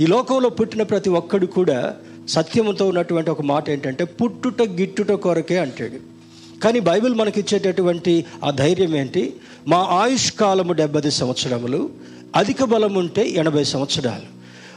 ఈ 0.00 0.06
లోకంలో 0.06 0.48
పుట్టిన 0.48 0.82
ప్రతి 0.82 1.10
ఒక్కడు 1.10 1.46
కూడా 1.46 1.96
సత్యంతో 2.28 2.88
ఉన్నటువంటి 2.88 3.30
ఒక 3.30 3.42
మాట 3.42 3.70
ఏంటంటే 3.70 4.04
పుట్టుట 4.04 4.62
గిట్టుట 4.62 5.12
కొరకే 5.12 5.58
అంటాడు. 5.58 6.14
కానీ 6.60 6.80
బైబిల్ 6.80 7.14
మనకిచ్చేటటువంటి 7.14 8.24
ఆ 8.44 8.50
ధైర్యం 8.50 8.96
ఏంటి? 8.96 9.32
మా 9.68 9.76
ఆయుష్ 9.76 10.32
కాలము 10.32 10.72
డెబ్బై 10.72 11.10
సంవత్సరములు 11.10 11.90
అధిక 12.36 12.64
బలం 12.64 12.94
ఉంటే 12.94 13.28
ఎనభై 13.28 13.64
సంవత్సరాలు. 13.64 14.34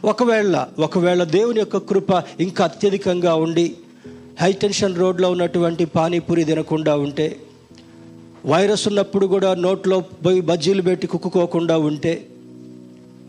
ఒకవేళ 0.08 0.68
ఒకవేళ 0.80 1.24
దేవుని 1.24 1.60
యొక్క 1.60 1.78
కృప 1.78 2.24
ఇంకా 2.40 2.64
అత్యధికంగా 2.64 3.36
ఉండి 3.36 3.74
హైటెన్షన్ 4.42 4.96
రోడ్లో 4.96 5.32
ఉన్నటువంటి 5.32 5.86
పానీపూరి 5.86 6.44
తినకుండా 6.44 6.96
ఉంటే 6.96 7.38
వైరస్ 8.46 8.88
ఉన్నప్పుడు 8.88 9.28
కూడా 9.28 9.54
నోట్లో 9.54 10.00
పోయి 10.00 10.42
బజ్జీలు 10.42 10.82
పెట్టి 10.82 11.08
కుక్కుకోకుండా 11.08 11.78
ఉంటే 11.78 12.26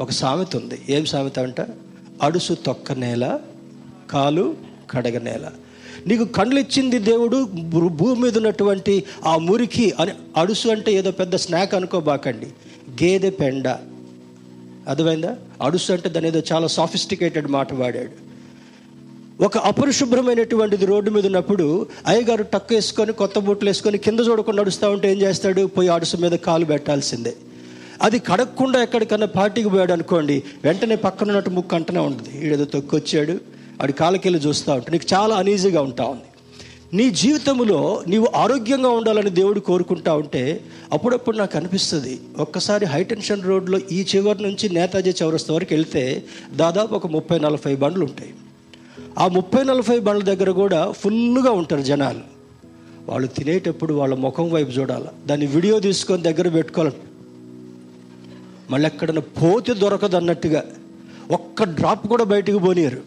ఒక 0.00 0.10
సామెత 0.10 0.56
ఉంది. 0.56 0.78
ఏం 0.88 1.04
సామెత 1.04 1.38
అంట? 1.38 1.60
అడుసు 2.22 2.54
తొక్క 2.54 2.92
నేల 2.92 3.38
కాలు 4.10 4.56
కడగ 4.90 5.18
నేల. 5.18 5.50
నీకు 6.06 6.24
కండ్లు 6.24 6.60
ఇచ్చింది 6.60 6.98
దేవుడు 6.98 7.44
భూమి 7.88 8.22
మీద 8.22 8.36
ఉన్నటువంటి 8.36 9.04
ఆ 9.26 9.36
మురికి 9.36 9.94
అని 10.00 10.10
అడుసు 10.36 10.68
అంటే 10.68 10.92
ఏదో 10.92 11.10
పెద్ద 11.10 11.36
స్నాక్ 11.36 11.74
అనుకోబాకండి. 11.74 12.46
గేదె 13.04 13.30
పెండ. 13.30 13.68
అర్థమైందా? 14.88 15.36
అడుసు 15.62 15.92
అంటే 15.92 16.08
దాని 16.08 16.28
ఏదో 16.28 16.42
చాలా 16.52 16.66
సాఫిస్టికేటెడ్ 16.66 17.48
మాట 17.48 17.74
వాడాడు. 17.74 18.28
ఒక 19.42 19.58
అపరిశుభ్రమైనటువంటిది 19.58 20.86
రోడ్డు 20.86 21.10
మీద 21.10 21.26
ఉన్నప్పుడు 21.26 21.86
అయ్యగారు 22.06 22.42
టక్కు 22.42 22.74
వేసుకొని 22.74 23.12
కొత్త 23.12 23.38
బూట్లు 23.38 23.68
వేసుకొని 23.68 23.98
కింద 23.98 24.20
చూడకుండా 24.20 24.62
నడుస్తూ 24.62 24.90
ఉంటే 24.90 25.12
ఏం 25.12 25.20
చేస్తాడు? 25.20 25.66
పోయి 25.66 25.88
అడుసు 25.88 26.16
మీద 26.16 26.32
కాలు 26.32 26.64
పెట్టాల్సిందే. 26.64 27.36
అది 28.02 28.18
కడగకుండా 28.18 28.82
ఎక్కడికన్నా 28.82 29.26
పార్టీకి 29.26 29.68
పోయాడు 29.68 29.92
అనుకోండి 29.92 30.42
వెంటనే 30.64 30.96
పక్కన 30.96 31.26
ఉన్నట్టు 31.26 31.50
ముక్కు 31.50 31.76
అంటనే 31.76 32.00
ఉంటుంది. 32.00 32.46
ఈడేదో 32.46 32.64
తొక్కొచ్చాడు 32.64 33.38
ఆడి 33.82 33.92
కాలకెళ్ళి 33.92 34.40
చూస్తూ 34.40 34.72
ఉంటాడు. 34.72 34.92
నీకు 34.92 35.14
చాలా 35.14 35.36
అనీజీగా 35.36 35.82
ఉంటా 35.82 36.04
ఉంది. 36.04 36.22
నీ 36.94 37.10
జీవితంలో 37.10 38.02
నీవు 38.08 38.28
ఆరోగ్యంగా 38.34 38.88
ఉండాలని 38.88 39.30
దేవుడు 39.30 39.60
కోరుకుంటా 39.60 40.14
ఉంటే 40.14 40.60
అప్పుడప్పుడు 40.92 41.36
నాకు 41.36 41.56
అనిపిస్తుంది 41.56 42.20
ఒక్కసారి 42.38 42.86
హైటెన్షన్ 42.86 43.42
రోడ్లో 43.42 43.80
ఈ 43.92 44.06
చివరి 44.16 44.42
నుంచి 44.42 44.68
నేతాజీ 44.68 45.12
చౌరస్తా 45.22 45.54
వరకు 45.54 45.74
వెళ్తే 45.74 46.24
దాదాపు 46.54 46.94
ఒక 46.94 47.06
ముప్పై 47.06 47.38
నలభై 47.38 47.76
బండ్లు 47.76 48.04
ఉంటాయి. 48.04 48.34
ఆ 49.18 49.28
ముప్పై 49.28 49.64
నలభై 49.64 49.98
బండ్ల 49.98 50.24
దగ్గర 50.24 50.50
కూడా 50.50 50.92
ఫుల్గా 50.92 51.50
ఉంటారు 51.50 51.82
జనాలు. 51.82 52.20
వాళ్ళు 53.08 53.28
తినేటప్పుడు 53.28 53.94
వాళ్ళ 53.94 54.14
ముఖం 54.14 54.50
వైపు 54.50 54.70
చూడాలి. 54.70 55.04
దాన్ని 55.26 55.46
వీడియో 55.46 55.80
తీసుకొని 55.80 56.22
దగ్గర 56.22 56.48
పెట్టుకోవాలి 56.48 56.94
మళ్ళీ 58.70 58.86
ఎక్కడన్నా 58.86 59.22
పోతే 59.42 59.74
దొరకదు 59.74 60.16
అన్నట్టుగా 60.16 60.64
ఒక్క 61.30 61.64
డ్రాప్ 61.64 62.08
కూడా 62.08 62.24
బయటికి 62.24 62.58
పోనీయరు. 62.58 63.00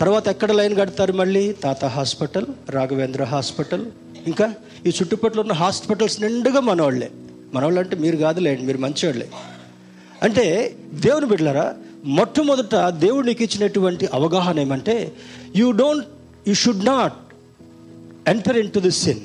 తర్వాత 0.00 0.28
ఎక్కడ 0.28 0.52
లైన్ 0.52 0.76
కడతారు 0.76 1.12
మళ్ళీ? 1.12 1.52
తాత 1.52 1.84
హాస్పిటల్ 1.84 2.46
రాఘవేంద్ర 2.70 3.24
హాస్పిటల్. 3.24 3.84
ఇంకా 4.26 4.54
ఈ 4.86 4.88
చుట్టుపక్కల 4.88 5.40
ఉన్న 5.40 5.52
హాస్పిటల్స్ 5.52 6.20
నిండుగా 6.20 6.60
మనవాళ్ళే 6.60 7.10
మనవాళ్ళు 7.54 7.80
అంటే 7.80 7.96
మీరు 7.96 8.16
కాదులేండి 8.16 8.62
మీరు 8.62 8.78
మంచివాళ్ళే 8.78 9.28
అంటే 10.22 10.76
దేవుని 10.94 11.26
బిడ్డలరా 11.26 11.74
మొట్టమొదట 12.04 12.88
దేవుడు 12.88 13.26
నీకు 13.26 13.42
ఇచ్చినటువంటి 13.42 14.08
అవగాహన 14.14 14.60
ఏమంటే 14.60 15.12
you 15.56 15.70
don't 15.70 16.06
you 16.48 16.54
should 16.54 16.84
not 16.84 17.12
enter 18.28 18.56
into 18.70 18.80
this 18.80 19.02
sin 19.02 19.20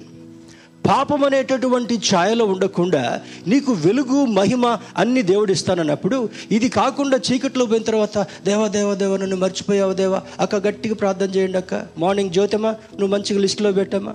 పాపం 0.88 1.24
అనేటటువంటి 1.24 1.96
ఛాయలో 1.96 2.46
ఉండకుండా 2.46 3.22
నీకు 3.48 3.72
వెలుగు 3.72 4.26
మహిమ 4.26 4.78
అన్ని 4.98 5.22
దేవుడిస్తానన్నప్పుడు 5.22 6.30
ఇది 6.52 6.70
కాకుండా 6.70 7.20
చీకట్లో 7.32 7.66
పోయిన 7.66 7.84
తర్వాత 7.84 8.18
దేవా 8.18 8.68
దేవా 8.68 8.94
దేవ 8.94 9.18
నన్ను 9.18 9.36
మర్చిపోయావు 9.36 9.94
దేవా 9.94 10.22
అక్క 10.40 10.56
గట్టిగా 10.56 10.96
ప్రార్థన 10.96 11.30
చేయండి 11.30 11.58
అక్క. 11.58 11.74
మార్నింగ్ 11.98 12.30
జ్యోతమ్మా 12.30 12.70
నువ్వు 12.72 13.08
మంచిగా 13.08 13.40
లిస్టులో 13.40 13.72
పెట్టమ్మా. 13.72 14.14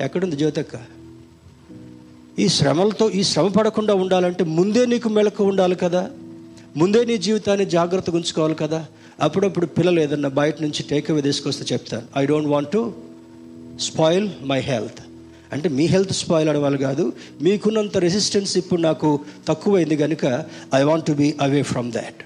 ఎక్కడుంది 0.00 0.36
జ్యోతక్క? 0.36 0.72
ఈ 2.38 2.48
శ్రమలతో 2.48 3.10
ఈ 3.10 3.22
శ్రమ 3.22 3.48
పడకుండా 3.48 3.94
ఉండాలంటే 3.94 4.44
ముందే 4.44 4.86
నీకు 4.86 5.08
మెలకు 5.08 5.44
ఉండాలి 5.44 5.74
కదా. 5.74 6.10
ముందే 6.76 7.04
నీ 7.04 7.18
జీవితాన్ని 7.18 7.66
జాగ్రత్తగా 7.66 8.16
ఉంచుకోవాలి 8.16 8.54
కదా. 8.54 8.86
అప్పుడప్పుడు 9.20 9.66
పిల్లలు 9.66 10.00
ఏదన్నా 10.00 10.28
బయట 10.28 10.62
నుంచి 10.62 10.82
టేక్ 10.82 11.22
తీసుకొస్తే 11.22 11.74
చెప్తాను. 11.74 12.02
I 12.18 12.26
don't 12.26 12.48
want 12.48 12.68
to 12.68 12.92
spoil 13.80 14.28
my 14.42 14.60
health 14.60 15.03
అంటే 15.54 15.68
మీ 15.76 15.84
హెల్త్ 15.86 16.14
స్పాయిల్ 16.18 16.48
అనేవాళ్ళు 16.48 16.78
కాదు 16.84 17.04
మీకున్నంత 17.42 17.96
రెసిస్టెన్స్ 18.04 18.52
ఇప్పుడు 18.60 18.80
నాకు 18.82 19.08
తక్కువైంది 19.48 19.96
కనుక 20.02 20.24
I 20.74 20.82
want 20.84 21.06
to 21.06 21.14
be 21.14 21.28
away 21.40 21.62
from 21.70 21.90
that 21.92 22.20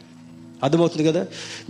అర్థమవుతుంది 0.62 1.04
కదా? 1.08 1.20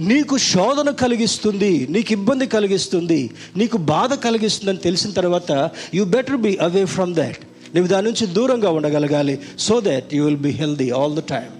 నీకు 0.09 0.35
శోధన 0.47 0.90
కలిగిస్తుంది 1.01 1.73
నీకు 1.94 2.11
ఇబ్బంది 2.12 2.47
కలిగిస్తుంది 2.55 3.18
నీకు 3.57 3.77
బాధ 3.90 4.12
కలిగిస్తుందని 4.23 4.81
తెలిసిన 4.87 5.11
తర్వాత 5.12 5.51
you 5.94 6.05
better 6.14 6.38
be 6.38 6.53
away 6.61 6.85
from 6.94 7.12
that 7.14 7.40
నువ్వు 7.75 7.88
దాని 7.88 8.07
నుంచి 8.09 8.27
దూరంగా 8.37 8.71
ఉండగలగాలి 8.71 9.35
so 9.59 9.75
that 9.88 10.14
you 10.14 10.23
will 10.25 10.42
be 10.42 10.53
healthy 10.61 10.88
all 10.99 11.16
the 11.16 11.25
time 11.29 11.53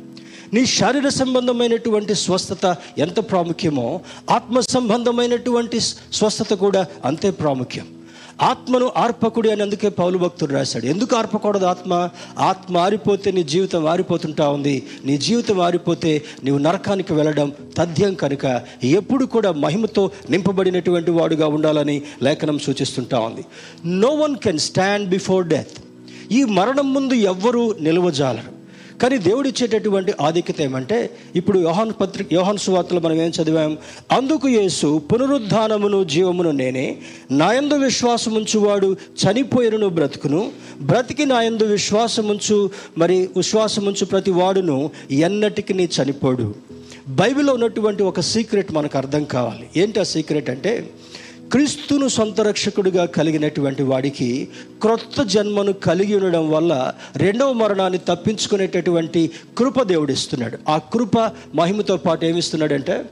నీ 0.55 0.63
శారీర 0.71 1.09
సంబంధమైనటువంటి 1.17 2.15
స్వస్థత 2.21 2.67
ఎంత 2.99 3.19
ప్రాముఖ్యమో 3.31 3.89
ఆత్మ 4.31 4.61
సంబంధమైనటువంటి 4.71 5.79
స్వస్థత 6.13 6.53
కూడా 6.63 6.83
అంతే 7.05 7.31
ప్రాముఖ్యం. 7.41 7.87
ఆత్మను 8.43 8.93
ఆర్పకుడి 8.97 9.51
అని 9.51 9.63
అందుకే 9.63 9.89
పౌలు 9.89 10.19
భక్తుడు 10.19 10.53
రాశాడు. 10.53 10.87
ఎందుకు 10.87 11.17
ఆర్పకూడదు 11.17 11.65
ఆత్మ? 11.65 12.09
ఆత్మ 12.39 12.77
ఆరిపోతే 12.77 13.31
నీ 13.31 13.43
జీవితం 13.43 13.87
ఆరిపోతుంటా 13.87 14.49
ఉంది. 14.49 14.87
నీ 15.05 15.19
జీవితం 15.19 15.61
ఆరిపోతే 15.61 16.23
నీవు 16.45 16.59
నరకానికి 16.59 17.13
వెళ్ళడం 17.13 17.53
తథ్యం 17.79 18.15
కనుక 18.15 18.63
ఎప్పుడు 18.85 19.25
కూడా 19.25 19.53
మహిమతో 19.53 20.11
నింపబడినటువంటి 20.31 21.11
వాడుగా 21.11 21.47
ఉండాలని 21.47 22.03
లేఖనం 22.23 22.59
సూచిస్తుంటా 22.59 23.19
ఉంది. 23.19 23.45
No 23.87 24.09
one 24.09 24.37
can 24.37 24.59
stand 24.59 25.09
before 25.09 25.47
death 25.47 25.79
ఈ 26.33 26.45
మరణం 26.45 26.95
ముందు 26.95 27.15
ఎవ్వరూ 27.15 27.75
నిలవజాలరు. 27.81 28.58
కానీ 29.03 29.19
దేవుడు 29.19 29.49
ఇచ్చేటటువంటి 29.49 30.13
ఆధిక్యత 30.21 30.61
ఏమంటే 30.63 31.11
ఇప్పుడు 31.37 31.59
యోహాన్ 31.59 31.93
పత్రిక 32.01 32.33
యోహాన్ 32.33 32.59
సువార్తలు 32.59 33.01
మనం 33.01 33.15
ఏం 33.15 33.33
చదివాం? 33.43 33.79
అందుకు 34.13 34.49
యేసు 34.49 35.03
పునరుద్ధానమును 35.13 36.05
జీవమును 36.05 36.51
నేనే 36.51 36.99
నాయందు 37.31 37.75
విశ్వాసముంచువాడు 37.75 38.97
చనిపోయినను 39.23 39.89
బ్రతుకును 39.89 40.53
బ్రతికి 40.81 41.27
నాయందు 41.27 41.65
విశ్వాసముంచు 41.65 42.71
మరి 42.99 43.29
విశ్వాసముంచు 43.37 44.05
ప్రతి 44.05 44.31
వాడును 44.31 44.91
ఎన్నటికి 45.11 45.75
నీ 45.75 45.89
చనిపోడు. 45.99 46.55
బైబిల్లో 47.09 47.55
ఉన్నటువంటి 47.55 48.03
ఒక 48.03 48.21
సీక్రెట్ 48.21 48.73
మనకు 48.73 48.99
అర్థం 48.99 49.25
కావాలి. 49.25 49.69
ఏంటి 49.77 50.01
ఆ 50.01 50.03
సీక్రెట్ 50.03 50.51
అంటే 50.51 50.91
క్రీస్తును 51.53 52.09
సొంత 52.09 52.41
రక్షకుడిగా 52.41 53.05
కలిగినటువంటి 53.05 53.83
వాడికి 53.83 54.49
క్రొత్త 54.83 55.23
జన్మను 55.23 55.73
కలిగి 55.73 56.17
ఉండడం 56.17 56.51
వల్ల 56.51 56.93
రెండవ 57.17 57.53
మరణాన్ని 57.53 57.99
తప్పించుకునేటటువంటి 57.99 59.31
కృప 59.59 59.83
దేవుడిస్తున్నాడు. 59.83 60.59
ఆ 60.69 60.79
కృప 60.79 61.19
మహిమతో 61.55 61.97
పాటు 61.97 62.25
ఏమిస్తున్నాడంటే 62.25 63.05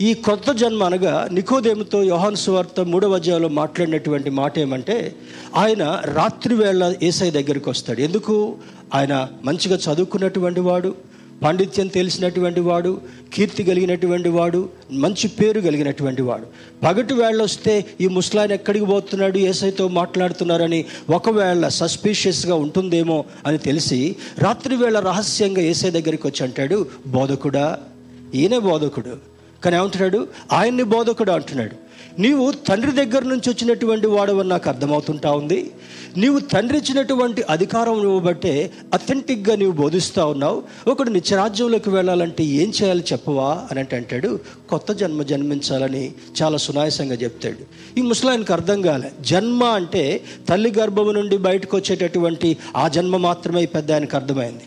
ఈ 0.00 0.14
కొత్త 0.14 0.52
జన్మ 0.52 0.84
అనగా 0.84 1.28
నికోదేముతో 1.32 2.02
యోహాన్ 2.02 2.36
సువార్త 2.36 2.80
మూడవ 2.80 3.14
అధ్యాయంలో 3.14 3.48
మాట్లాడినటువంటి 3.48 4.30
మాట 4.30 4.58
ఏమంటే 4.58 5.14
ఆయన 5.56 6.02
రాత్రి 6.04 6.54
వేళ 6.54 6.94
ఏసై 7.02 7.30
దగ్గరికి 7.30 7.70
వస్తాడు. 7.70 8.00
ఎందుకు? 8.00 8.56
ఆయన 8.94 9.28
మంచిగా 9.44 9.76
చదువుకున్నటువంటి 9.76 10.60
వాడు 10.60 10.94
పాండిత్యం 11.44 11.86
తెలిసినటువంటి 11.86 12.60
వాడు 12.60 13.00
కీర్తి 13.34 13.64
కలిగినటువంటి 13.64 14.28
వాడు 14.28 14.68
మంచి 14.92 15.28
పేరు 15.28 15.60
కలిగినటువంటి 15.60 16.22
వాడు. 16.22 16.46
పగటి 16.84 17.14
వేళ 17.14 17.42
వస్తే 17.42 17.84
ఈ 18.00 18.08
ముసలాయన 18.08 18.52
ఎక్కడికి 18.52 18.84
పోతున్నాడు 18.84 19.38
ఏసైతో 19.38 19.88
మాట్లాడుతున్నారని 19.88 20.84
ఒకవేళ 21.10 21.68
సస్పీషియస్గా 21.68 22.54
ఉంటుందేమో 22.54 23.24
అని 23.46 23.58
తెలిసి 23.58 24.16
రాత్రి 24.38 24.76
వేళ 24.76 25.00
రహస్యంగా 25.00 25.60
ఏసై 25.60 25.90
దగ్గరికి 25.90 26.26
వచ్చి 26.26 26.46
అంటాడు 26.46 26.86
బోధకుడా 27.06 27.78
ఈయనే 28.34 28.58
బోధకుడు. 28.58 29.16
కానీ 29.64 29.76
ఏమంటున్నాడు 29.76 30.28
ఆయన్ని 30.52 30.82
బోధకుడు 30.82 31.30
అంటున్నాడు. 31.30 31.83
నీవు 32.18 32.50
తండ్రి 32.50 32.92
దగ్గర 32.92 33.22
నుంచి 33.22 33.50
వచ్చినటువంటి 33.50 34.06
వాడవని 34.06 34.48
నాకు 34.48 34.68
అర్థమవుతుంటా 34.68 35.32
ఉంది. 35.32 35.70
నీవు 36.16 36.38
తండ్రి 36.38 36.78
ఇచ్చినటువంటి 36.78 37.42
అధికారం 37.50 38.02
ఇవ్వబట్టే 38.02 38.70
అథెంటిక్గా 38.94 39.56
నీవు 39.56 39.72
బోధిస్తూ 39.72 40.26
ఉన్నావు. 40.26 40.62
ఒకడు 40.88 41.10
నిత్యరాజ్యంలోకి 41.10 41.90
వెళ్ళాలంటే 41.90 42.44
ఏం 42.44 42.72
చేయాలి 42.82 43.04
చెప్పవా? 43.12 43.64
అని 43.70 43.80
అంటే 43.80 43.96
అంటాడు 43.96 44.40
కొత్త 44.70 44.92
జన్మ 44.92 45.22
జన్మించాలని 45.22 46.12
చాలా 46.42 46.56
సునాయాసంగా 46.56 47.14
చెప్తాడు. 47.14 47.98
ఈ 47.98 48.02
ముసలాయనకు 48.02 48.52
అర్థం 48.52 48.82
కాలే. 48.82 49.12
జన్మ 49.20 49.64
అంటే 49.64 50.20
తల్లి 50.48 50.72
గర్భము 50.78 51.10
నుండి 51.10 51.36
బయటకు 51.36 51.76
వచ్చేటటువంటి 51.76 52.56
ఆ 52.76 52.88
జన్మ 52.88 53.16
మాత్రమే 53.16 53.66
పెద్ద 53.66 53.92
ఆయనకు 53.92 54.16
అర్థమైంది. 54.16 54.62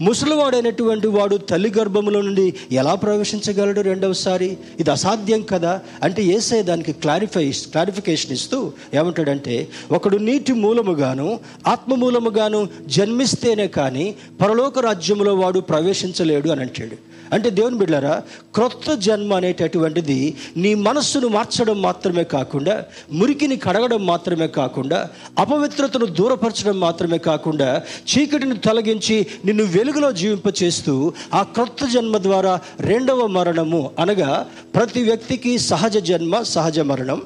ముసలివాడైనటువంటి 0.00 1.06
వాడు 1.06 1.36
తల్లి 1.36 1.72
గర్భములో 1.78 2.22
నుండి 2.22 2.54
ఎలా 2.72 2.94
ప్రవేశించగలడు 2.94 3.80
రెండవసారి? 3.80 4.56
ఇది 4.80 4.90
అసాధ్యం 4.90 5.42
కదా? 5.42 5.80
అంటే 6.02 6.22
ఏసే 6.22 6.62
దానికి 6.62 6.92
క్లారిఫై 6.92 7.50
క్లారిఫికేషన్ 7.50 8.32
ఇస్తూ 8.32 8.72
ఏమంటాడంటే 8.94 9.68
ఒకడు 9.92 10.16
నీటి 10.16 10.52
మూలముగాను 10.52 11.40
ఆత్మ 11.66 11.94
మూలముగాను 11.94 12.68
జన్మిస్తేనే 12.86 13.66
కానీ 13.66 14.14
పరలోక 14.40 14.78
రాజ్యములో 14.78 15.34
వాడు 15.34 15.60
ప్రవేశించలేడు 15.60 16.48
అని 16.48 16.60
అంటాడు. 16.60 17.14
అంటే 17.32 17.50
దేవుని 17.50 17.78
బిడ్డారా 17.78 18.22
క్రొత్త 18.54 18.94
జన్మ 18.94 19.34
అనేటటువంటిది 19.34 20.34
నీ 20.56 20.74
మనస్సును 20.74 21.28
మార్చడం 21.28 21.82
మాత్రమే 21.82 22.24
కాకుండా 22.24 22.84
మురికిని 23.12 23.56
కడగడం 23.56 24.06
మాత్రమే 24.06 24.46
కాకుండా 24.46 25.08
అపవిత్రతను 25.38 26.06
దూరపరచడం 26.06 26.80
మాత్రమే 26.80 27.18
కాకుండా 27.18 27.82
చీకటిని 28.12 28.56
తొలగించి 28.56 29.26
నిన్ను 29.44 29.64
వెలుగులో 29.84 30.08
జీవింపచేస్తూ 30.12 30.92
ఆ 31.34 31.40
క్రొత్త 31.54 31.84
జన్మ 31.84 32.16
ద్వారా 32.18 32.52
రెండవ 32.80 33.26
మరణము 33.26 33.80
అనగా 33.98 34.46
ప్రతి 34.74 35.00
వ్యక్తికి 35.02 35.52
సహజ 35.70 35.96
జన్మ 35.98 36.40
సహజ 36.42 36.78
మరణం. 36.90 37.20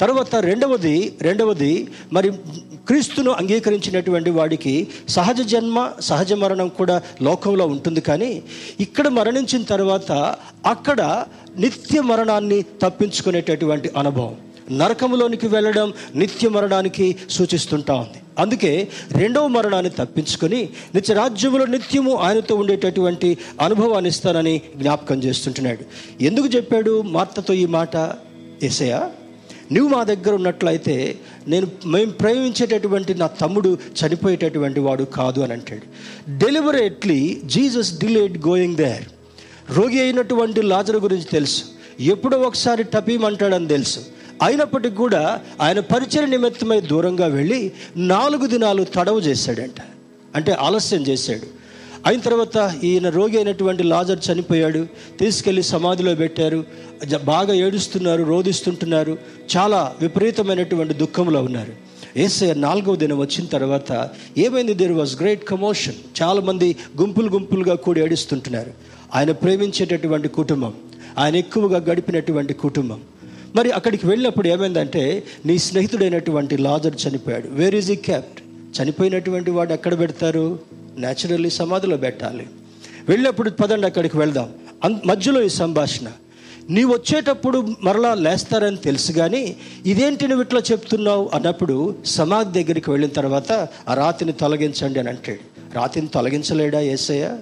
తర్వాత 0.00 0.34
రెండవది 0.48 0.94
రెండవది 1.20 1.70
మరి 2.12 2.30
క్రీస్తును 2.88 3.30
అంగీకరించినటువంటి 3.30 4.30
వాడికి 4.30 4.74
సహజ 5.08 5.40
జన్మ 5.42 5.88
సహజ 6.00 6.32
మరణం 6.32 6.68
కూడా 6.68 7.02
లోకంలో 7.22 7.66
ఉంటుంది 7.66 8.00
కానీ 8.00 8.32
ఇక్కడ 8.80 9.08
మరణించిన 9.08 9.62
తర్వాత 9.62 10.12
అక్కడ 10.66 11.00
నిత్య 11.58 12.00
మరణాన్ని 12.00 12.62
తప్పించుకునేటటువంటి 12.82 13.90
అనుభవం. 13.96 14.36
నరకములోనికి 14.72 15.46
వెళ్ళడం 15.46 15.92
నిత్య 16.14 16.48
మరణానికి 16.48 17.16
సూచిస్తుంటా 17.30 17.94
ఉంది. 17.94 18.18
అందుకే 18.38 18.88
రెండవ 19.12 19.46
మరణాన్ని 19.46 19.90
తప్పించుకొని 19.90 20.68
నిత్యరాజ్యములో 20.94 21.66
నిత్యము 21.66 22.14
ఆయనతో 22.14 22.54
ఉండేటటువంటి 22.56 23.38
అనుభవాన్ని 23.60 24.08
ఇస్తానని 24.08 24.62
జ్ఞాపకం 24.76 25.22
చేస్తుంటున్నాడు. 25.22 25.78
ఎందుకు 26.24 26.46
చెప్పాడు 26.46 27.02
మార్తతో 27.02 27.54
ఈ 27.54 27.66
మాట? 27.66 27.96
ఎసయా 28.62 29.10
నువ్వు 29.72 29.94
మా 29.94 30.04
దగ్గర 30.04 30.34
ఉన్నట్లయితే 30.34 31.16
నేను 31.48 31.66
మేము 31.86 32.10
ప్రేమించేటటువంటి 32.10 33.14
నా 33.14 33.26
తమ్ముడు 33.26 33.78
చనిపోయేటటువంటి 34.00 34.80
వాడు 34.80 35.04
కాదు 35.04 35.40
అని 35.40 35.52
అంటాడు. 35.52 35.82
Deliberately 36.38 37.40
Jesus 37.44 37.98
delayed 37.98 38.46
going 38.46 38.76
there 38.76 39.04
రోగి 39.70 40.00
అయినటువంటి 40.00 40.62
లాజర్ 40.62 40.96
గురించి 40.96 41.24
తెలుసు. 41.24 41.62
ఎప్పుడో 42.00 42.38
ఒకసారి 42.38 42.82
టపీమంటాడని 42.82 43.68
తెలుసు. 43.68 44.00
అయినప్పటికీ 44.42 44.94
కూడా 44.94 45.40
ఆయన 45.60 45.80
పరిచయ 45.80 46.26
నిమిత్తమై 46.26 46.80
దూరంగా 46.80 47.26
వెళ్ళి 47.26 47.72
నాలుగు 47.96 48.46
దినాలు 48.46 48.86
తడవు 48.94 49.20
చేశాడంట. 49.20 49.82
అంటే 50.34 50.52
ఆలస్యం 50.52 51.06
చేశాడు. 51.06 51.64
అయిన 52.06 52.20
తర్వాత 52.20 52.74
ఈయన 52.84 53.08
రోగి 53.08 53.36
అయినటువంటి 53.36 53.82
లాజర్ 53.82 54.18
చనిపోయాడు. 54.32 54.86
తీసుకెళ్ళి 55.20 55.62
సమాధిలో 55.62 56.14
పెట్టారు. 56.14 56.64
జ- 57.04 57.16
బాగా 57.16 57.54
ఏడుస్తున్నారు 57.54 58.22
రోధిస్తుంటున్నారు. 58.22 59.18
చాలా 59.56 59.94
విపరీతమైనటువంటి 60.00 60.94
దుఃఖంలో 60.94 61.42
ఉన్నారు. 61.42 61.72
ఏసయ్య 62.16 62.54
నాలుగవ 62.54 62.96
దినం 62.96 63.18
వచ్చిన 63.18 63.46
తర్వాత 63.46 64.10
ఏమైంది? 64.38 64.74
దేర్ 64.74 64.92
వాజ్ 64.92 65.22
గ్రేట్ 65.22 65.44
కమోషన్ 65.44 65.94
చాలామంది 66.22 66.76
గుంపులు 67.00 67.30
గుంపులుగా 67.30 67.74
కూడి 67.74 68.00
ఏడుస్తుంటున్నారు. 68.00 68.70
ఆయన 69.14 69.32
ప్రేమించేటటువంటి 69.32 70.28
కుటుంబం. 70.28 70.74
ఆయన 71.18 71.36
ఎక్కువగా 71.36 71.78
గడిపినటువంటి 71.78 72.54
కుటుంబం. 72.54 73.00
మరి 73.54 73.70
అక్కడికి 73.70 74.06
వెళ్ళినప్పుడు 74.06 74.48
ఏమైందంటే 74.48 75.22
నీ 75.46 75.58
స్నేహితుడైనటువంటి 75.58 76.56
లాజర్ 76.56 76.96
చనిపోయాడు. 77.08 77.48
వేర్ 77.48 77.74
ఈజ్ 77.74 77.90
ఈ 77.90 77.96
క్యాప్ట్ 77.96 78.42
చనిపోయినటువంటి 78.82 79.50
వాడు 79.50 79.72
ఎక్కడ 79.72 79.98
పెడతారు? 79.98 80.58
న్యాచురల్లీ 80.98 81.50
సమాధిలో 81.50 81.96
పెట్టాలి. 81.96 82.46
వెళ్ళినప్పుడు 83.08 83.50
పదండి 83.50 83.86
అక్కడికి 83.86 84.18
వెళ్దాం. 84.18 84.52
మధ్యలో 85.06 85.42
ఈ 85.42 85.48
సంభాషణ. 85.48 86.06
నీ 86.70 86.84
వచ్చేటప్పుడు 86.84 87.74
మరలా 87.82 88.14
లేస్తారని 88.14 88.76
తెలుసు 88.76 89.12
కానీ 89.12 89.56
ఇదేంటి 89.86 90.28
నువ్వు 90.28 90.44
ఇట్లా 90.44 90.62
చెప్తున్నావు 90.72 91.30
అన్నప్పుడు 91.34 91.94
సమాధి 92.04 92.64
దగ్గరికి 92.64 92.90
వెళ్ళిన 92.90 93.10
తర్వాత 93.10 93.52
ఆ 93.88 93.94
రాతిని 93.94 94.32
తొలగించండి 94.32 94.98
అని 94.98 95.08
అంటాడు. 95.08 95.74
రాతిని 95.74 96.08
తొలగించలేడా 96.08 96.80
ఏసయ్య? 96.80 97.36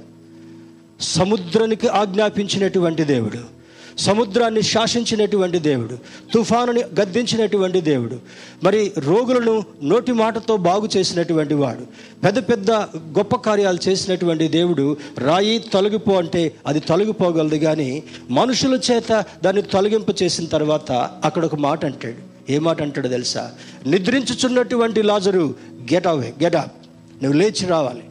సముద్రానికి 1.01 1.88
ఆజ్ఞాపించినటువంటి 1.88 3.05
దేవుడు. 3.05 3.62
సముద్రాన్ని 3.98 4.62
శాసించినటువంటి 4.62 5.59
దేవుడు 5.59 5.98
తుఫానుని 6.35 6.83
గద్దించినటువంటి 6.83 7.81
దేవుడు 7.81 8.18
మరి 8.64 8.92
రోగులను 8.98 9.64
నోటి 9.83 10.12
మాటతో 10.12 10.57
బాగు 10.57 10.88
చేసినటువంటి 10.96 11.55
వాడు 11.55 11.81
పెద్ద 12.24 12.38
పెద్ద 12.38 12.70
గొప్ప 12.96 13.37
కార్యాలు 13.37 13.78
చేసినటువంటి 13.88 14.48
దేవుడు 14.48 14.96
రాయి 15.18 15.59
తొలగిపో 15.59 16.12
అంటే 16.12 16.52
అది 16.66 16.81
తొలగిపోగలదు 16.81 17.55
కానీ 17.55 18.02
మనుషుల 18.31 18.81
చేత 18.92 19.24
దాన్ని 19.44 19.62
తొలగింపు 19.62 20.14
చేసిన 20.22 20.44
తర్వాత 20.44 20.92
అక్కడ 21.24 21.44
ఒక 21.44 21.55
మాట 21.55 21.85
అంటాడు. 21.85 22.52
ఏ 22.52 22.59
మాట 22.59 22.83
అంటాడు 22.83 23.09
తెలుసా? 23.09 23.52
నిద్రించుచున్నటువంటి 23.87 25.02
లాజరు 25.02 25.55
గెట్ 25.92 26.07
అవే 26.07 26.35
గెట్ 26.42 26.57
అప్ 26.57 26.72
నువ్వు 27.24 27.38
లేచి 27.38 27.66
రావాలి. 27.66 28.02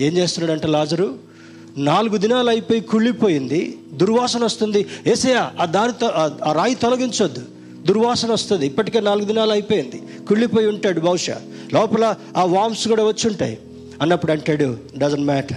ఏం 0.00 0.16
చేస్తున్నాడంటే 0.16 0.68
లాజరు? 0.68 1.29
నాలుగు 1.78 2.16
దినాలు 2.16 2.50
అయిపోయి 2.50 2.80
కుళ్ళిపోయింది. 2.80 3.78
దుర్వాసన 3.92 4.44
వస్తుంది. 4.44 4.86
ఏసయ్య 5.06 5.50
ఆ 5.60 5.64
దారి 5.64 5.92
ఆ- 6.14 6.52
రాయి 6.52 6.74
తొలగించొద్దు. 6.74 7.42
దుర్వాసన 7.86 8.32
వస్తుంది. 8.32 8.66
ఇప్పటికే 8.66 9.00
నాలుగు 9.00 9.24
దినాలు 9.24 9.52
అయిపోయింది 9.52 10.02
కుళ్ళిపోయి 10.28 10.66
ఉంటాడు 10.66 11.00
బహుశా. 11.00 11.40
లోపల 11.72 12.14
ఆ 12.36 12.44
వామ్స్ 12.44 12.88
కూడా 12.88 13.04
వచ్చి 13.04 13.30
ఉంటాయి. 13.30 13.58
అన్నప్పుడు 14.02 14.32
అంటాడు 14.32 14.76
డజన్ 14.98 15.24
మ్యాటర్ 15.24 15.56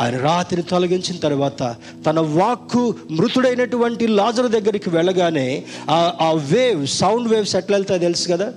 ఆయన 0.00 0.16
రాతిని 0.16 0.62
తొలగించిన 0.62 1.16
తర్వాత 1.16 1.76
తన 2.06 2.20
వాక్కు 2.20 2.94
మృతుడైనటువంటి 3.10 4.06
లాజర్ 4.06 4.46
దగ్గరికి 4.46 4.90
వెళ్ళగానే 4.90 5.64
ఆ 5.90 6.12
ఆ 6.20 6.32
వేవ్ 6.32 6.86
సౌండ్ 6.86 7.28
వేవ్స్ 7.28 7.56
ఎట్లా 7.56 7.76
వెళ్తాయో 7.76 8.00
తెలుసు 8.00 8.28
కదా? 8.28 8.52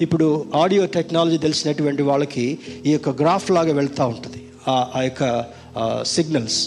ఇప్పుడు 0.00 0.44
ఆడియో 0.54 0.86
టెక్నాలజీ 0.86 1.38
తెలిసినటువంటి 1.38 2.02
వాళ్ళకి 2.02 2.58
ఈ 2.86 2.92
యొక్క 2.92 3.08
గ్రాఫ్ 3.08 3.50
లాగా 3.50 3.72
వెళ్తూ 3.72 4.06
ఉంటుంది. 4.06 4.48
ఆ 4.68 4.86
ఆ 4.96 5.02
యొక్క 5.02 5.44
సిగ్నల్స్ 6.04 6.60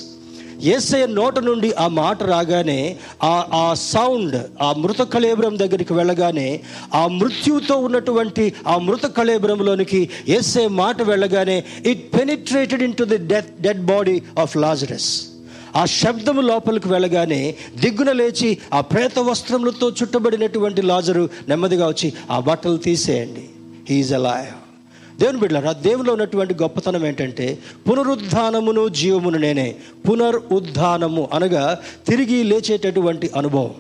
ఏసయ్య 0.74 1.08
నోట 1.08 1.39
నుండి 1.39 1.74
ఆ 1.74 1.88
మాట 1.88 2.24
రాగానే 2.24 2.80
ఆ 3.24 3.45
ఆ 3.54 3.74
సౌండ్ 3.74 4.36
ఆ 4.62 4.74
మృత 4.78 5.02
కళేబరం 5.02 5.58
దగ్గరికి 5.58 5.93
వెళ్ళగానే 5.93 6.60
ఆ 6.93 7.08
మృత్యుతో 7.08 7.76
ఉన్నటువంటి 7.78 8.54
ఆ 8.67 8.78
మృత 8.78 9.06
కళేబరంలోనికి 9.06 10.02
ఏసయ్య 10.28 10.67
మాట 10.67 11.02
వెళ్ళగానే 11.02 11.58
it 11.86 12.19
penetrated 12.19 12.84
into 12.93 13.04
the 13.04 13.17
death 13.28 13.62
dead 13.62 13.82
body 13.86 14.21
of 14.38 14.58
Lazarus 14.58 15.10
ఆ 15.76 15.86
శబ్దం 15.86 16.36
లోపలికి 16.45 16.88
వెళ్ళగానే 16.88 17.41
దిగ్గున 17.80 18.12
లేచి 18.12 18.58
ఆ 18.74 18.82
ప్రేత 18.82 19.19
వస్త్రములతో 19.19 19.89
చుట్టబడినటువంటి 19.91 20.82
లాజరు 20.82 21.30
నెమ్మదిగా 21.50 21.88
వచ్చి 21.88 22.13
ఆ 22.32 22.39
బట్టలు 22.39 22.78
తీసేయండి. 22.78 23.43
హీఈస్ 23.89 24.13
అలాయ్ 24.13 24.47
దేవుని 25.21 25.39
బిడ్డలారా 25.39 25.71
దేవులో 25.71 26.12
ఉన్నటువంటి 26.13 26.53
గొప్పతనం 26.62 27.05
ఏంటంటే 27.05 27.60
పునరుద్ధానమును 27.89 28.84
జీవమును 28.99 29.38
నేనే 29.38 29.75
పునరుద్ధానము 30.10 31.29
అనగా 31.34 31.63
తిరిగి 32.07 32.43
లేచేటటువంటి 32.43 33.29
అనుభవం. 33.36 33.73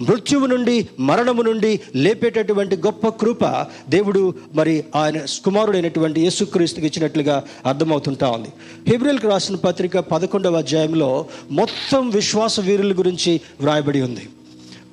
మృత్యువు 0.00 0.46
నుండి 0.46 0.88
మరణము 1.00 1.42
నుండి 1.42 1.80
లేపేటటువంటి 1.96 2.76
గొప్ప 2.76 3.08
కృప 3.08 3.44
దేవుడు 3.88 4.22
మరి 4.54 4.84
ఆయన 4.96 5.18
కుమారుడైనటువంటి 5.44 6.20
యేసుక్రీస్తుకి 6.20 6.86
ఇచ్చినట్లుగా 6.86 7.36
అర్థమవుతుంటా 7.66 8.28
ఉంది. 8.30 8.48
హిబ్రిల్కి 8.88 9.26
రాసిన 9.26 9.56
పత్రిక 9.56 9.98
పదకొండవ 9.98 10.56
అధ్యాయంలో 10.56 11.10
మొత్తం 11.50 12.10
విశ్వాస 12.10 12.60
వీరుల 12.60 12.92
గురించి 12.98 13.40
వ్రాయబడి 13.60 14.00
ఉంది. 14.00 14.26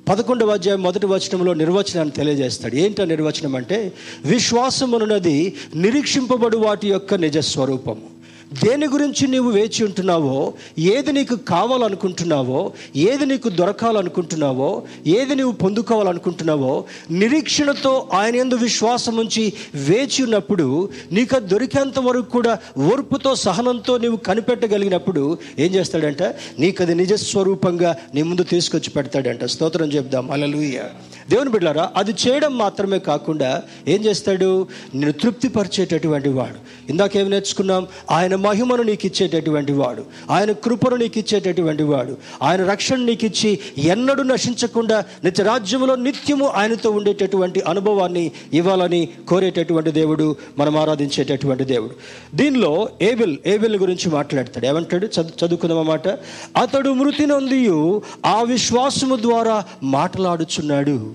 పదకొండవ 0.08 0.50
అధ్యాయం 0.50 0.82
మొదటి 0.82 1.06
వచనంలో 1.06 1.54
నిర్వచనాన్ని 1.54 2.14
తెలియజేస్తాడు. 2.14 2.74
ఏంటో 2.74 3.04
నిర్వచనం 3.04 3.56
అంటే 3.56 3.92
విశ్వాసమునున్నది 4.24 5.56
నిరీక్షింపబడు 5.76 6.58
వాటి 6.58 6.88
యొక్క 6.88 7.14
నిజస్వరూపము. 7.14 8.13
దేని 8.62 8.86
గురించి 8.86 9.26
నీవు 9.26 9.50
వేచి 9.50 9.84
ఉంటున్నావో 9.84 10.54
ఏది 10.78 11.12
నీకు 11.12 11.36
కావాలనుకుంటున్నావో 11.36 12.72
ఏది 12.96 13.26
నీకు 13.26 13.48
దొరకాలనుకుంటున్నావో 13.48 14.82
ఏది 15.06 15.34
నీవు 15.34 15.52
పొందుకోవాలనుకుంటున్నావో 15.52 16.84
నిరీక్షణతో 17.10 18.08
ఆయన 18.12 18.36
ఎందు 18.36 18.54
విశ్వాసం 18.54 19.16
ఉంచి 19.16 19.52
వేచి 19.74 20.24
ఉన్నప్పుడు 20.24 20.88
నీకు 21.12 21.36
అది 21.36 21.46
దొరికేంత 21.46 21.98
వరకు 21.98 22.30
కూడా 22.30 22.58
ఓర్పుతో 22.78 23.34
సహనంతో 23.34 23.98
నీవు 23.98 24.16
కనిపెట్టగలిగినప్పుడు 24.16 25.38
ఏం 25.58 25.74
చేస్తాడంట? 25.74 26.22
నీకు 26.58 26.82
అది 26.82 26.94
నిజ 26.94 27.14
స్వరూపంగా 27.14 27.96
నీ 28.14 28.22
ముందు 28.22 28.42
తీసుకొచ్చి 28.42 28.90
పెడతాడంట. 28.90 29.44
స్తోత్రం 29.44 29.92
చెప్దాం. 29.92 30.30
అలలుయ్య 30.30 30.82
దేవుని 31.30 31.50
బిడ్డారా 31.50 31.90
అది 31.96 32.14
చేయడం 32.28 32.58
మాత్రమే 32.58 32.98
కాకుండా 32.98 33.62
ఏం 33.88 34.04
చేస్తాడు? 34.04 34.66
నేను 34.94 35.12
తృప్తిపరిచేటటువంటి 35.12 36.28
వాడు. 36.28 36.90
ఇందాకేమి 36.90 37.30
నేర్చుకున్నాం? 37.30 37.86
ఆయన 38.10 38.34
మహిమను 38.44 38.82
నీకు 38.82 39.06
ఇచ్చేటటువంటి 39.06 39.72
వాడు. 39.72 40.04
ఆయన 40.30 40.52
కృపను 40.52 40.96
నీకు 40.96 41.18
ఇచ్చేటటువంటి 41.18 41.82
వాడు. 41.82 42.16
ఆయన 42.42 42.64
రక్షణ 42.64 42.96
నీకు 42.96 43.24
ఇచ్చి 43.24 43.58
ఎన్నడూ 43.78 44.22
నశించకుండా 44.22 45.04
నిత్యరాజ్యములో 45.24 45.94
నిత్యము 45.94 46.46
ఆయనతో 46.46 46.90
ఉండేటటువంటి 46.90 47.60
అనుభవాన్ని 47.60 48.30
ఇవ్వాలని 48.52 49.08
కోరేటటువంటి 49.28 49.90
దేవుడు 49.90 50.36
మనం 50.58 50.76
ఆరాధించేటటువంటి 50.76 51.64
దేవుడు. 51.64 51.94
దీనిలో 52.36 52.88
ఏబిల్ 53.02 53.36
ఏబిల్ 53.46 53.76
గురించి 53.76 54.10
మాట్లాడతాడు. 54.10 54.66
ఏమంటాడు? 54.66 55.08
చదువు 55.20 55.82
మాట 55.82 56.08
అతడు 56.56 56.90
మృతి 56.90 57.26
నొందియు 57.26 58.02
ఆ 58.26 58.42
విశ్వాసము 58.42 59.16
ద్వారా 59.16 59.64
మాట్లాడుచున్నాడు. 59.82 61.12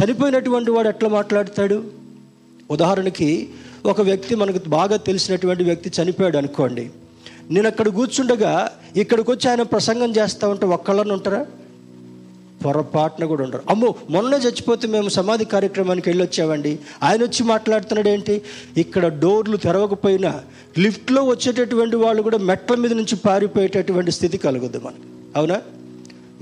చనిపోయినటువంటి 0.00 0.70
వాడు 0.70 0.88
ఎట్లా 0.88 1.08
మాట్లాడతాడు? 1.08 1.84
ఉదాహరణకి 2.70 3.48
ఒక 3.86 4.00
వ్యక్తి 4.00 4.34
మనకు 4.34 4.68
బాగా 4.68 4.96
తెలిసినటువంటి 4.96 5.64
వ్యక్తి 5.64 6.02
చనిపోయాడు 6.02 6.36
అనుకోండి. 6.36 6.90
నేను 7.50 7.66
అక్కడ 7.66 7.88
కూర్చుండగా 7.88 8.70
ఇక్కడికి 8.96 9.30
వచ్చి 9.30 9.50
ఆయన 9.50 9.62
ప్రసంగం 9.62 10.10
చేస్తా 10.10 10.48
ఉంటే 10.48 10.66
ఒక్కళ్ళని 10.66 11.12
ఉంటారా? 11.12 11.46
పొరపాటున 12.64 13.24
కూడా 13.24 13.42
ఉండరు. 13.44 13.62
అమ్మో 13.70 13.94
మొన్న 14.10 14.34
చచ్చిపోతే 14.34 14.88
మేము 14.88 15.08
సమాధి 15.08 15.44
కార్యక్రమానికి 15.44 16.10
వెళ్ళి 16.10 16.24
వచ్చామండి 16.24 16.78
ఆయన 17.02 17.22
వచ్చి 17.22 17.42
మాట్లాడుతున్నాడు 17.44 18.08
ఏంటి 18.08 18.42
ఇక్కడ 18.76 19.06
డోర్లు 19.06 19.56
తెరవకపోయినా 19.56 20.42
లిఫ్ట్లో 20.78 21.24
వచ్చేటటువంటి 21.24 21.96
వాళ్ళు 21.96 22.22
కూడా 22.22 22.38
మెట్ల 22.38 22.74
మీద 22.74 22.92
నుంచి 22.92 23.16
పారిపోయేటటువంటి 23.16 24.10
స్థితి 24.10 24.38
కలుగుద్ది 24.38 24.78
మనకు. 24.78 25.38
అవునా? 25.38 25.60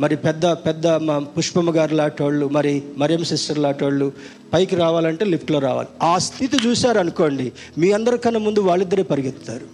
మరి 0.00 0.16
పెద్ద 0.16 0.46
పెద్ద 0.46 0.86
మా 0.86 1.18
పుష్పమ్మ 1.18 1.70
గారు 1.70 1.94
లాంటోళ్ళు 1.94 2.48
మరి 2.48 2.82
మరియం 2.96 3.24
సిస్టర్ 3.24 3.58
లాంటోళ్ళు 3.58 4.12
పైకి 4.52 4.76
రావాలంటే 4.76 5.24
లిఫ్ట్లో 5.24 5.58
రావాలి. 5.58 5.88
ఆ 6.02 6.18
స్థితి 6.18 6.58
చూశారనుకోండి 6.66 7.52
మీ 7.78 7.92
అందరికన్నా 7.92 8.40
ముందు 8.40 8.60
వాళ్ళిద్దరే 8.60 9.02
పరిగెత్తుతారు. 9.02 9.66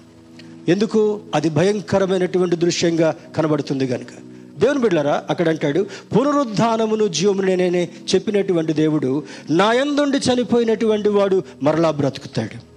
ఎందుకు? 0.71 1.21
అది 1.35 1.49
భయంకరమైనటువంటి 1.49 2.57
దృశ్యంగా 2.57 3.14
కనబడుతుంది 3.37 3.87
కనుక 3.87 4.09
దేవుని 4.59 4.81
బిడ్డరా 4.81 5.22
అక్కడ 5.31 5.49
అంటాడు 5.49 5.87
పునరుద్ధానమును 6.16 7.09
జీవమును 7.09 7.57
నేనే 7.57 7.89
చెప్పినటువంటి 8.14 8.72
దేవుడు 8.72 9.22
నాయందుండి 9.51 10.18
చనిపోయినటువంటి 10.18 11.09
వాడు 11.09 11.43
మరలా 11.62 11.91
బ్రతుకుతాడు. 11.91 12.76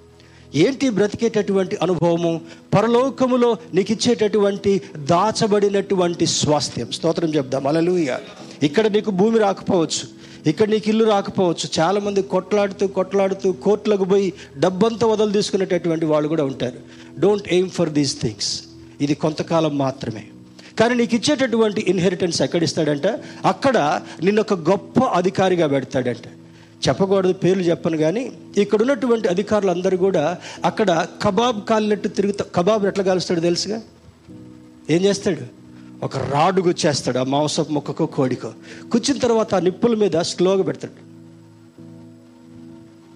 ఏంటి 0.56 0.90
బ్రతికేటటువంటి 0.90 1.78
అనుభవము? 1.82 2.42
పరలోకములో 2.74 3.58
నీకు 3.74 3.92
ఇచ్చేటటువంటి 3.92 4.82
దాచబడినటువంటి 4.98 6.26
స్వాస్థ్యం. 6.26 6.92
స్తోత్రం 6.92 7.36
చెప్దాం. 7.36 7.68
అలలుయ 7.68 8.18
ఇక్కడ 8.64 8.88
నీకు 8.88 9.12
భూమి 9.12 9.40
రాకపోవచ్చు. 9.40 10.20
ఇక్కడ 10.50 10.70
నీకు 10.70 10.90
ఇల్లు 10.90 11.06
రాకపోవచ్చు. 11.06 11.70
చాలామంది 11.80 12.22
కొట్లాడుతూ 12.22 12.88
కొట్లాడుతూ 12.88 13.52
కోర్టులకు 13.52 14.04
పోయి 14.04 14.34
డబ్బంతా 14.58 15.08
వదలు 15.08 15.32
తీసుకునేటటువంటి 15.32 16.06
వాళ్ళు 16.06 16.30
కూడా 16.30 16.44
ఉంటారు. 16.44 16.80
Don't 17.20 17.54
aim 17.54 17.70
for 17.70 17.90
these 17.90 18.22
things 18.22 18.64
ఇది 19.02 19.16
కొంతకాలం 19.16 19.78
మాత్రమే. 19.78 20.24
కానీ 20.80 20.96
నీకు 20.96 21.16
ఇచ్చేటటువంటి 21.16 21.86
ఇన్హెరిటెన్స్ 21.88 22.42
ఎక్కడిస్తాడంట? 22.42 23.08
అక్కడ 23.46 24.02
నిన్నొక 24.24 24.54
ఒక 24.54 24.70
గొప్ప 24.70 25.00
అధికారిగా 25.00 25.68
పెడతాడంట. 25.68 26.39
చెప్పకూడదు 26.88 27.34
పేర్లు 27.34 27.64
చెప్పను 27.64 27.98
కానీ 27.98 28.32
ఇక్కడ 28.58 28.82
ఉన్నటువంటి 28.82 29.28
అధికారులు 29.28 29.72
అందరూ 29.72 29.98
కూడా 29.98 30.38
అక్కడ 30.66 31.08
కబాబ్ 31.22 31.66
కాలినట్టు 31.66 32.08
తిరుగుతా 32.08 32.46
కబాబ్ 32.56 32.86
ఎట్లా 32.86 33.04
కాలుస్తాడు 33.04 33.40
తెలుసుగా? 33.40 33.82
ఏం 34.90 35.02
చేస్తాడు? 35.02 35.60
ఒక 36.06 36.18
రాడు 36.18 36.62
గుచ్చేస్తాడు 36.62 37.18
ఆ 37.18 37.24
మాంసపు 37.24 37.72
మొక్కకో 37.72 38.06
కోడికో. 38.06 38.52
కూర్చిన 38.92 39.18
తర్వాత 39.18 39.56
ఆ 39.56 39.60
నిప్పుల 39.60 39.96
మీద 39.96 40.12
స్లోగా 40.22 40.64
పెడతాడు. 40.64 41.10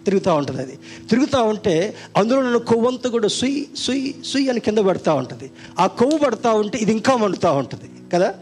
తిరుగుతూ 0.03 0.35
ఉంటుంది 0.35 0.61
అది. 0.61 0.79
తిరుగుతూ 1.09 1.43
ఉంటే 1.43 1.95
అందులో 2.17 2.41
నన్ను 2.41 2.59
కొవ్వంతా 2.59 3.09
కూడా 3.09 3.27
సుయ్ 3.27 3.65
సుయ్ 3.77 4.13
సుయ్ 4.25 4.49
అని 4.49 4.59
కింద 4.59 4.77
పడుతూ 4.77 5.15
ఉంటుంది. 5.15 5.51
ఆ 5.79 5.87
కొవ్వు 5.87 6.17
పడుతూ 6.17 6.53
ఉంటే 6.53 6.77
ఇది 6.77 6.91
ఇంకా 6.91 7.17
మండుతూ 7.17 7.53
ఉంటుంది. 7.53 7.89
కదా? 8.13 8.33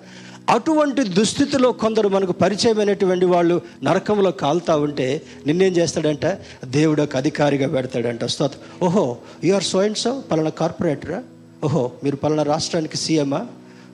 అటువంటి 0.50 1.04
దుస్థితిలో 1.04 1.72
కొందరు 1.72 2.08
మనకు 2.08 2.32
పరిచయమైనటువంటి 2.32 3.26
వాళ్ళు 3.26 3.62
నరకంలో 3.84 4.32
కాలుతా 4.32 4.76
ఉంటే 4.76 5.22
నిన్నేం 5.48 5.72
చేస్తాడంట? 5.72 6.26
దేవుడు 6.66 7.02
ఒక 7.02 7.16
అధికారిగా 7.16 7.68
పెడతాడంట. 7.68 8.26
స్తోత్ర 8.26 8.86
ఓహో 8.86 9.18
ఆర్ 9.56 9.64
సో 9.64 9.80
అండ్ 9.80 9.98
సో 9.98 10.24
పలానా 10.32 10.50
కార్పొరేటరా 10.50 11.24
ఓహో 11.64 11.92
మీరు 12.04 12.16
పలానా 12.16 12.44
రాష్ట్రానికి 12.44 12.98
సీఎమా? 12.98 13.48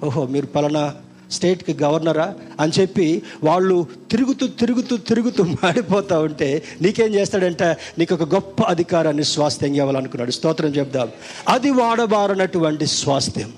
ఓహో 0.03 0.25
మీరు 0.25 0.45
పలానా 0.45 0.95
స్టేట్కి 1.31 1.73
గవర్నరా? 1.83 2.33
అని 2.59 2.71
చెప్పి 2.79 3.23
వాళ్ళు 3.43 3.87
తిరుగుతూ 4.11 4.47
తిరుగుతూ 4.47 4.97
తిరుగుతూ 4.97 5.43
మాడిపోతూ 5.43 6.21
ఉంటే 6.21 6.63
నీకేం 6.81 7.15
చేస్తాడంట? 7.15 7.63
నీకు 7.63 8.13
ఒక 8.13 8.33
గొప్ప 8.33 8.63
అధికారాన్ని 8.63 9.23
స్వాస్థ్యం 9.23 9.73
ఇవ్వాలనుకున్నాడు. 9.73 10.31
స్తోత్రం 10.31 10.69
చెప్దాం. 10.69 11.09
అది 11.47 11.71
వాడబారనటువంటి 11.71 12.87
స్వాస్థ్యం. 12.87 13.53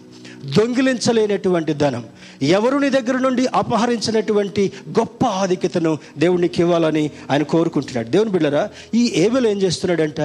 దొంగిలించలేనటువంటి 0.46 1.74
ధనం 1.74 2.04
ఎవరు 2.42 2.78
నీ 2.78 2.90
దగ్గర 2.90 3.18
నుండి 3.18 3.46
అపహరించినటువంటి 3.46 4.72
గొప్ప 4.90 5.26
ఆధిక్యతను 5.26 5.98
దేవునికి 6.18 6.62
ఇవ్వాలని 6.62 7.12
ఆయన 7.32 7.44
కోరుకుంటున్నాడు. 7.44 8.08
దేవుని 8.08 8.30
బిళ్ళరా 8.30 8.70
ఈ 8.96 9.14
ఏబెల్ 9.16 9.48
ఏం 9.48 9.62
చేస్తున్నాడంట? 9.62 10.22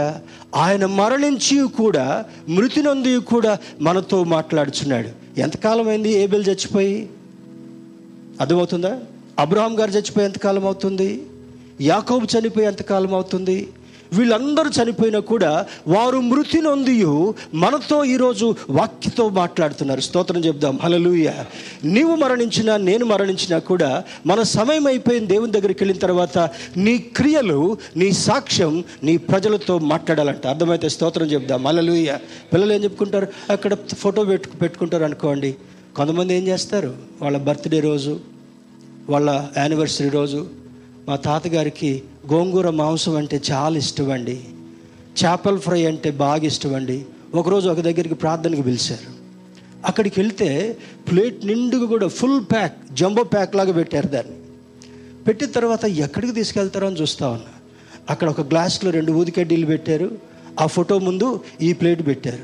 ఆయన 0.55 0.87
మరణించి 0.87 1.69
కూడా 1.69 2.25
మృతి 2.49 2.83
నొంది 2.83 3.19
కూడా 3.19 3.59
మనతో 3.81 4.25
మాట్లాడుచున్నాడు. 4.25 5.41
ఎంతకాలం 5.41 5.89
అయింది 5.89 6.13
ఏబెల్ 6.13 6.45
చచ్చిపోయి? 6.45 7.09
అర్థమవుతుందా? 8.41 9.01
అబ్రహాం 9.39 9.81
గారు 9.81 9.91
చచ్చిపోయి 9.91 10.27
ఎంతకాలం 10.27 10.65
అవుతుంది? 10.65 11.23
యాకోబు 11.81 12.39
చనిపోయి 12.39 12.67
ఎంతకాలం 12.67 13.15
అవుతుంది? 13.15 13.69
వీళ్ళందరూ 14.15 14.71
చనిపోయినా 14.83 15.19
కూడా 15.19 15.67
వారు 15.89 16.19
మృతి 16.21 16.63
నొందియు 16.63 17.35
మనతో 17.55 18.05
ఈరోజు 18.05 18.55
వాక్యతో 18.71 19.29
మాట్లాడుతున్నారు. 19.29 20.01
స్తోత్రం 20.01 20.45
చెప్దాం. 20.45 20.79
హలలుయ 20.83 21.33
నీవు 21.85 22.15
మరణించినా 22.15 22.77
నేను 22.77 23.05
మరణించినా 23.05 23.59
కూడా 23.59 24.05
మన 24.27 24.43
సమయం 24.43 24.87
అయిపోయిన 24.87 25.25
దేవుని 25.25 25.53
దగ్గరికి 25.53 25.85
వెళ్ళిన 25.85 26.01
తర్వాత 26.01 26.39
నీ 26.77 26.99
క్రియలు 26.99 27.77
నీ 27.97 28.13
సాక్ష్యం 28.13 28.85
నీ 29.03 29.17
ప్రజలతో 29.17 29.79
మాట్లాడాలంట. 29.79 30.47
అర్థమైతే 30.47 30.89
స్తోత్రం 30.89 31.27
చెప్దాం. 31.27 31.67
హలలుయ 31.67 32.17
పిల్లలు 32.53 32.73
ఏం 32.73 32.85
చెప్పుకుంటారు? 32.85 33.27
అక్కడ 33.51 33.75
ఫోటో 33.75 34.25
పెట్టు 34.25 34.49
పెట్టుకుంటారు 34.49 35.05
అనుకోండి. 35.05 35.55
కొంతమంది 35.97 36.35
ఏం 36.35 36.47
చేస్తారు? 36.47 36.95
వాళ్ళ 37.23 37.39
బర్త్డే 37.39 37.81
రోజు 37.81 38.21
వాళ్ళ 39.11 39.47
యానివర్సరీ 39.57 40.09
రోజు 40.09 40.47
మా 41.09 41.17
తాతగారికి 41.17 42.03
గోంగూర 42.33 42.71
మాంసం 42.71 43.17
అంటే 43.17 43.41
చాలా 43.51 43.79
ఇష్టం 43.79 44.11
అండి 44.11 44.41
చేపల 45.25 45.57
ఫ్రై 45.57 45.87
అంటే 45.87 46.11
బాగా 46.11 46.45
ఇష్టం 46.45 46.75
అండి 46.75 47.05
ఒకరోజు 47.35 47.69
ఒక 47.69 47.81
దగ్గరికి 47.81 48.15
ప్రార్థనకు 48.15 48.63
పిలిచారు. 48.63 49.15
అక్కడికి 49.87 50.21
వెళ్తే 50.21 50.77
ప్లేట్ 51.11 51.47
నిండుగా 51.47 51.87
కూడా 51.87 52.09
ఫుల్ 52.09 52.41
ప్యాక్ 52.41 52.93
జంబో 52.93 53.23
ప్యాక్ 53.23 53.57
లాగా 53.57 53.73
పెట్టారు 53.73 54.07
దాన్ని. 54.07 54.33
పెట్టిన 55.25 55.49
తర్వాత 55.49 55.85
ఎక్కడికి 55.85 56.33
తీసుకెళ్తారో 56.33 56.87
అని 56.87 57.01
చూస్తా 57.01 57.29
ఉన్నా. 57.29 57.53
అక్కడ 58.11 58.29
ఒక 58.29 58.41
గ్లాస్లో 58.41 58.91
రెండు 58.91 59.13
ఊదికడ్డీలు 59.13 59.67
పెట్టారు. 59.67 60.19
ఆ 60.61 60.67
ఫోటో 60.67 60.99
ముందు 60.99 61.41
ఈ 61.63 61.73
ప్లేట్ 61.73 62.07
పెట్టారు. 62.07 62.39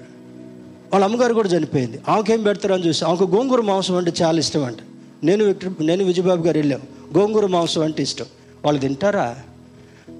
వాళ్ళ 0.93 1.05
అమ్మగారు 1.05 1.35
కూడా 1.35 1.49
చనిపోయింది. 1.49 2.01
ఆమెకేం 2.09 2.43
పెడతారో 2.43 2.75
అని 2.75 2.89
చూసి 2.89 3.05
ఆమెకు 3.05 3.25
గోంగూర 3.25 3.61
మాంసం 3.61 3.97
అంటే 3.97 4.13
చాలా 4.23 4.39
ఇష్టం 4.39 4.65
అంట. 4.65 4.77
నేను 5.25 5.45
విక్టర్ 5.45 5.73
నేను 5.81 6.05
విజయబాబు 6.05 6.43
గారు 6.43 6.59
వెళ్ళాం. 6.59 6.81
గోంగూర 7.19 7.47
మాంసం 7.47 7.83
అంటే 7.83 8.03
ఇష్టం. 8.03 8.27
వాళ్ళు 8.65 8.81
తింటారా? 8.81 9.37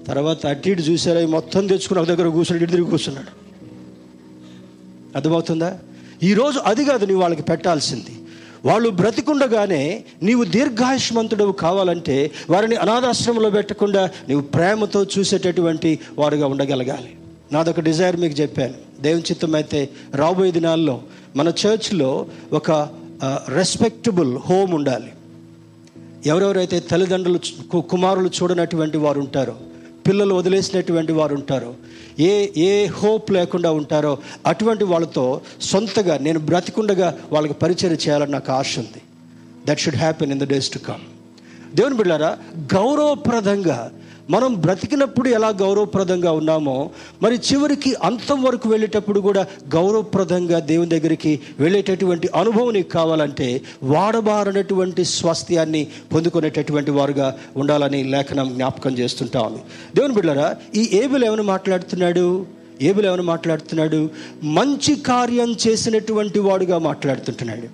తర్వాత 0.07 0.45
అటు 0.45 0.69
ఇటు 0.69 0.81
చూసారా 0.81 1.19
ఈ 1.19 1.25
మొత్తం 1.25 1.67
తెచ్చుకుని 1.67 1.99
ఒక 1.99 2.07
దగ్గర 2.07 2.27
కూర్చున్నాడు 2.27 2.63
ఇటు 2.63 2.71
తిరిగి 2.71 2.89
కూర్చున్నాడు. 2.89 3.41
అర్థమవుతుందా? 5.15 5.77
ఈరోజు 6.23 6.59
అది 6.59 6.85
కాదు 6.85 7.05
నీవు 7.05 7.21
వాళ్ళకి 7.21 7.41
పెట్టాల్సింది. 7.41 8.17
వాళ్ళు 8.65 8.89
బ్రతికుండగానే 8.89 10.03
నీవు 10.23 10.43
దీర్ఘాయుష్మంతుడవు 10.43 11.51
కావాలంటే 11.51 12.31
వారిని 12.49 12.75
అనాథాశ్రమంలో 12.75 13.49
పెట్టకుండా 13.49 14.09
నీవు 14.29 14.41
ప్రేమతో 14.41 15.03
చూసేటటువంటి 15.03 15.99
వారుగా 16.17 16.47
ఉండగలగాలి. 16.47 17.15
నాదొక 17.51 17.79
డిజైర్ 17.79 18.17
మీకు 18.17 18.41
చెప్పాను. 18.41 18.73
దేవుని 19.01 19.23
చిత్తం 19.23 19.55
అయితే 19.55 19.89
రాబోయే 20.15 20.51
దినాల్లో 20.51 21.01
మన 21.35 21.47
చర్చ్లో 21.47 22.25
ఒక 22.53 22.71
రెస్పెక్టబుల్ 23.49 24.37
హోమ్ 24.37 24.73
ఉండాలి. 24.73 25.11
ఎవరెవరైతే 26.25 26.79
తల్లిదండ్రులు 26.79 27.39
కు- 27.71 27.81
కుమారులు 27.81 28.29
చూడనటువంటి 28.29 28.97
వారు 28.97 29.19
ఉంటారో 29.19 29.55
పిల్లలు 30.07 30.35
వదిలేసినటువంటి 30.35 31.11
వారు 31.11 31.35
ఉంటారో 31.35 31.73
ఏ 32.19 32.47
ఏ 32.57 32.87
హోప్ 32.87 33.31
లేకుండా 33.31 33.71
ఉంటారో 33.71 34.17
అటువంటి 34.45 34.83
వాళ్ళతో 34.83 35.41
సొంతగా 35.61 36.17
నేను 36.17 36.39
బ్రతికుండగా 36.39 37.17
వాళ్ళకి 37.31 37.53
పరిచయం 37.53 37.93
చేయాలని 37.93 38.31
నాకు 38.31 38.51
ఆశ 38.51 38.79
ఉంది. 38.79 39.01
That 39.65 39.79
should 39.79 39.95
happen 39.95 40.31
in 40.31 40.39
the 40.39 40.49
days 40.49 40.71
to 40.71 40.77
come 40.77 41.01
దేవుని 41.75 41.95
బిడ్డారా 41.95 42.37
గౌరవప్రదంగా 42.73 43.91
మనం 44.31 44.53
బ్రతికినప్పుడు 44.53 45.29
ఎలా 45.29 45.47
గౌరవప్రదంగా 45.49 46.31
ఉన్నామో 46.31 46.89
మరి 47.21 47.35
చివరికి 47.35 47.95
అంతం 48.03 48.43
వరకు 48.43 48.69
వెళ్ళేటప్పుడు 48.69 49.19
కూడా 49.19 49.47
గౌరవప్రదంగా 49.75 50.59
దేవుని 50.59 50.89
దగ్గరికి 50.89 51.39
వెళ్ళేటటువంటి 51.59 52.29
అనుభవం 52.35 52.73
నీకు 52.73 52.89
కావాలంటే 52.89 53.61
వాడబారనటువంటి 53.83 55.05
స్వాస్థ్యాన్ని 55.05 55.87
పొందుకునేటటువంటి 56.13 56.91
వారుగా 56.91 57.37
ఉండాలని 57.55 58.03
లేఖనం 58.03 58.53
జ్ఞాపకం 58.53 58.97
చేస్తుంటా 58.97 59.41
ఉంది. 59.41 59.59
దేవుని 59.95 60.13
బిడ్డరా 60.13 60.55
ఈ 60.75 60.89
ఏబుల్ 60.93 61.23
ఏమైనా 61.23 61.43
మాట్లాడుతున్నాడు? 61.43 62.45
ఏబుల్ 62.81 63.05
ఏమైనా 63.05 63.23
మాట్లాడుతున్నాడు? 63.23 64.09
మంచి 64.43 64.95
కార్యం 64.95 65.55
చేసినటువంటి 65.67 66.39
వాడుగా 66.39 66.77
మాట్లాడుతుంటున్నాడు. 66.77 67.67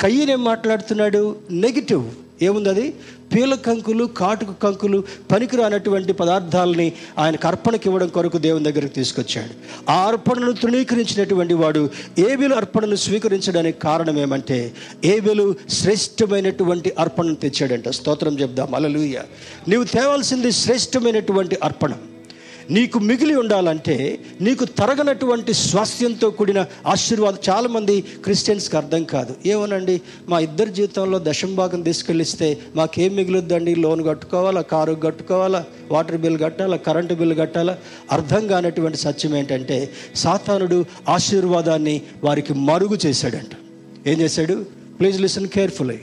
కయ్యనేం 0.00 0.44
మాట్లాడుతున్నాడు? 0.44 1.36
నెగిటివ్. 1.50 2.04
ఏముంది 2.42 2.68
అది? 2.68 2.94
పీల 3.34 3.54
కంకులు 3.54 4.04
కాటుకు 4.04 4.52
కంకులు 4.52 5.04
పనికిరానటువంటి 5.32 6.12
పదార్థాలని 6.12 6.92
ఆయనకు 7.18 7.46
అర్పణకి 7.46 7.82
ఇవ్వడం 7.86 8.08
కొరకు 8.08 8.38
దేవుని 8.38 8.64
దగ్గరికి 8.64 8.94
తీసుకొచ్చాడు. 8.94 9.50
ఆ 9.90 10.06
అర్పణను 10.06 10.52
తృణీకరించినటువంటి 10.52 11.54
వాడు 11.54 11.90
ఏబిలు 12.18 12.54
అర్పణను 12.54 12.96
స్వీకరించడానికి 12.96 13.78
కారణం 13.78 14.18
ఏమంటే 14.18 14.74
ఏబిలు 15.04 15.54
శ్రేష్టమైనటువంటి 15.68 16.92
అర్పణను 16.98 17.34
తెచ్చాడంట. 17.34 17.88
స్తోత్రం 17.88 18.40
చెప్దాం. 18.40 18.74
అలలుయ 18.74 19.18
నీవు 19.68 19.84
తేవాల్సింది 19.84 20.52
శ్రేష్టమైనటువంటి 20.52 21.56
అర్పణం. 21.62 21.98
నీకు 22.70 22.98
మిగిలి 22.98 23.34
ఉండాలంటే 23.34 24.18
నీకు 24.40 24.64
తరగనటువంటి 24.64 25.52
స్వాస్థ్యంతో 25.52 26.30
కూడిన 26.30 26.66
ఆశీర్వాదం 26.86 27.38
చాలామంది 27.50 28.00
క్రిస్టియన్స్కి 28.00 28.76
అర్థం 28.76 29.04
కాదు. 29.04 29.34
ఏమనండి 29.46 30.00
మా 30.28 30.38
ఇద్దరి 30.38 30.70
జీవితంలో 30.70 31.20
దశంభాగం 31.22 31.82
తీసుకెళ్ళిస్తే 31.82 32.58
మాకేం 32.76 33.14
మిగులుద్దండి? 33.14 33.74
లోన్ 33.74 34.06
కట్టుకోవాలా? 34.06 34.60
కారు 34.60 34.94
కట్టుకోవాలా? 34.94 35.64
వాటర్ 35.90 36.16
బిల్ 36.16 36.38
కట్టాలా? 36.38 36.76
కరెంటు 36.76 37.14
బిల్ 37.14 37.38
కట్టాలా? 37.38 37.78
అర్థం 38.12 38.46
కానటువంటి 38.46 38.98
సత్యం 38.98 39.36
ఏంటంటే 39.36 39.92
సాతానుడు 40.14 40.84
ఆశీర్వాదాన్ని 41.08 42.02
వారికి 42.24 42.54
మరుగు 42.54 42.98
చేశాడంట. 43.06 43.50
ఏం 44.08 44.20
చేశాడు? 44.20 44.64
ప్లీజ్ 45.00 45.20
లిసన్ 45.20 45.46
కేర్ఫుల్లీ 45.46 45.98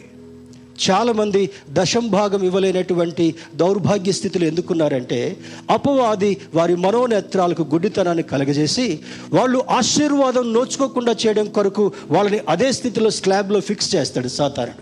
చాలామంది 0.89 1.41
దశం 1.69 2.07
భాగం 2.07 2.43
ఇవ్వలేనటువంటి 2.45 3.25
దౌర్భాగ్య 3.55 4.11
స్థితులు 4.11 4.45
ఎందుకున్నారంటే 4.45 5.19
అపవాది 5.69 6.37
వారి 6.53 6.75
మనోనేత్రాలకు 6.75 7.63
గుడ్డితనాన్ని 7.73 8.23
కలగజేసి 8.23 8.99
వాళ్ళు 9.33 9.63
ఆశీర్వాదం 9.69 10.53
నోచుకోకుండా 10.53 11.15
చేయడం 11.25 11.45
కొరకు 11.45 11.91
వాళ్ళని 12.11 12.39
అదే 12.49 12.71
స్థితిలో 12.71 13.09
స్లాబ్లో 13.09 13.59
ఫిక్స్ 13.59 13.95
చేస్తాడు 13.95 14.27
సాతారుడు 14.27 14.81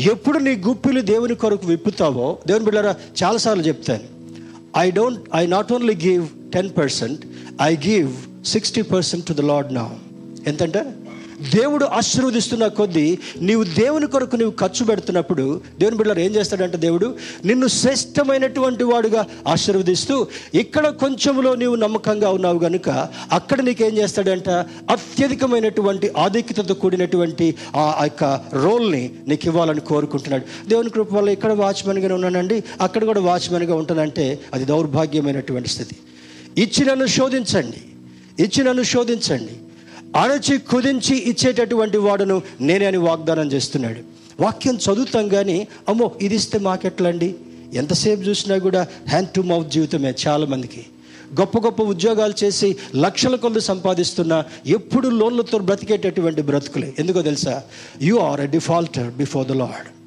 ఎప్పుడు 0.00 0.38
నీ 0.38 0.56
గుప్పిలు 0.56 1.00
దేవుని 1.00 1.34
కొరకు 1.34 1.66
విప్పుతావో 1.66 2.38
దేవుని 2.46 2.64
బిడ్డారా 2.64 2.94
చాలాసార్లు 3.22 3.62
చెప్తాను. 3.62 4.06
I 4.78 4.90
don't 4.90 5.20
I 5.34 5.46
not 5.46 5.72
only 5.72 5.94
give 5.94 6.28
ten 6.52 6.70
percent 6.78 7.22
I 7.62 7.76
give 7.86 8.10
sixty 8.46 8.82
percent 8.82 9.26
to 9.26 9.32
the 9.32 9.40
Lord 9.40 9.74
నా 9.74 9.84
ఎంతంటే? 10.46 10.82
దేవుడు 11.42 11.84
ఆశీర్వదిస్తున్న 11.84 12.66
కొద్దీ 12.66 13.18
నీవు 13.40 13.64
దేవుని 13.64 14.06
కొరకు 14.06 14.36
నీవు 14.36 14.50
ఖర్చు 14.50 14.84
పెడుతున్నప్పుడు 14.84 15.60
దేవుని 15.78 15.96
బిడ్డలు 15.96 16.20
ఏం 16.20 16.34
చేస్తాడంటే 16.34 16.78
దేవుడు 16.78 17.14
నిన్ను 17.44 17.66
శ్రేష్టమైనటువంటి 17.66 18.84
వాడుగా 18.84 19.26
ఆశీర్వదిస్తూ 19.48 20.26
ఇక్కడ 20.54 20.88
కొంచెంలో 20.88 21.54
నీవు 21.54 21.74
నమ్మకంగా 21.74 22.30
ఉన్నావు 22.30 22.58
కనుక 22.58 23.08
అక్కడ 23.32 23.60
నీకేం 23.60 23.98
చేస్తాడంట? 23.98 24.48
అత్యధికమైనటువంటి 24.90 26.12
ఆధిక్యతతో 26.16 26.74
కూడినటువంటి 26.74 27.54
ఆ 27.76 28.00
యొక్క 28.02 28.40
రోల్ని 28.52 29.12
నీకు 29.28 29.46
ఇవ్వాలని 29.46 29.80
కోరుకుంటున్నాడు. 29.80 30.68
దేవుని 30.68 30.90
కృప 30.90 31.14
వల్ల 31.14 31.28
ఇక్కడ 31.28 31.52
వాచ్మెన్గా 31.52 32.14
ఉన్నానండి 32.14 32.64
అక్కడ 32.80 33.04
కూడా 33.04 33.20
వాచ్మెన్గా 33.20 33.74
ఉంటానంటే 33.74 34.38
అది 34.54 34.64
దౌర్భాగ్యమైనటువంటి 34.64 35.68
స్థితి. 35.68 35.96
ఇచ్చి 36.58 36.86
నన్ను 36.86 37.06
శోధించండి. 37.06 37.82
ఇచ్చి 38.44 38.64
నన్ను 38.64 38.82
శోధించండి. 38.82 39.52
అణచి 40.16 40.58
కుదించి 40.58 41.16
ఇచ్చేటటువంటి 41.16 41.96
వాడును 41.96 42.42
నేనే 42.60 42.86
అని 42.86 42.96
వాగ్దానం 42.96 43.52
చేస్తున్నాడు. 43.52 44.00
వాక్యం 44.42 44.76
చదువుతాం 44.76 45.28
కానీ 45.28 45.68
అమ్మో 45.88 46.10
ఇది 46.20 46.34
ఇస్తే 46.34 46.58
మాకెట్లండి? 46.58 47.34
ఎంతసేపు 47.74 48.20
చూసినా 48.20 48.58
కూడా 48.58 48.86
హ్యాండ్ 49.08 49.28
టు 49.28 49.40
మౌత్ 49.40 49.70
జీవితమే 49.70 50.14
చాలామందికి. 50.26 50.86
గొప్ప 51.40 51.58
గొప్ప 51.58 51.82
ఉద్యోగాలు 51.82 52.34
చేసి 52.44 52.76
లక్షల 52.96 53.36
కొలు 53.36 53.60
సంపాదిస్తున్న 53.60 54.44
ఎప్పుడు 54.66 55.08
లోన్లతో 55.08 55.58
బ్రతికేటటువంటి 55.58 56.42
బ్రతుకులే. 56.42 56.94
ఎందుకో 56.98 57.22
తెలుసా? 57.22 57.62
You 58.02 58.16
are 58.16 58.40
a 58.40 58.46
defaulter 58.46 59.14
before 59.14 59.46
the 59.46 59.52
Lord 59.52 59.97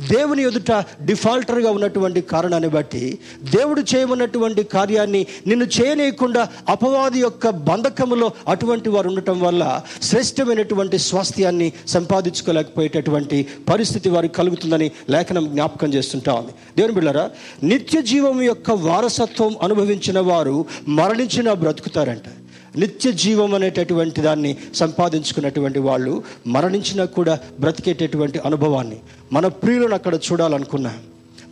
దేవుని 0.00 0.42
ఎదుట 0.42 0.84
డిఫాల్టర్గా 1.04 1.70
ఉన్నటువంటి 1.70 2.20
కారణాన్ని 2.20 2.68
బట్టి 2.68 3.18
దేవుడు 3.54 3.82
చేయమన్నటువంటి 3.94 4.62
కార్యాన్ని 4.62 5.26
నిన్ను 5.46 5.66
చేయనీయకుండా 5.66 6.48
అపవాది 6.68 7.20
యొక్క 7.20 7.48
బంధకములో 7.48 8.32
అటువంటి 8.48 8.88
వారు 8.88 9.08
ఉండటం 9.08 9.40
వల్ల 9.40 9.82
శ్రేష్టమైనటువంటి 10.02 10.98
స్వాస్థ్యాన్ని 10.98 11.72
సంపాదించుకోలేకపోయేటటువంటి 11.86 13.46
పరిస్థితి 13.68 14.08
వారికి 14.08 14.34
కలుగుతుందని 14.34 14.90
లేఖనం 15.10 15.46
జ్ఞాపకం 15.46 15.94
చేస్తుంటా 15.94 16.34
ఉంది. 16.34 16.52
దేవుని 16.76 16.94
బిళ్ళరా 16.94 17.30
నిత్య 17.62 18.02
జీవం 18.02 18.42
యొక్క 18.42 18.70
వారసత్వం 18.70 19.56
అనుభవించిన 19.62 20.20
వారు 20.20 20.64
మరణించిన 20.88 21.52
బ్రతుకుతారంట. 21.52 22.22
నిత్య 22.78 23.12
జీవం 23.12 23.54
అనేటటువంటి 23.54 24.20
దాన్ని 24.20 24.56
సంపాదించుకున్నటువంటి 24.74 25.78
వాళ్ళు 25.78 26.22
మరణించినా 26.46 27.04
కూడా 27.04 27.38
బ్రతికేటటువంటి 27.60 28.38
అనుభవాన్ని 28.38 28.98
మన 29.32 29.46
ప్రియులను 29.46 29.94
అక్కడ 29.94 30.14
చూడాలనుకున్నాం. 30.26 30.98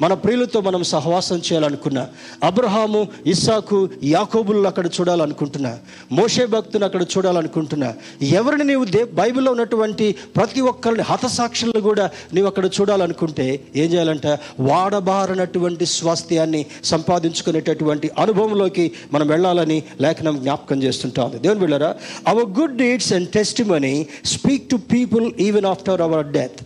మన 0.01 0.15
ప్రియులతో 0.15 0.61
మనం 0.61 0.83
సహవాసం 0.83 1.37
చేయాలనుకున్నా 1.37 2.07
అబ్రహాము 2.43 3.09
ఇస్సాకు 3.27 3.89
యాకోబులను 4.03 4.67
అక్కడ 4.67 4.87
చూడాలనుకుంటున్నా 4.87 5.79
మోషే 6.13 6.47
భక్తుని 6.47 6.85
అక్కడ 6.85 7.03
చూడాలనుకుంటున్నా 7.03 7.95
ఎవరిని 8.23 8.65
నీవు 8.65 8.85
దే 8.85 9.05
బైబిల్లో 9.05 9.53
ఉన్నటువంటి 9.53 10.15
ప్రతి 10.37 10.61
ఒక్కరిని 10.61 11.03
హతసాక్షులను 11.03 11.81
కూడా 11.81 12.11
నీవు 12.35 12.47
అక్కడ 12.47 12.67
చూడాలనుకుంటే 12.67 13.61
ఏం 13.77 13.93
చేయాలంట? 13.93 14.27
వాడబారనటువంటి 14.61 15.87
స్వాస్థ్యాన్ని 15.87 16.67
సంపాదించుకునేటటువంటి 16.85 18.11
అనుభవంలోకి 18.19 18.93
మనం 19.13 19.29
వెళ్ళాలని 19.29 19.83
లేఖనం 20.01 20.39
జ్ఞాపకం 20.39 20.83
చేస్తుంటా 20.83 21.25
ఉంది. 21.25 21.39
దేవుని 21.39 21.61
బిళ్ళరా 21.61 21.95
our 22.29 22.45
good 22.45 22.77
deeds 22.77 23.13
and 23.13 23.29
testimony 23.65 24.07
speak 24.25 24.69
to 24.69 24.77
people 24.77 25.33
even 25.41 25.67
after 25.67 26.01
our 26.01 26.27
death 26.27 26.61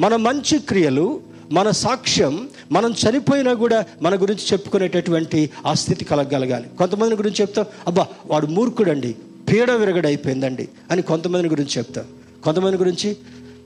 మన 0.00 0.16
మంచి 0.16 0.58
క్రియలు 0.58 1.20
మన 1.52 1.70
సాక్ష్యం 1.70 2.48
మనం 2.72 2.90
చనిపోయినా 2.92 3.54
కూడా 3.54 3.84
మన 4.02 4.14
గురించి 4.14 4.40
చెప్పుకునేటటువంటి 4.52 5.50
ఆ 5.66 5.74
స్థితి 5.74 6.04
కలగగలగాలి 6.04 6.68
కొంతమంది 6.78 7.14
గురించి 7.14 7.36
చెప్తాం 7.40 7.64
అబ్బా 7.86 8.06
వాడు 8.26 8.46
మూర్ఖుడండి 8.46 9.14
పీడ 9.52 9.70
విరగడైపోయిందండి 9.70 10.68
అని 10.90 11.02
కొంతమంది 11.02 11.48
గురించి 11.48 11.78
చెప్తాం. 11.78 12.04
కొంతమంది 12.44 12.76
గురించి 12.76 13.16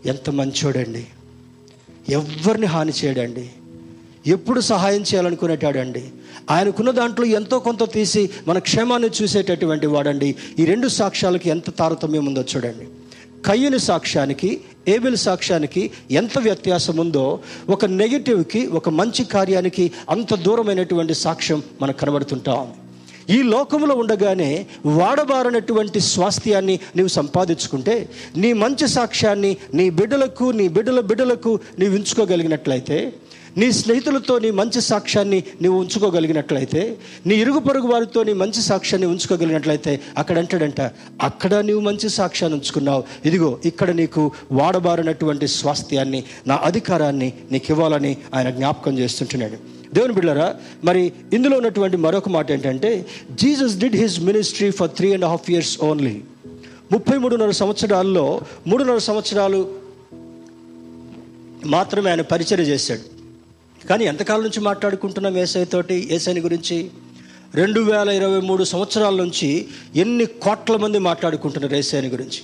ఎంత 0.07 0.30
మంచోడండి 0.30 1.07
ఎవరిని 2.09 2.66
హాని 2.66 2.93
చేయడండి 3.05 3.51
ఎప్పుడు 4.26 4.61
సహాయం 4.61 5.01
చేయాలనుకునేటాడండి 5.01 6.03
ఆయనకున్న 6.51 6.91
దాంట్లో 6.91 7.26
ఎంతో 7.26 7.59
కొంత 7.59 7.93
తీసి 7.93 8.30
మన 8.47 8.59
క్షేమాన్ని 8.59 9.09
చూసేటటువంటి 9.22 9.87
వాడండి 9.87 10.35
ఈ 10.59 10.64
రెండు 10.64 10.89
సాక్ష్యాలకి 10.89 11.51
ఎంత 11.51 11.76
తారతమ్యం 11.78 12.26
ఉందో 12.26 12.45
చూడండి. 12.57 12.87
కయ్యని 13.47 13.78
సాక్ష్యానికి 13.78 14.61
ఏబిల్ 14.87 15.16
సాక్ష్యానికి 15.16 15.83
ఎంత 16.12 16.39
వ్యత్యాసం 16.39 16.97
ఉందో 17.01 17.26
ఒక 17.70 17.85
నెగిటివ్కి 17.95 18.66
ఒక 18.72 18.89
మంచి 18.91 19.24
కార్యానికి 19.24 19.85
అంత 20.11 20.35
దూరమైనటువంటి 20.43 21.14
సాక్ష్యం 21.16 21.62
మనకు 21.83 21.99
కనబడుతుంటాం 21.99 22.62
ఈ 23.30 23.39
లోకంలో 23.43 23.95
ఉండగానే 23.95 24.49
వాడబారనటువంటి 24.87 26.01
స్వాస్థ్యాన్ని 26.05 26.80
నీవు 26.97 27.09
సంపాదించుకుంటే 27.09 27.95
నీ 28.37 28.53
మంచి 28.53 28.89
సాక్ష్యాన్ని 28.89 29.57
నీ 29.74 29.91
బిడ్డలకు 29.91 30.47
నీ 30.53 30.66
బిడ్డల 30.68 31.01
బిడ్డలకు 31.01 31.53
నీవు 31.78 31.95
ఉంచుకోగలిగినట్లయితే 31.95 32.99
నీ 33.57 33.72
స్నేహితులతో 33.72 34.38
నీ 34.38 34.50
మంచి 34.50 34.80
సాక్ష్యాన్ని 34.80 35.42
నీవు 35.62 35.78
ఉంచుకోగలిగినట్లయితే 35.78 36.96
నీ 37.26 37.34
ఇరుగు 37.34 37.59
పొరుగు 37.59 37.86
వారితో 37.86 38.22
నీ 38.22 38.32
మంచి 38.32 38.62
సాక్ష్యాన్ని 38.62 39.09
ఉంచుకోగలిగినట్లయితే 39.09 40.00
అక్కడ 40.18 40.38
అంటాడంట 40.38 40.80
అక్కడ 41.22 41.55
నీవు 41.55 41.80
మంచి 41.80 42.09
సాక్ష్యాన్ని 42.09 42.59
ఉంచుకున్నావు. 42.59 43.05
ఇదిగో 43.24 43.59
ఇక్కడ 43.64 43.90
నీకు 43.90 44.30
వాడబారినటువంటి 44.53 45.48
స్వాస్థ్యాన్ని 45.48 46.24
నా 46.46 46.61
అధికారాన్ని 46.64 47.32
నీకు 47.53 47.66
ఇవ్వాలని 47.70 48.16
ఆయన 48.34 48.50
జ్ఞాపకం 48.50 48.98
చేస్తుంటున్నాడు. 48.98 49.57
దేవుని 49.94 50.12
బిళ్ళరా 50.12 50.55
మరి 50.84 51.12
ఇందులో 51.32 51.57
ఉన్నటువంటి 51.57 51.96
మరొక 51.96 52.28
మాట 52.28 52.53
ఏంటంటే 52.53 53.07
Jesus 53.30 53.76
did 53.76 53.96
his 53.96 54.20
ministry 54.20 54.70
for 54.70 54.90
three 54.90 55.12
and 55.12 55.24
half 55.24 55.50
years 55.50 55.80
only. 55.80 56.20
ముప్పై 56.92 57.16
మూడున్నర 57.16 57.50
సంవత్సరాల్లో 57.50 58.40
మూడున్నర 58.66 58.98
సంవత్సరాలు 58.98 59.72
మాత్రమే 61.66 62.11
ఆయన 62.11 62.20
పరిచయం 62.20 62.61
చేశాడు. 62.61 63.11
కానీ 63.89 64.05
ఎంతకాలం 64.05 64.43
నుంచి 64.43 64.61
మాట్లాడుకుంటున్నాం 64.61 65.39
ఏసైతోటి? 65.39 66.09
ఏసైని 66.11 66.41
గురించి 66.41 66.91
రెండు 67.55 67.80
వేల 67.80 68.09
ఇరవై 68.09 68.41
మూడు 68.41 68.64
సంవత్సరాల 68.64 69.14
నుంచి 69.14 69.66
ఎన్ని 69.97 70.26
కోట్ల 70.26 70.76
మంది 70.76 70.99
మాట్లాడుకుంటున్నారు 70.99 71.74
ఏసైని 71.74 72.09
గురించి? 72.09 72.43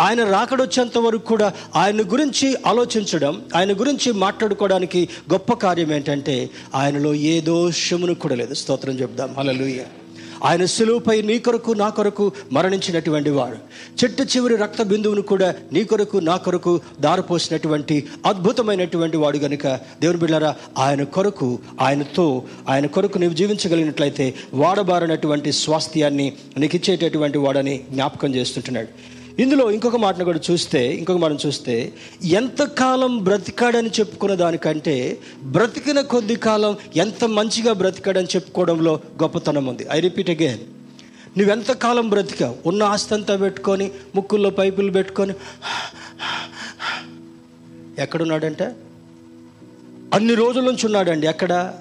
ఆయన 0.00 0.24
రాకడొచ్చేంత 0.24 0.98
వరకు 0.98 1.24
కూడా 1.24 1.52
ఆయన 1.76 2.02
గురించి 2.02 2.56
ఆలోచించడం 2.66 3.42
ఆయన 3.56 3.72
గురించి 3.72 4.12
మాట్లాడుకోవడానికి 4.12 5.08
గొప్ప 5.32 5.52
కార్యం 5.52 5.92
ఏంటంటే 5.92 6.50
ఆయనలో 6.74 7.14
ఏ 7.14 7.40
దోషమును 7.40 8.14
కూడా 8.14 8.34
లేదు. 8.34 8.54
స్తోత్రం 8.54 9.00
చెప్దాం. 9.00 9.34
హల్లెలూయా. 9.38 9.84
ఆయన 10.42 10.64
సులువుపై 10.64 11.22
నీ 11.22 11.38
కొరకు 11.38 11.72
నా 11.72 11.88
కొరకు 11.88 12.32
మరణించినటువంటి 12.52 13.30
వాడు. 13.30 13.56
చెట్టు 14.04 14.22
చివరి 14.22 14.56
రక్త 14.56 14.82
బిందువును 14.82 15.22
కూడా 15.22 15.54
నీ 15.72 15.84
కొరకు 15.84 16.18
నా 16.18 16.36
కొరకు 16.36 16.80
దారిపోసినటువంటి 17.00 18.08
అద్భుతమైనటువంటి 18.26 19.16
వాడు 19.16 19.38
గనుక. 19.38 19.66
దేవుని 20.00 20.18
బిళ్ళారా 20.18 20.54
ఆయన 20.78 21.02
కొరకు 21.02 21.58
ఆయనతో 21.80 22.42
ఆయన 22.68 22.86
కొరకు 22.86 23.18
నీవు 23.18 23.32
జీవించగలిగినట్లయితే 23.32 24.34
వాడబారినటువంటి 24.54 25.52
స్వాస్థ్యాన్ని 25.52 26.32
నీకు 26.58 26.76
ఇచ్చేటటువంటి 26.76 27.38
వాడని 27.38 27.84
జ్ఞాపకం 27.90 28.34
చేస్తుంటున్నాడు. 28.34 29.21
ఇందులో 29.38 29.70
ఇంకొక 29.70 29.96
మాటను 29.96 30.24
కూడా 30.24 30.40
చూస్తే 30.50 30.94
ఇంకొక 30.94 31.16
మాటను 31.16 31.38
చూస్తే 31.46 31.92
ఎంతకాలం 32.24 33.18
బ్రతికాడని 33.18 33.88
చెప్పుకున్న 33.88 34.34
దానికంటే 34.34 35.18
బ్రతికిన 35.42 36.00
కొద్ది 36.00 36.36
కాలం 36.36 36.76
ఎంత 36.96 37.24
మంచిగా 37.24 37.72
బ్రతికాడని 37.72 38.26
చెప్పుకోవడంలో 38.26 39.00
గొప్పతనం 39.22 39.66
ఉంది. 39.66 39.86
ఐ 39.92 40.00
రిపీట్ 40.00 40.30
అగైన్ 40.30 40.58
నువ్వెంతకాలం 41.38 42.08
బ్రతికావు? 42.08 42.56
ఉన్న 42.66 42.82
ఆస్తి 42.82 43.14
అంతా 43.14 43.36
పెట్టుకొని 43.36 43.90
ముక్కుల్లో 44.14 44.50
పైపులు 44.50 44.90
పెట్టుకొని 44.90 45.34
ఎక్కడున్నాడంటే? 47.98 48.72
అన్ని 50.14 50.34
రోజుల 50.34 50.64
నుంచి 50.64 50.86
ఉన్నాడండి. 50.86 51.26
ఎక్కడ? 51.26 51.74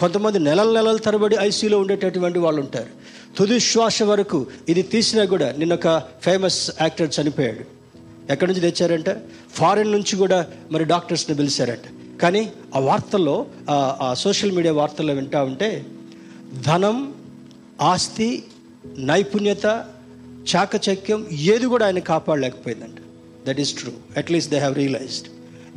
కొంతమంది 0.00 0.38
నెలల 0.38 0.74
నెలల 0.74 0.96
తరబడి 0.96 1.36
ఐసీలో 1.40 1.78
ఉండేటటువంటి 1.78 2.38
వాళ్ళు 2.38 2.60
ఉంటారు 2.60 3.07
తుది 3.36 3.60
శ్వాస 3.60 4.02
వరకు 4.02 4.46
ఇది 4.68 4.82
తీసినా 4.82 5.24
కూడా 5.24 5.52
నిన్న 5.52 5.74
ఒక 5.74 6.02
ఫేమస్ 6.22 6.70
యాక్టర్ 6.80 7.10
చనిపోయాడు. 7.20 7.64
ఎక్కడి 8.32 8.52
నుంచి 8.52 8.70
తెచ్చారంట? 8.70 9.10
ఫారెన్ 9.52 9.92
నుంచి 9.92 10.16
కూడా 10.16 10.46
మరి 10.70 10.84
డాక్టర్స్ని 10.84 11.36
పిలిచారంట. 11.36 12.18
కానీ 12.20 12.52
ఆ 12.74 12.78
వార్తల్లో 12.78 13.46
ఆ 13.70 14.14
సోషల్ 14.18 14.52
మీడియా 14.52 14.74
వార్తల్లో 14.74 15.14
వింటా 15.14 15.42
ఉంటే 15.42 15.86
ధనం 16.66 17.14
ఆస్తి 17.80 18.44
నైపుణ్యత 18.98 19.66
చాకచక్యం 20.56 21.26
ఏది 21.32 21.66
కూడా 21.66 21.86
ఆయన 21.86 21.98
కాపాడలేకపోయిందంట. 21.98 22.96
That 23.48 23.60
is 23.60 23.74
true 23.74 23.92
at least 24.16 24.50
they 24.50 24.58
have 24.58 24.74
realised 24.74 25.28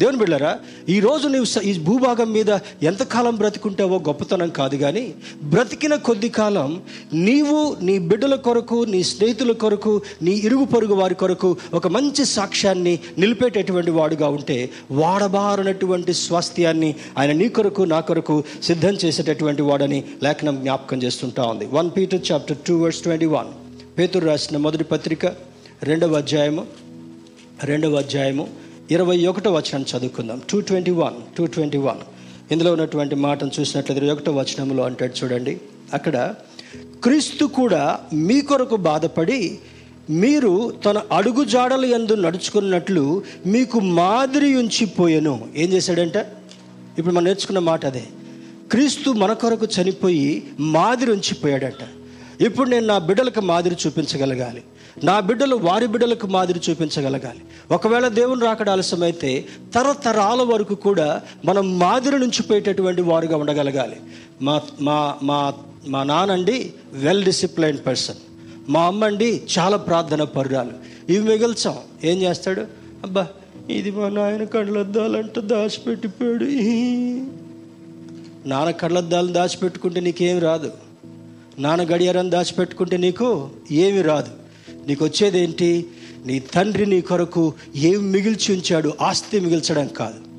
దేవుని 0.01 0.17
బిళ్ళరా 0.17 0.51
ఈరోజు 0.89 1.27
నువ్వు 1.27 1.61
ఈ 1.61 1.79
భూభాగం 1.79 2.33
మీద 2.33 2.51
ఎంతకాలం 2.83 3.35
బ్రతుకుంటావో 3.35 3.97
గొప్పతనం 3.99 4.49
కాదు 4.49 4.75
కానీ 4.75 5.03
బ్రతికిన 5.43 5.95
కొద్ది 5.95 6.29
కాలం 6.29 6.69
నీవు 7.13 7.57
నీ 7.81 7.99
బిడ్డల 7.99 8.35
కొరకు 8.35 8.85
నీ 8.89 9.03
స్నేహితుల 9.03 9.51
కొరకు 9.63 9.93
నీ 10.21 10.31
ఇరుగు 10.31 10.65
పొరుగు 10.65 10.93
వారి 10.93 11.15
కొరకు 11.15 11.49
ఒక 11.73 11.87
మంచి 11.87 12.25
సాక్ష్యాన్ని 12.25 12.99
నిలిపేటటువంటి 13.17 13.91
వాడుగా 13.91 14.29
ఉంటే 14.29 14.57
వాడబారనటువంటి 14.91 16.13
స్వాస్థ్యాన్ని 16.13 16.91
ఆయన 17.17 17.31
నీ 17.31 17.49
కొరకు 17.49 17.81
నా 17.83 17.99
కొరకు 17.99 18.37
సిద్ధం 18.63 18.97
చేసేటటువంటి 19.05 19.61
వాడని 19.61 20.03
లేఖనం 20.23 20.55
జ్ఞాపకం 20.55 21.03
చేస్తుంటా 21.03 21.43
ఉంది. 21.43 21.67
One 21.71 21.91
Peter 21.97 22.31
chapter 22.31 22.57
two 22.67 22.77
verse 22.77 23.01
twenty 23.01 23.25
one. 23.25 23.51
పేతురు 23.97 24.25
రాసిన 24.25 24.57
మొదటి 24.57 24.83
పత్రిక 24.83 25.25
రెండవ 25.83 26.13
అధ్యాయము 26.13 26.63
రెండవ 27.63 27.95
అధ్యాయము 27.95 28.45
ఇరవై 28.91 29.25
ఒకటో 29.25 29.51
వచనం 29.53 29.81
చదువుకుందాం. 29.81 30.41
Two 30.49 30.59
twenty 30.59 30.91
one 30.91 31.37
two 31.37 31.45
twenty 31.45 31.77
one 31.77 31.97
ఇందులో 32.51 32.71
ఉన్నటువంటి 32.71 33.15
మాటను 33.15 33.51
చూసినట్లయితే 33.59 34.05
ఇరవై 34.05 34.17
ఒకటో 34.17 34.31
వచనంలో 34.31 34.83
అంటాడు 34.83 35.23
చూడండి. 35.23 35.57
అక్కడ 35.93 36.35
క్రీస్తు 37.03 37.45
కూడా 37.45 37.99
మీ 38.13 38.41
కొరకు 38.41 38.75
బాధపడి 38.75 39.59
మీరు 40.09 40.71
తన 40.85 41.01
అడుగు 41.11 41.43
జాడలు 41.43 41.85
ఎందు 41.85 42.15
నడుచుకున్నట్లు 42.15 43.23
మీకు 43.45 43.79
మాదిరి 43.79 44.55
ఉంచిపోయాను. 44.55 45.47
ఏం 45.55 45.73
చేశాడంట? 45.73 46.15
ఇప్పుడు 46.97 47.15
మనం 47.15 47.25
నేర్చుకున్న 47.25 47.59
మాట 47.59 47.85
అదే. 47.85 48.03
క్రీస్తు 48.71 49.09
మన 49.09 49.33
కొరకు 49.33 49.67
చనిపోయి 49.81 50.43
మాదిరి 50.59 51.11
ఉంచిపోయాడంట. 51.11 51.83
ఇప్పుడు 52.41 52.69
నేను 52.69 52.85
నా 52.85 52.97
బిడ్డలకు 52.97 53.41
మాదిరి 53.41 53.75
చూపించగలగాలి. 53.87 54.63
నా 55.03 55.19
బిడ్డలు 55.19 55.55
వారి 55.55 55.87
బిడ్డలకు 55.87 56.27
మాదిరి 56.27 56.61
చూపించగలగాలి. 56.69 57.39
ఒకవేళ 57.71 58.07
దేవుని 58.07 58.45
రాకడ 58.45 58.69
ఆలస్యమైతే 58.69 59.45
తరతరాల 59.75 60.41
వరకు 60.41 60.75
కూడా 60.75 61.21
మనం 61.45 61.79
మాదిరి 61.79 62.19
నుంచి 62.19 62.43
పోయేటటువంటి 62.43 63.01
వారుగా 63.01 63.37
ఉండగలగాలి. 63.37 63.95
మా 64.41 64.61
మా 64.81 65.17
మా 65.23 65.53
మా 65.87 66.03
నానండి 66.03 66.73
వెల్ 66.93 67.23
డిసిప్లైన్డ్ 67.23 67.85
పర్సన్ 67.85 68.15
మా 68.69 68.83
అమ్మ 68.83 69.05
అండి 69.05 69.43
చాలా 69.59 69.77
ప్రార్థన 69.77 70.23
పరురాలు. 70.23 70.71
ఇవి 71.09 71.29
మిగిల్చాం. 71.29 71.75
ఏం 72.03 72.21
చేస్తాడు? 72.21 72.61
అబ్బా 73.03 73.27
ఇది 73.69 73.91
మా 73.91 74.09
నాయన 74.09 74.43
కళ్ళొద్దాలంట 74.43 75.39
దాచిపెట్టిపోయాడు. 75.39 76.43
నాన్న 78.47 78.71
కళ్ళద్దాలను 78.71 79.33
దాచిపెట్టుకుంటే 79.33 79.99
నీకేం 79.99 80.39
రాదు. 80.39 80.71
నాన్న 81.59 81.83
గడియారం 81.83 82.31
దాచిపెట్టుకుంటే 82.31 82.97
నీకు 82.97 83.49
ఏమి 83.71 84.01
రాదు. 84.01 84.40
నీకు 84.87 85.05
వచ్చేది 85.05 85.39
ఏంటి 85.39 85.85
నీ 86.25 86.39
తండ్రి 86.39 86.85
నీ 86.85 87.01
కొరకు 87.01 87.53
ఏం 87.75 88.11
మిగిల్చి 88.11 88.55
ఉంచాడు? 88.55 88.93
ఆస్తి 89.01 89.39
మిగిల్చడం 89.39 89.87
కాదు. 89.87 90.31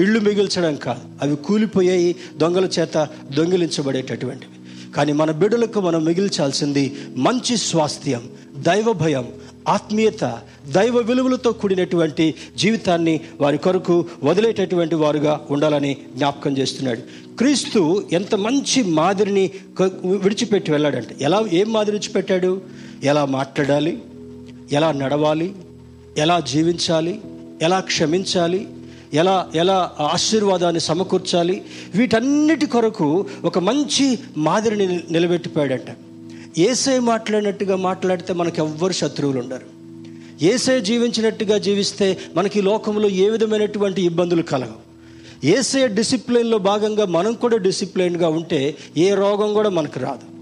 ఇళ్ళు 0.00 0.20
మిగిల్చడం 0.20 0.76
కాదు. 0.76 1.00
అవి 1.22 1.36
కూలిపోయాయి 1.36 2.16
దొంగల 2.36 2.64
చేత 2.64 3.08
దొంగిలించబడేటటువంటివి. 3.34 4.52
కానీ 4.92 5.12
మన 5.12 5.30
బిడ్డలకు 5.30 5.80
మనం 5.80 6.04
మిగిల్చాల్సింది 6.04 6.96
మంచి 7.16 7.56
స్వాస్థ్యం 7.56 8.28
దైవ 8.56 8.92
భయం 8.92 9.28
ఆత్మీయత 9.68 10.38
దైవ 10.70 10.98
విలువలతో 10.98 11.52
కూడినటువంటి 11.52 12.34
జీవితాన్ని 12.56 13.20
వారి 13.40 13.58
కొరకు 13.58 14.06
వదిలేటటువంటి 14.22 14.94
వారుగా 14.94 15.46
ఉండాలని 15.50 15.96
జ్ఞాపకం 16.16 16.58
చేస్తున్నాడు. 16.58 17.00
క్రీస్తు 17.36 18.04
ఎంత 18.12 18.34
మంచి 18.34 18.82
మాదిరిని 18.82 19.50
విడిచిపెట్టి 20.04 20.70
వెళ్ళాడంటే. 20.70 21.16
ఎలా 21.20 21.44
ఏం 21.52 21.72
మాదిరి 21.72 21.96
విడిచిపెట్టాడు? 21.96 22.60
ఎలా 23.04 23.24
మాట్లాడాలి 23.24 24.02
ఎలా 24.72 24.92
నడవాలి 24.92 25.54
ఎలా 26.18 26.40
జీవించాలి 26.40 27.20
ఎలా 27.62 27.80
క్షమించాలి 27.80 28.68
ఎలా 29.14 29.50
ఎలా 29.54 29.92
ఆశీర్వాదాన్ని 30.00 30.80
సమకూర్చాలి 30.80 31.62
వీటన్నిటి 31.94 32.66
కొరకు 32.66 33.26
ఒక 33.44 33.58
మంచి 33.58 34.18
మాదిరిని 34.36 35.00
నిలబెట్టిపోయాడంట. 35.10 35.96
ఏసై 36.58 36.98
మాట్లాడినట్టుగా 36.98 37.76
మాట్లాడితే 37.76 38.32
మనకు 38.32 38.56
ఎవ్వరు 38.58 38.92
శత్రువులు 38.92 39.38
ఉండరు. 39.38 39.66
ఏసై 40.44 40.80
జీవించినట్టుగా 40.80 41.58
జీవిస్తే 41.58 42.18
మనకి 42.34 42.62
లోకంలో 42.62 43.08
ఏ 43.08 43.30
విధమైనటువంటి 43.30 44.02
ఇబ్బందులు 44.02 44.42
కలగవు. 44.42 44.94
ఏసే 45.46 45.88
డిసిప్లిన్లో 45.88 46.58
భాగంగా 46.58 47.04
మనం 47.04 47.32
కూడా 47.32 47.56
డిసిప్లిన్గా 47.56 48.28
ఉంటే 48.28 48.76
ఏ 48.96 49.14
రోగం 49.14 49.54
కూడా 49.54 49.68
మనకు 49.68 50.00
రాదు. 50.00 50.33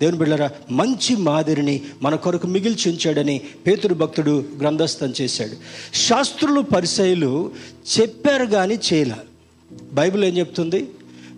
దేవుని 0.00 0.18
బిళ్ళరా 0.18 0.50
మంచి 0.70 1.16
మాదిరిని 1.16 1.82
మన 2.02 2.14
కొరకు 2.14 2.46
మిగిల్చి 2.46 2.92
ఉంచాడని 2.92 3.40
పేతురు 3.66 3.94
భక్తుడు 3.94 4.44
గ్రంథస్థం 4.60 5.12
చేశాడు. 5.20 5.52
శాస్త్రులు 5.96 6.60
పరిసయులు 6.60 7.52
చెప్పారు 8.00 8.46
కానీ 8.46 8.78
చేయలే. 8.92 9.14
బైబిల్ 9.92 10.24
ఏం 10.24 10.38
చెప్తుంది? 10.38 10.88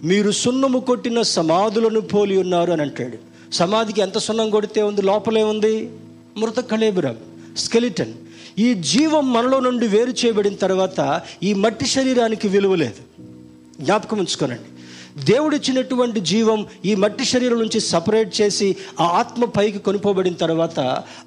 మీరు 0.04 0.30
సున్నము 0.30 0.78
కొట్టిన 0.78 1.22
సమాధులను 1.22 2.00
పోలి 2.00 2.38
ఉన్నారు 2.38 2.72
అని 2.72 2.82
అంటాడు. 2.82 3.18
సమాధికి 3.52 4.00
ఎంత 4.00 4.18
సున్నం 4.18 4.50
కొడితే 4.50 4.82
ఉంది? 4.82 5.02
లోపలే 5.02 5.42
ఉంది 5.42 5.90
మృత 6.36 6.60
కళేబురం 6.60 7.16
స్కెలిటన్. 7.56 8.12
ఈ 8.58 8.74
జీవం 8.74 9.32
మనలో 9.32 9.60
నుండి 9.60 9.86
వేరు 9.86 10.10
చేయబడిన 10.10 10.54
తర్వాత 10.54 11.22
ఈ 11.42 11.54
మట్టి 11.54 11.86
శరీరానికి 11.86 12.48
విలువ 12.48 12.74
లేదు. 12.74 13.22
జ్ఞాపకం 13.80 14.18
ఉంచుకోనండి. 14.18 14.79
దేవుడిచ్చినటువంటి 15.24 16.20
జీవం 16.20 16.66
ఈ 16.84 16.94
మట్టి 16.94 17.24
శరీరం 17.24 17.58
నుంచి 17.58 17.80
సపరేట్ 17.80 18.40
చేసి 18.40 18.76
ఆ 19.00 19.04
ఆత్మ 19.04 19.44
పైకి 19.44 19.78
కొనుకోబడిన 19.78 20.34
తర్వాత 20.34 20.80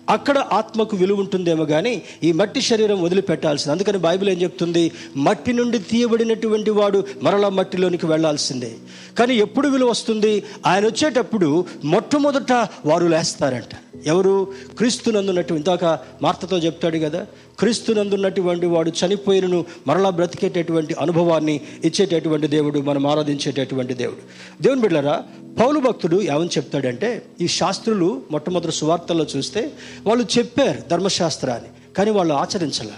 అక్కడ 0.10 0.38
ఆత్మకు 0.38 0.98
విలువ 0.98 1.20
ఉంటుందేమో 1.20 1.66
కానీ 1.66 2.02
ఈ 2.24 2.32
మట్టి 2.32 2.62
శరీరం 2.62 3.02
వదిలిపెట్టాల్సింది. 3.02 3.72
అందుకని 3.72 3.98
బైబిల్ 3.98 4.30
ఏం 4.30 4.42
చెప్తుంది? 4.42 4.92
మట్టి 5.18 5.54
నుండి 5.54 5.80
తీయబడినటువంటి 5.80 6.70
వాడు 6.70 7.08
మరలా 7.22 7.50
మట్టిలోనికి 7.50 8.06
వెళ్ళాల్సిందే 8.06 8.76
కానీ 9.20 9.36
ఎప్పుడు 9.36 9.68
విలువ 9.68 9.90
వస్తుంది? 9.90 10.44
ఆయన 10.66 10.86
వచ్చేటప్పుడు 10.86 11.66
మొట్టమొదట 11.86 12.52
వారు 12.86 13.08
లేస్తారంట. 13.08 13.76
ఎవరు? 14.06 14.48
క్రీస్తునందున్నట్టు. 14.78 15.54
ఇందాక 15.54 16.00
మార్తతో 16.22 16.58
చెప్తాడు 16.58 16.98
కదా 16.98 17.26
క్రీస్తునందున్నటువంటి 17.60 18.66
వాడు 18.66 18.92
చనిపోయినను 19.06 19.66
మరలా 19.88 20.10
బ్రతికేటటువంటి 20.10 20.94
అనుభవాన్ని 20.94 21.62
ఇచ్చేటటువంటి 21.84 22.48
దేవుడు 22.48 22.80
మనం 22.80 23.08
ఆరాధించేటటువంటి 23.08 23.94
దేవుడు. 23.94 24.18
దేవుని 24.64 24.82
బిడ్డరా 24.82 25.24
పౌలు 25.60 25.80
భక్తుడు 25.80 26.22
ఏమని 26.22 26.46
చెప్తాడంటే 26.46 27.26
ఈ 27.42 27.48
శాస్త్రులు 27.48 28.22
మొట్టమొదటి 28.32 28.72
సువార్తల్లో 28.72 29.26
చూస్తే 29.38 29.72
వాళ్ళు 30.06 30.26
చెప్పారు 30.38 30.82
ధర్మశాస్త్రాన్ని 30.90 31.70
కానీ 31.98 32.12
వాళ్ళు 32.12 32.34
ఆచరించలే. 32.34 32.92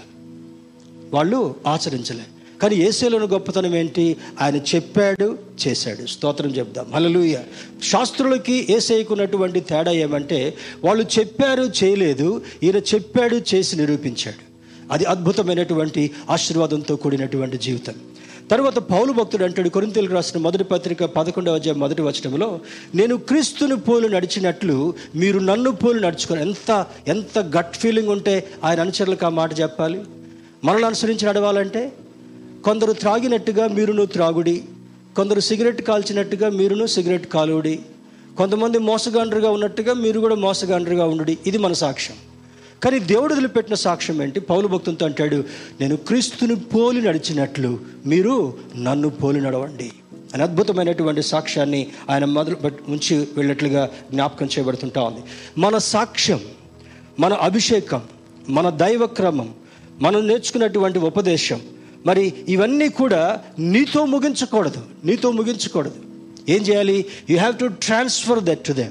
వాళ్ళు 1.12 1.54
ఆచరించలే. 1.66 2.22
కానీ 2.62 2.76
ఏసేలోని 2.76 3.26
గొప్పతనం 3.26 3.74
ఏంటి? 3.74 4.16
ఆయన 4.40 4.56
చెప్పాడు 4.56 5.38
చేశాడు. 5.68 6.06
స్తోత్రం 6.06 6.50
చెప్దాం. 6.50 6.92
హల్లెలూయా. 6.94 7.40
శాస్త్రులకి 7.82 8.66
ఏసేకున్నటువంటి 8.70 9.60
తేడా 9.60 9.92
ఏమంటే 9.92 10.54
వాళ్ళు 10.84 11.06
చెప్పారు 11.18 11.62
చేయలేదు 11.62 12.42
ఈయన 12.62 12.76
చెప్పాడు 12.76 13.40
చేసి 13.54 13.76
నిరూపించాడు. 13.76 14.45
అది 14.90 15.04
అద్భుతమైనటువంటి 15.04 16.10
ఆశీర్వాదంతో 16.30 16.96
కూడినటువంటి 16.96 17.58
జీవితం. 17.58 17.94
తర్వాత 18.50 18.78
పౌలు 18.78 19.12
భక్తుడు 19.12 19.44
అంటాడు 19.44 19.68
కొరింతలకు 19.68 20.14
రాసిన 20.14 20.40
మొదటి 20.40 20.64
పత్రిక 20.64 21.04
పదకొండవ 21.04 21.54
అధ్యాయం 21.54 21.80
మొదటి 21.80 22.02
వచనంలో 22.02 22.60
నేను 22.94 23.16
క్రీస్తుని 23.16 23.76
పోలు 23.76 24.08
నడిచినట్లు 24.08 24.94
మీరు 25.14 25.38
నన్ను 25.38 25.70
పోలు 25.70 25.98
నడుచుకొని 25.98 26.40
ఎంత 26.40 26.86
ఎంత 27.08 27.38
గట్ 27.38 27.76
ఫీలింగ్ 27.76 28.08
ఉంటే 28.08 28.48
ఆయన 28.64 28.80
అనుచరులకు 28.80 29.26
ఆ 29.26 29.28
మాట 29.28 29.60
చెప్పాలి? 29.60 30.04
మనల్ని 30.64 30.86
అనుసరించి 30.86 31.28
నడవాలంటే 31.28 31.92
కొందరు 32.64 32.92
త్రాగినట్టుగా 32.92 33.68
మీరును 33.68 34.06
త్రాగుడి 34.06 34.62
కొందరు 35.16 35.40
సిగరెట్ 35.40 35.82
కాల్చినట్టుగా 35.82 36.48
మీరును 36.50 36.86
సిగరెట్ 36.86 37.26
కాలుడి 37.26 37.78
కొంతమంది 38.38 38.78
మోసగాండ్రుగా 38.78 39.50
ఉన్నట్టుగా 39.50 39.92
మీరు 39.94 40.20
కూడా 40.20 40.34
మోసగాండ్రుగా 40.34 41.04
ఉండుడి. 41.04 41.38
ఇది 41.46 41.58
మన 41.58 41.72
సాక్ష్యం. 41.72 42.16
కానీ 42.84 42.98
దేవుడు 42.98 43.32
వదిలిపెట్టిన 43.32 43.74
సాక్ష్యం 43.74 44.22
ఏంటి? 44.22 44.40
పౌలు 44.40 44.68
భక్తులతో 44.68 45.06
అంటాడు 45.06 45.44
నేను 45.80 45.96
క్రీస్తుని 45.96 46.56
పోలి 46.56 47.02
నడిచినట్లు 47.02 47.78
మీరు 48.06 48.54
నన్ను 48.76 49.10
పోలి 49.10 49.40
నడవండి. 49.40 49.92
అని 50.34 50.42
అద్భుతమైనటువంటి 50.42 51.22
సాక్ష్యాన్ని 51.22 51.86
ఆయన 52.10 52.24
మొదలు 52.24 52.56
ఉంచి 52.88 53.18
వెళ్ళినట్లుగా 53.18 53.90
జ్ఞాపకం 54.10 54.46
చేయబడుతుంటా 54.46 55.02
ఉంది. 55.02 55.20
మన 55.58 55.78
సాక్ష్యం 55.78 56.40
మన 57.20 57.32
అభిషేకం 57.32 58.02
మన 58.48 58.70
దైవక్రమం 58.70 59.54
మనం 60.00 60.28
నేర్చుకున్నటువంటి 60.28 60.98
ఉపదేశం 60.98 61.60
మరి 62.06 62.34
ఇవన్నీ 62.48 62.88
కూడా 62.88 63.40
నీతో 63.58 64.04
ముగించకూడదు 64.04 64.82
నీతో 65.04 65.30
ముగించకూడదు. 65.30 65.94
ఏం 66.48 66.62
చేయాలి? 66.62 67.06
You 67.30 67.38
have 67.38 67.58
to 67.58 67.66
transfer 67.66 68.44
that 68.44 68.58
to 68.58 68.72
them 68.72 68.90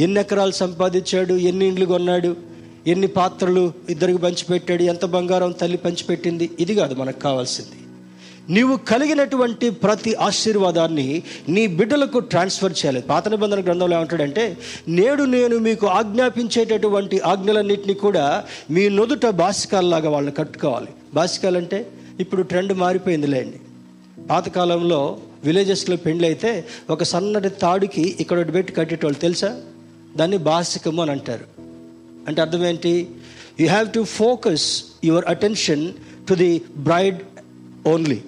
ఎన్ని 0.00 0.20
ఎకరాలు 0.20 0.50
సంపాదించాడు? 0.50 1.34
ఎన్ని 1.34 1.66
ఇండ్లు 1.66 1.86
కొన్నాడు? 1.86 2.53
ఎన్ని 2.86 3.06
పాత్రలు 3.06 3.72
ఇద్దరికి 3.90 4.18
పంచిపెట్టాడు 4.18 4.82
ఎంత 4.82 5.04
బంగారం 5.04 5.52
తల్లి 5.52 5.78
పంచిపెట్టింది 5.78 6.50
ఇది 6.60 6.74
కాదు 6.74 6.94
మనకు 6.94 7.18
కావాల్సింది. 7.18 7.78
నీవు 8.54 8.76
కలిగినటువంటి 8.76 9.70
ప్రతి 9.70 10.14
ఆశీర్వాదాన్ని 10.14 11.22
నీ 11.48 11.66
బిడ్డలకు 11.66 12.18
ట్రాన్స్ఫర్ 12.18 12.72
చేయాలి. 12.72 13.02
పాత 13.02 13.28
నిబంధన 13.28 13.60
గ్రంథంలో 13.60 13.96
ఏమంటాడంటే 13.96 14.56
నేడు 14.88 15.22
నేను 15.22 15.58
మీకు 15.58 15.86
ఆజ్ఞాపించేటటువంటి 15.86 17.20
ఆజ్ఞలన్నింటినీ 17.20 17.94
కూడా 17.94 18.44
మీ 18.70 18.88
నుదుట 18.88 19.26
బాసికాల్లాగా 19.26 20.10
వాళ్ళని 20.10 20.34
కట్టుకోవాలి. 20.34 20.88
బాసికాలంటే 21.14 21.86
ఇప్పుడు 22.20 22.42
ట్రెండ్ 22.42 22.72
మారిపోయిందిలేండి. 22.72 23.60
పాతకాలంలో 24.26 25.18
విలేజెస్లో 25.44 25.96
పెండ్లి 25.96 26.28
అయితే 26.28 26.64
ఒక 26.90 27.02
సన్నటి 27.02 27.48
తాడుకి 27.48 28.16
ఇక్కడ 28.20 28.38
ఒకటి 28.38 28.52
పెట్టి 28.52 28.72
కట్టేటోళ్ళు 28.72 29.18
తెలుసా? 29.18 29.60
దాన్ని 30.16 30.36
బాసికము 30.36 31.02
అని 31.02 31.10
అంటారు. 31.10 31.53
అంటే 32.28 32.40
అర్థం 32.40 32.64
ఏంటి 32.64 33.08
you 33.60 33.68
have 33.68 33.92
to 33.92 34.04
focus 34.04 34.84
your 35.04 35.24
attention 35.24 35.92
to 36.28 36.34
the 36.34 36.62
bride 36.76 37.18
only 37.88 38.22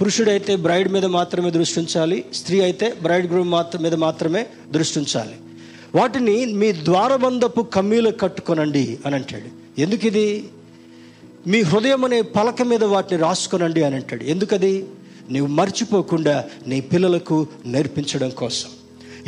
పురుషుడైతే 0.00 0.56
bride 0.56 0.88
మీద 0.92 1.04
మాత్రమే 1.04 1.50
దృష్టి 1.50 1.78
ఉంచాలి 1.80 2.24
స్త్రీ 2.34 2.60
అయితే 2.60 2.94
బ్రైడ్ 3.02 3.26
గ్రూమ్ 3.32 3.50
మాత్రం 3.50 3.82
మీద 3.82 3.94
మాత్రమే 3.94 4.46
దృష్టి 4.70 4.98
ఉంచాలి 4.98 5.36
వాటిని 5.94 6.44
మీ 6.44 6.72
ద్వారబంధపు 6.72 7.60
కమ్మీలు 7.60 8.10
కట్టుకొనండి 8.10 8.98
అని 9.06 9.14
అంటాడు. 9.14 9.80
ఎందుకు 9.80 10.06
ఇది 10.06 10.48
మీ 11.46 11.62
హృదయం 11.62 12.04
అనే 12.04 12.22
పలక 12.22 12.62
మీద 12.62 12.84
వాటిని 12.84 13.22
రాసుకొనండి 13.22 13.82
అని 13.82 13.94
అంటాడు. 13.94 14.24
ఎందుకది? 14.24 14.86
నీవు 15.30 15.46
మర్చిపోకుండా 15.46 16.44
నీ 16.66 16.80
పిల్లలకు 16.80 17.46
నేర్పించడం 17.66 18.30
కోసం. 18.30 18.68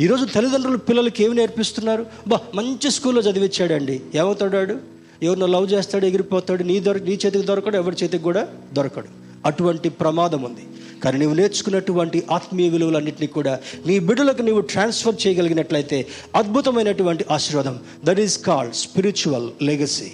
ఈరోజు 0.01 0.25
తల్లిదండ్రులు 0.25 0.77
పిల్లలకి 0.77 1.23
ఏమి 1.23 1.35
నేర్పిస్తున్నారు? 1.35 2.05
బా 2.27 2.39
మంచి 2.55 2.91
స్కూల్లో 2.91 3.21
చదివించాడండి 3.21 4.01
ఏమవుతాడాడు? 4.15 4.77
ఎవరినో 5.23 5.45
లవ్ 5.45 5.73
చేస్తాడు 5.73 6.05
ఎగిరిపోతాడు 6.05 6.63
నీ 6.63 6.79
దొర 6.79 6.97
నీ 6.97 7.11
చేతికి 7.11 7.45
దొరకడు 7.45 7.75
ఎవరి 7.75 7.95
చేతికి 8.03 8.23
కూడా 8.23 8.47
దొరకడు. 8.73 9.07
అటువంటి 9.45 9.89
ప్రమాదం 9.89 10.43
ఉంది. 10.43 10.61
కానీ 11.03 11.17
నీవు 11.17 11.33
నేర్చుకున్నటువంటి 11.33 12.23
ఆత్మీయ 12.31 12.69
విలువలన్నింటినీ 12.69 13.27
కూడా 13.27 13.59
నీ 13.87 13.99
బిడ్డలకు 13.99 14.41
నీవు 14.41 14.61
ట్రాన్స్ఫర్ 14.61 15.27
చేయగలిగినట్లయితే 15.27 16.07
అద్భుతమైనటువంటి 16.35 17.25
ఆశీర్వాదం. 17.31 17.79
That 18.03 18.19
is 18.19 18.39
called 18.43 18.75
spiritual 18.75 19.49
legacy 19.61 20.11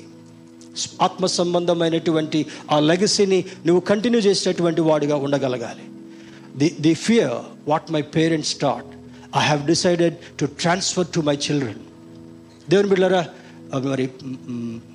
ఆత్మ 1.01 1.25
సంబంధమైనటువంటి 1.25 2.45
ఆ 2.71 2.79
లెగసీని 2.79 3.45
నువ్వు 3.65 3.79
కంటిన్యూ 3.79 4.21
చేసేటటువంటి 4.21 4.81
వాడిగా 4.81 5.15
ఉండగలగాలి. 5.15 5.85
The 6.57 6.75
the 6.81 6.93
fear 6.93 7.69
what 7.69 7.91
my 7.91 8.01
parents 8.01 8.51
start 8.51 8.94
I 9.35 9.39
have 9.39 9.67
decided 9.67 10.15
to 10.39 10.45
transfer 10.45 11.07
to 11.07 11.19
my 11.19 11.35
children 11.35 11.81
దేవుని 12.69 12.89
బిడ్డరా 12.89 13.25
మరి 13.85 14.09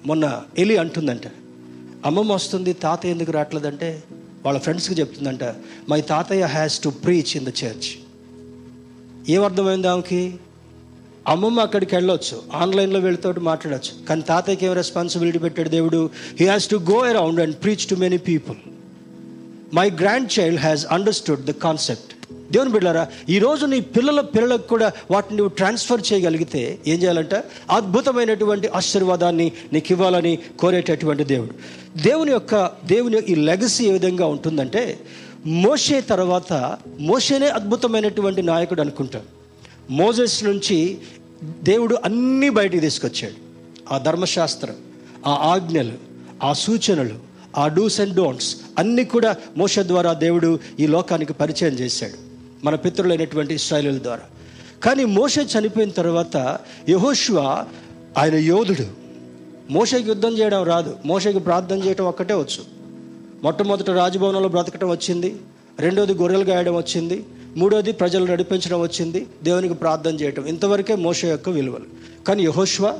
మొన్న 0.07 0.43
ఎలి 0.59 0.77
అంటుందంట 0.77 1.27
అమ్మమ్మ 2.07 2.33
వస్తుంది 2.33 2.73
తాతయ్య 2.73 3.15
ఎందుకు 3.15 3.33
రావట్లేదంటే? 3.33 4.03
వాళ్ళ 4.45 4.59
ఫ్రెండ్స్కి 4.59 4.95
చెప్తుందంట 5.01 5.45
మై 5.89 6.01
తాతయ్య 6.01 6.45
has 6.45 6.81
to 6.81 6.89
preach 6.89 7.37
in 7.37 7.45
the 7.45 7.49
church 7.49 7.89
ఏమర్థమైంది 9.31 9.89
ఆమెకి? 9.89 10.35
అమ్మమ్మ 11.29 11.61
అక్కడికి 11.61 11.95
వెళ్ళొచ్చు 11.95 12.43
ఆన్లైన్లో 12.55 13.01
వెళ్తూ 13.01 13.33
మాట్లాడచ్చు 13.41 14.07
కానీ 14.07 14.23
తాతయ్యకి 14.23 14.67
ఏం 14.67 14.73
రెస్పాన్సిబిలిటీ 14.73 15.39
పెట్టాడు 15.39 15.69
దేవుడు? 15.69 16.11
He 16.41 16.47
has 16.47 16.69
to 16.69 16.77
go 16.77 16.99
around 16.99 17.41
and 17.41 17.57
preach 17.57 17.87
to 17.87 17.95
many 17.95 18.17
people 18.17 18.57
my 19.75 19.91
grandchild 20.41 20.61
has 20.61 20.87
understood 20.87 21.45
the 21.45 21.51
concept 21.51 22.13
దేవుని 22.53 22.71
బిడ్డారా 22.71 23.09
ఈరోజు 23.29 23.67
నీ 23.67 23.81
పిల్లల 23.81 24.21
పిల్లలకు 24.21 24.69
కూడా 24.69 24.93
వాటిని 25.11 25.37
నువ్వు 25.37 25.55
ట్రాన్స్ఫర్ 25.55 26.01
చేయగలిగితే 26.13 26.79
ఏం 26.87 27.03
చేయాలంట? 27.03 27.35
అద్భుతమైనటువంటి 27.71 28.69
ఆశీర్వాదాన్ని 28.69 29.53
నీకు 29.73 29.93
ఇవ్వాలని 29.93 30.39
కోరేటటువంటి 30.59 31.25
దేవుడు. 31.25 31.55
దేవుని 32.03 32.33
యొక్క 32.33 32.71
దేవుని 32.85 33.19
ఈ 33.19 33.35
లెగసీ 33.35 33.85
ఏ 33.85 33.93
విధంగా 33.93 34.27
ఉంటుందంటే 34.27 35.01
మోషే 35.47 36.01
తర్వాత 36.01 36.77
మోసేనే 37.01 37.49
అద్భుతమైనటువంటి 37.49 38.43
నాయకుడు 38.43 38.81
అనుకుంటాం 38.81 39.23
మోజెస్ 39.91 40.45
నుంచి 40.45 40.99
దేవుడు 41.45 41.99
అన్నీ 42.05 42.51
బయటికి 42.51 42.81
తీసుకొచ్చాడు. 42.81 43.51
ఆ 43.95 43.99
ధర్మశాస్త్రం 43.99 44.75
ఆ 45.27 45.31
ఆజ్ఞలు 45.31 45.93
ఆ 46.43 46.53
సూచనలు 46.53 47.15
ఆ 47.57 47.69
డూస్ 47.69 48.01
అండ్ 48.01 48.15
డోంట్స్ 48.15 48.57
అన్నీ 48.79 49.05
కూడా 49.05 49.37
మోష 49.57 49.79
ద్వారా 49.79 50.13
దేవుడు 50.13 50.59
ఈ 50.81 50.87
లోకానికి 50.87 51.33
పరిచయం 51.33 51.73
చేశాడు 51.73 52.31
మన 52.65 52.75
పితృలైనటువంటి 52.75 53.55
ఇస్రాయలుల 53.55 53.99
ద్వారా. 54.03 54.21
కానీ 54.83 55.05
మోస 55.05 55.39
చనిపోయిన 55.39 55.91
తర్వాత 55.91 56.59
యహోష్వ 56.89 57.65
ఆయన 58.19 58.35
యోధుడు. 58.35 58.87
మోషకి 59.71 60.03
యుద్ధం 60.03 60.39
చేయడం 60.39 60.63
రాదు 60.63 60.97
మోషకి 61.07 61.39
ప్రార్థన 61.39 61.77
చేయడం 61.77 62.05
ఒక్కటే 62.05 62.35
వచ్చు. 62.35 62.65
మొట్టమొదట 63.43 63.91
రాజభవనంలో 63.91 64.49
బ్రతకటం 64.49 64.89
వచ్చింది 64.89 65.37
రెండోది 65.79 66.15
గొర్రెలు 66.15 66.45
గాయడం 66.45 66.77
వచ్చింది 66.77 67.25
మూడోది 67.57 67.93
ప్రజలు 67.93 68.25
నడిపించడం 68.25 68.81
వచ్చింది 68.81 69.27
దేవునికి 69.43 69.75
ప్రార్థన 69.75 70.15
చేయటం. 70.15 70.47
ఇంతవరకే 70.47 70.95
మోష 70.95 71.25
యొక్క 71.25 71.49
విలువలు. 71.49 72.25
కానీ 72.25 72.45
యహోష్వ 72.45 72.99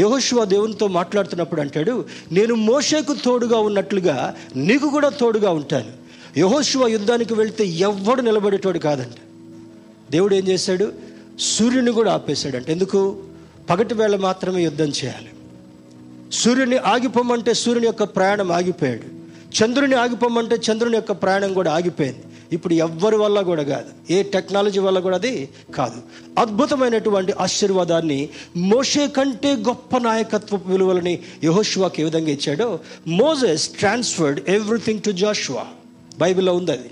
యహోష్వ 0.00 0.44
దేవునితో 0.44 0.86
మాట్లాడుతున్నప్పుడు 0.86 1.60
అంటాడు 1.60 2.04
నేను 2.32 2.54
మోషేకు 2.54 3.14
తోడుగా 3.14 3.58
ఉన్నట్లుగా 3.58 4.34
నీకు 4.56 4.90
కూడా 4.90 5.08
తోడుగా 5.08 5.50
ఉంటాను. 5.50 6.04
యహోష్వ 6.38 6.88
యుద్ధానికి 6.88 7.34
వెళ్తే 7.34 7.66
ఎవ్వడు 7.66 8.20
నిలబడేటోడు 8.20 8.78
కాదంట. 8.78 9.14
దేవుడు 10.10 10.34
ఏం 10.34 10.48
చేశాడు? 10.48 10.92
సూర్యుని 11.40 11.90
కూడా 11.90 12.12
ఆపేశాడంట. 12.12 12.70
ఎందుకు? 12.70 13.16
పగటి 13.70 13.94
వేళ 13.94 14.16
మాత్రమే 14.16 14.64
యుద్ధం 14.64 14.88
చేయాలి. 14.88 15.30
సూర్యుని 16.32 16.76
ఆగిపోమంటే 16.76 17.54
సూర్యుని 17.54 17.86
యొక్క 17.86 18.02
ప్రయాణం 18.02 18.52
ఆగిపోయాడు. 18.52 19.24
చంద్రుని 19.64 19.94
ఆగిపోమంటే 19.94 20.56
చంద్రుని 20.56 20.94
యొక్క 20.94 21.12
ప్రయాణం 21.12 21.54
కూడా 21.54 21.72
ఆగిపోయింది. 21.72 22.22
ఇప్పుడు 22.54 22.74
ఎవ్వరి 22.74 23.16
వల్ల 23.16 23.40
కూడా 23.40 23.62
కాదు. 23.62 24.12
ఏ 24.12 24.22
టెక్నాలజీ 24.22 24.80
వల్ల 24.80 24.98
కూడా 24.98 25.16
అది 25.16 25.48
కాదు. 25.74 26.02
అద్భుతమైనటువంటి 26.38 27.32
ఆశీర్వాదాన్ని 27.32 28.28
మోషే 28.56 29.08
కంటే 29.08 29.52
గొప్ప 29.52 29.98
నాయకత్వ 29.98 30.60
విలువలని 30.66 31.18
యహోష్వాకి 31.44 32.02
ఏ 32.02 32.04
విధంగా 32.04 32.30
ఇచ్చాడో 32.30 32.80
Moses 33.06 33.68
transferred 33.68 34.50
everything 34.50 35.02
to 35.02 35.10
Joshua. 35.10 35.64
బైబిల్లో 36.18 36.54
ఉంది 36.54 36.72
అది. 36.72 36.88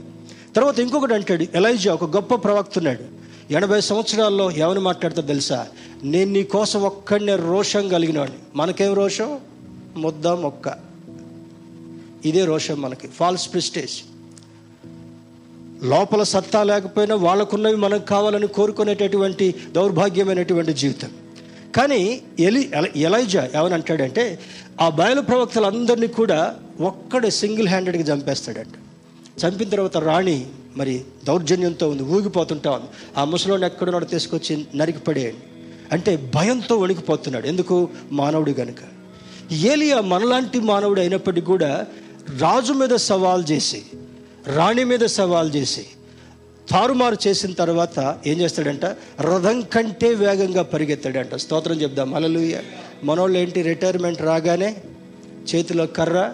తర్వాత 0.56 0.78
ఇంకొకటి 0.78 1.14
అంటాడు 1.14 1.46
ఎలైజా 1.54 1.94
ఒక 1.94 2.16
గొప్ప 2.16 2.34
ప్రవక్త 2.34 2.72
ఉన్నాడు. 2.76 3.22
ఎనభై 3.52 3.80
సంవత్సరాల్లో 3.80 4.50
ఎవరు 4.50 4.80
మాట్లాడతా 4.80 5.22
తెలుసా? 5.22 5.66
నేను 6.04 6.32
నీ 6.32 6.42
కోసం 6.42 6.82
ఒక్కడనే 6.82 7.36
రోషం 7.36 7.88
కలిగినవాడిని 7.88 8.38
మనకేం 8.56 8.94
రోషం? 8.94 9.38
ముద్ద 9.96 10.26
మొక్క. 10.26 10.74
ఇదే 12.24 12.44
రోషం 12.44 12.80
మనకి. 12.80 13.08
ఫాల్స్ 13.08 13.52
ప్రిస్టేజ్ 13.52 14.11
లోపల 15.82 16.22
సత్తా 16.22 16.62
లేకపోయినా 16.62 17.14
వాళ్ళకున్నవి 17.14 17.76
మనకు 17.76 18.06
కావాలని 18.06 18.46
కోరుకునేటటువంటి 18.46 19.54
దౌర్భాగ్యమైనటువంటి 19.72 20.72
జీవితం. 20.72 21.10
కానీ 21.76 22.20
ఎలి 22.40 22.70
ఎల- 22.74 22.98
ఎలైజా 22.98 23.50
ఏమనంటాడంటే 23.56 24.38
ఆ 24.80 24.88
బయలు 24.88 25.20
ప్రవక్తలందరినీ 25.20 26.06
కూడా 26.06 26.54
ఒక్కడే 26.80 27.30
సింగిల్ 27.30 27.68
హ్యాండెడ్గా 27.68 28.02
చంపేస్తాడంట. 28.02 28.72
చంపిన 29.46 29.68
తర్వాత 29.68 29.96
రాణి 29.96 30.46
మరి 30.76 31.04
దౌర్జన్యంతో 31.24 31.88
ఉంది 31.88 32.02
ఊగిపోతుంటా. 32.02 32.70
ఉంది 32.70 32.86
ఆ 33.18 33.24
ముసలోని 33.24 33.66
ఎక్కడున్నాడు 33.66 34.04
తీసుకొచ్చి 34.04 34.66
నరికిపడేయండి 34.74 35.36
అంటే 35.92 36.30
భయంతో 36.34 36.76
వణికిపోతున్నాడు. 36.76 37.46
ఎందుకు? 37.46 37.88
మానవుడు 38.12 38.50
గనుక. 38.50 38.76
ఏలియా 39.52 40.00
మనలాంటి 40.00 40.60
మానవుడు 40.60 41.00
అయినప్పటికీ 41.00 41.46
కూడా 41.46 41.86
రాజు 42.38 42.72
మీద 42.72 42.88
సవాల్ 42.88 43.44
చేసి 43.50 43.82
రాణి 44.46 44.84
మీద 44.84 45.00
సవాల్ 45.00 45.54
చేసి 45.56 45.86
తారుమారు 46.70 47.16
చేసిన 47.26 47.52
తర్వాత 47.52 48.18
ఏం 48.26 48.38
చేస్తాడంట? 48.40 48.84
రథం 49.20 49.60
కంటే 49.60 50.14
వేగంగా 50.14 50.62
పరిగెత్తాడంట. 50.62 51.34
స్తోత్రం 51.34 51.80
చెప్దాం. 51.80 52.14
అలలుయ 52.14 52.60
మనోళ్ళు 53.04 53.38
ఏంటి? 53.38 53.62
రిటైర్మెంట్ 53.62 54.22
రాగానే 54.22 54.76
చేతిలో 55.54 55.86
కర్ర 55.86 56.32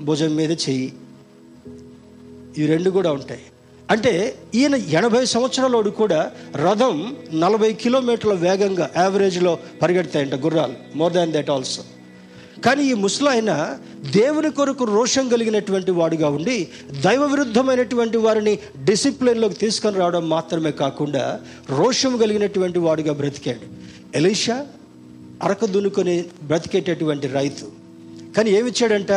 భుజం 0.00 0.36
మీద 0.36 0.50
చెయ్యి. 0.50 0.92
ఇవి 2.58 2.66
రెండు 2.66 2.90
కూడా 2.90 3.12
ఉంటాయి. 3.12 3.40
అంటే 3.90 4.34
ఈయన 4.54 4.74
ఎనభై 4.74 5.24
సంవత్సరాలోడు 5.24 5.90
కూడా 5.90 6.32
రథం 6.56 7.16
నలభై 7.34 7.72
కిలోమీటర్ల 7.72 8.32
వేగంగా 8.32 8.90
యావరేజ్లో 8.96 9.58
పరిగెడతాయంట 9.82 10.34
గుర్రాలు. 10.34 10.74
మోర్ 10.94 11.12
దాన్ 11.12 11.32
దట్ 11.32 11.50
ఆల్సో 11.50 11.82
కానీ 12.64 12.84
ఈ 12.84 12.94
ముసలాయన 12.94 13.78
దేవుని 14.12 14.50
కొరకు 14.50 14.84
రోషం 14.84 15.28
కలిగినటువంటి 15.28 15.90
వాడుగా 15.90 16.28
ఉండి 16.28 16.68
దైవ 17.00 17.24
విరుద్ధమైనటువంటి 17.24 18.16
వారిని 18.16 18.58
డిసిప్లిన్లోకి 18.84 19.54
తీసుకొని 19.54 19.96
రావడం 19.96 20.28
మాత్రమే 20.28 20.70
కాకుండా 20.70 21.40
రోషం 21.70 22.16
కలిగినటువంటి 22.16 22.78
వాడుగా 22.78 23.12
బ్రతికాడు. 23.12 23.66
ఎలీషా 24.16 24.66
అరక 25.42 25.64
దున్నుకొని 25.64 26.24
బ్రతికేటటువంటి 26.42 27.28
రైతు. 27.28 27.66
కానీ 28.36 28.50
ఏమిచ్చాడంట? 28.50 29.10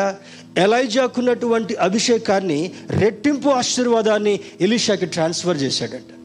ఎలైజాకున్నటువంటి 0.57 1.75
అభిషేకాన్ని 1.75 2.71
రెట్టింపు 2.89 3.49
ఆశీర్వాదాన్ని 3.49 4.39
ఎలీషాకి 4.61 5.05
ట్రాన్స్ఫర్ 5.05 5.57
చేశాడంట. 5.57 6.22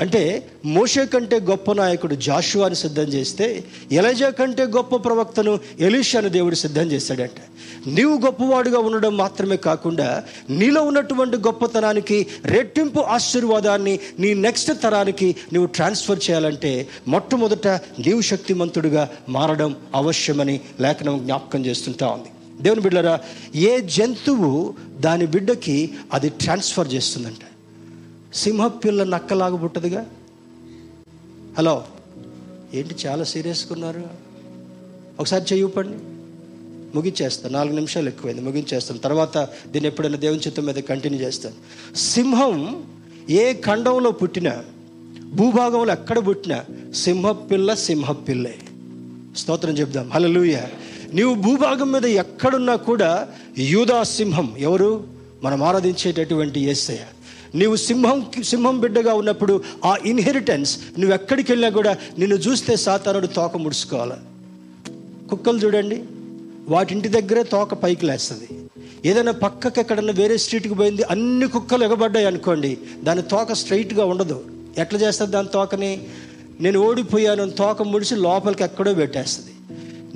అంటే 0.00 0.48
మోషే 0.64 1.06
కంటే 1.06 1.40
గొప్ప 1.40 1.72
నాయకుడు 1.72 2.14
జాషువాని 2.14 2.74
సిద్ధం 2.74 3.02
చేస్తే 3.02 3.64
ఎలజా 3.92 4.30
కంటే 4.30 4.62
గొప్ప 4.62 4.96
ప్రవక్తను 4.96 5.58
ఎలీషాను 5.80 6.28
దేవుడు 6.28 6.54
సిద్ధం 6.54 6.82
చేశాడంట 6.82 7.40
నీవు 7.86 8.18
గొప్పవాడుగా 8.18 8.78
ఉండడం 8.78 9.16
మాత్రమే 9.16 9.56
కాకుండా 9.56 10.24
నీలో 10.50 10.82
ఉన్నటువంటి 10.82 11.36
గొప్పతనానికి 11.36 12.26
రెట్టింపు 12.44 13.00
ఆశీర్వాదాన్ని 13.00 13.98
నీ 14.18 14.34
నెక్స్ట్ 14.34 14.82
తరానికి 14.82 15.36
నీవు 15.52 15.66
ట్రాన్స్ఫర్ 15.66 16.18
చేయాలంటే 16.30 16.88
మొట్టమొదట 17.08 17.68
నీవు 18.06 18.20
శక్తిమంతుడిగా 18.20 19.10
మారడం 19.28 19.76
అవశ్యమని 19.94 20.60
లేఖనం 20.80 21.18
జ్ఞాపకం 21.18 21.66
చేస్తుంటా 21.66 22.08
ఉంది. 22.08 22.62
దేవుని 22.62 22.80
బిడ్డరా 22.80 23.20
ఏ 23.54 23.80
జంతువు 23.80 24.74
దాని 25.00 25.26
బిడ్డకి 25.26 25.90
అది 26.12 26.28
ట్రాన్స్ఫర్ 26.28 26.94
చేస్తుందంట. 26.94 27.42
సింహ 28.34 28.66
పిల్ల 28.66 29.04
నక్కలాగా 29.04 29.56
పుట్టదుగా? 29.56 30.06
హలో 31.58 31.84
ఏంటి 32.74 32.94
చాలా 33.06 33.24
సీరియస్గా 33.24 33.68
ఉన్నారు? 33.72 34.02
ఒకసారి 35.20 35.44
చెయ్యిపండి. 35.52 35.98
ముగించేస్తాను 36.96 37.54
నాలుగు 37.54 37.74
నిమిషాలు 37.74 38.08
ఎక్కువైంది 38.08 38.42
ముగించేస్తాను. 38.42 39.00
తర్వాత 39.00 39.38
దీన్ని 39.38 39.86
ఎప్పుడైనా 39.86 40.16
దేవుని 40.16 40.40
చిత్తం 40.40 40.64
మీద 40.64 40.74
కంటిన్యూ 40.74 41.20
చేస్తాను. 41.20 41.54
సింహం 41.96 42.84
ఏ 43.30 43.54
ఖండంలో 43.54 44.10
పుట్టినా 44.10 44.64
భూభాగంలో 45.34 45.92
ఎక్కడ 45.92 46.26
పుట్టినా 46.26 46.64
సింహ 46.94 47.32
పిల్ల 47.32 47.74
సింహ 47.74 48.12
పిల్లే 48.12 48.58
స్తోత్రం 49.36 49.74
చెప్దాం. 49.78 50.10
హలలుయ 50.10 50.58
నీవు 51.12 51.34
భూభాగం 51.34 51.92
మీద 51.92 52.04
ఎక్కడున్నా 52.04 52.76
కూడా 52.76 53.28
యూదా 53.58 54.02
సింహం 54.02 54.54
ఎవరు? 54.58 55.04
మనం 55.42 55.62
ఆరాధించేటటువంటి 55.62 56.60
ఏసయ్య. 56.60 56.98
నీవు 57.56 57.76
సింహం 57.76 58.18
సింహం 58.42 58.80
బిడ్డగా 58.80 59.14
ఉన్నప్పుడు 59.14 59.54
ఆ 59.84 59.96
ఇన్హెరిటెన్స్ 60.06 60.78
నువ్వు 60.98 61.14
ఎక్కడికి 61.14 61.52
వెళ్ళినా 61.52 61.70
కూడా 61.74 61.96
నిన్ను 62.18 62.36
చూస్తే 62.36 62.76
సాతానుడు 62.76 63.26
తోక 63.26 63.56
ముడుచుకోవాలి. 63.56 64.18
కుక్కలు 65.28 65.58
చూడండి 65.58 66.02
వాటింటి 66.68 67.08
దగ్గరే 67.08 67.42
తోక 67.42 67.74
పైకి 67.74 68.06
లేస్తుంది. 68.06 68.48
ఏదైనా 69.04 69.32
పక్కకి 69.32 69.80
ఎక్కడన్నా 69.80 70.12
వేరే 70.12 70.36
స్ట్రీట్కి 70.36 70.74
పోయింది 70.74 71.02
అన్ని 71.02 71.48
కుక్కలు 71.48 71.84
ఎగబడ్డాయి 71.84 72.26
అనుకోండి 72.26 72.78
దాని 73.02 73.22
తోక 73.22 73.52
స్ట్రైట్గా 73.52 74.04
ఉండదు. 74.04 74.44
ఎట్లా 74.78 75.00
చేస్తుంది 75.00 75.32
దాని 75.32 75.48
తోకని? 75.48 76.06
నేను 76.60 76.80
ఓడిపోయాను 76.80 77.50
తోక 77.50 77.82
ముడిచి 77.82 78.16
లోపలికి 78.16 78.64
ఎక్కడో 78.64 78.94
పెట్టేస్తుంది. 78.94 79.55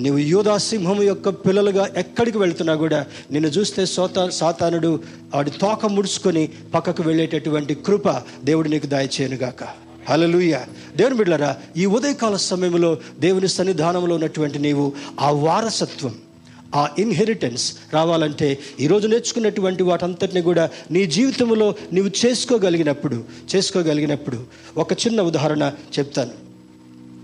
నువ్వు 0.00 0.18
యూదా 0.18 0.58
సింహం 0.58 1.02
యొక్క 1.02 1.28
పిల్లలుగా 1.28 1.84
ఎక్కడికి 1.96 2.38
వెళ్తున్నా 2.38 2.74
కూడా 2.74 3.06
నిన్ను 3.30 3.48
చూస్తే 3.48 3.86
సోత 3.86 4.28
సాతానుడు 4.28 5.00
వాడి 5.34 5.50
తోక 5.50 5.86
ముడుచుకొని 5.86 6.48
పక్కకు 6.74 7.02
వెళ్ళేటటువంటి 7.02 7.74
కృప 7.74 8.08
దేవుడు 8.44 8.68
నీకు 8.68 8.86
దయచేయనుగాక. 8.86 9.64
హలలుయ 10.08 10.58
దేవుని 10.96 11.16
బిడ్డరా 11.16 11.56
ఈ 11.76 11.86
ఉదయకాల 11.86 12.36
సమయంలో 12.36 12.98
దేవుని 13.18 13.48
సన్నిధానంలో 13.48 14.14
ఉన్నటువంటి 14.14 14.58
నీవు 14.58 14.92
ఆ 15.20 15.30
వారసత్వం 15.30 16.14
ఆ 16.74 16.88
ఇన్హెరిటెన్స్ 16.98 17.74
రావాలంటే 17.94 18.58
ఈరోజు 18.80 19.06
నేర్చుకున్నటువంటి 19.08 19.82
వాటంతటిని 19.82 20.42
కూడా 20.42 20.70
నీ 20.90 21.06
జీవితంలో 21.06 21.74
నీవు 21.92 22.10
చేసుకోగలిగినప్పుడు 22.26 23.24
చేసుకోగలిగినప్పుడు 23.56 24.38
ఒక 24.76 24.92
చిన్న 24.92 25.22
ఉదాహరణ 25.22 25.72
చెప్తాను. 25.98 26.30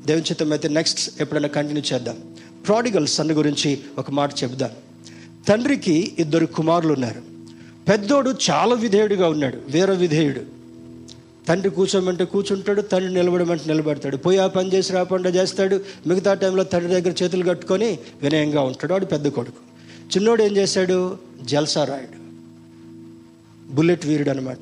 దేవుని 0.07 0.25
చిత్తం 0.25 0.51
అయితే 0.53 0.69
నెక్స్ట్ 0.69 1.23
ఎప్పుడైనా 1.23 1.49
కంటిన్యూ 1.49 1.83
చేద్దాం. 1.95 2.17
ప్రాడిగల్ 2.67 3.07
సన్ 3.07 3.33
గురించి 3.33 3.79
ఒక 3.99 4.11
మాట 4.11 4.31
చెబుదా. 4.43 4.71
తండ్రికి 5.49 6.15
ఇద్దరు 6.19 6.47
కుమారులు 6.47 6.93
ఉన్నారు. 6.93 7.21
పెద్దోడు 7.89 8.35
చాలా 8.51 8.75
విధేయుడిగా 8.75 9.29
ఉన్నాడు 9.29 9.59
వీర 9.69 9.91
విధేయుడు. 9.91 10.41
తండ్రి 11.49 11.71
కూర్చోమంటే 11.71 12.25
కూర్చుంటాడు 12.25 12.83
తండ్రి 12.83 13.15
నిలబడమంటే 13.15 13.65
నిలబడతాడు. 13.67 14.17
పోయి 14.17 14.39
ఆ 14.39 14.47
పని 14.47 14.75
చేసి 14.75 14.93
రాకుండా 14.93 15.31
చేస్తాడు. 15.31 15.81
మిగతా 16.07 16.35
టైంలో 16.35 16.65
తండ్రి 16.65 17.01
దగ్గర 17.01 17.15
చేతులు 17.23 17.45
కట్టుకొని 17.49 17.99
వినయంగా 18.23 18.61
ఉంటాడు 18.61 18.93
వాడు 18.93 19.05
పెద్ద 19.05 19.29
కొడుకు. 19.29 19.57
చిన్నోడు 20.07 20.43
ఏం 20.43 20.57
చేశాడు? 20.57 21.19
జల్సా 21.43 21.85
రాయుడు. 21.85 22.27
బుల్లెట్ 23.75 24.07
వీరుడు 24.07 24.31
అనమాట 24.31 24.59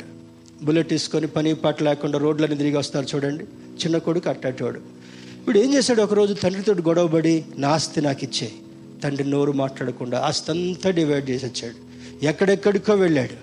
బుల్లెట్ 0.63 0.89
తీసుకొని 0.89 1.27
పని 1.27 1.55
పాట 1.55 1.83
లేకుండా 1.83 2.19
రోడ్లని 2.19 2.57
తిరిగి 2.57 2.77
వస్తారు 2.77 3.07
చూడండి. 3.15 3.45
చిన్న 3.85 3.99
కొడుకు 3.99 4.29
అట్టేటోడు 4.29 4.81
ఇప్పుడు 5.45 5.59
ఏం 5.59 5.75
చేశాడు 5.75 6.03
ఒకరోజు? 6.03 6.35
తండ్రితో 6.35 6.73
గొడవపడి 6.73 7.45
నా 7.57 7.69
ఆస్తి 7.69 8.01
నాకు 8.01 8.25
ఇచ్చే. 8.25 8.53
తండ్రి 9.03 9.31
నోరు 9.31 9.53
మాట్లాడకుండా 9.53 10.19
ఆస్తి 10.19 10.51
అంతా 10.51 10.91
డివైడ్ 10.91 11.31
చేసి 11.31 11.47
వచ్చాడు. 11.47 11.75
ఎక్కడెక్కడికో 12.25 12.95
వెళ్ళాడు. 12.95 13.35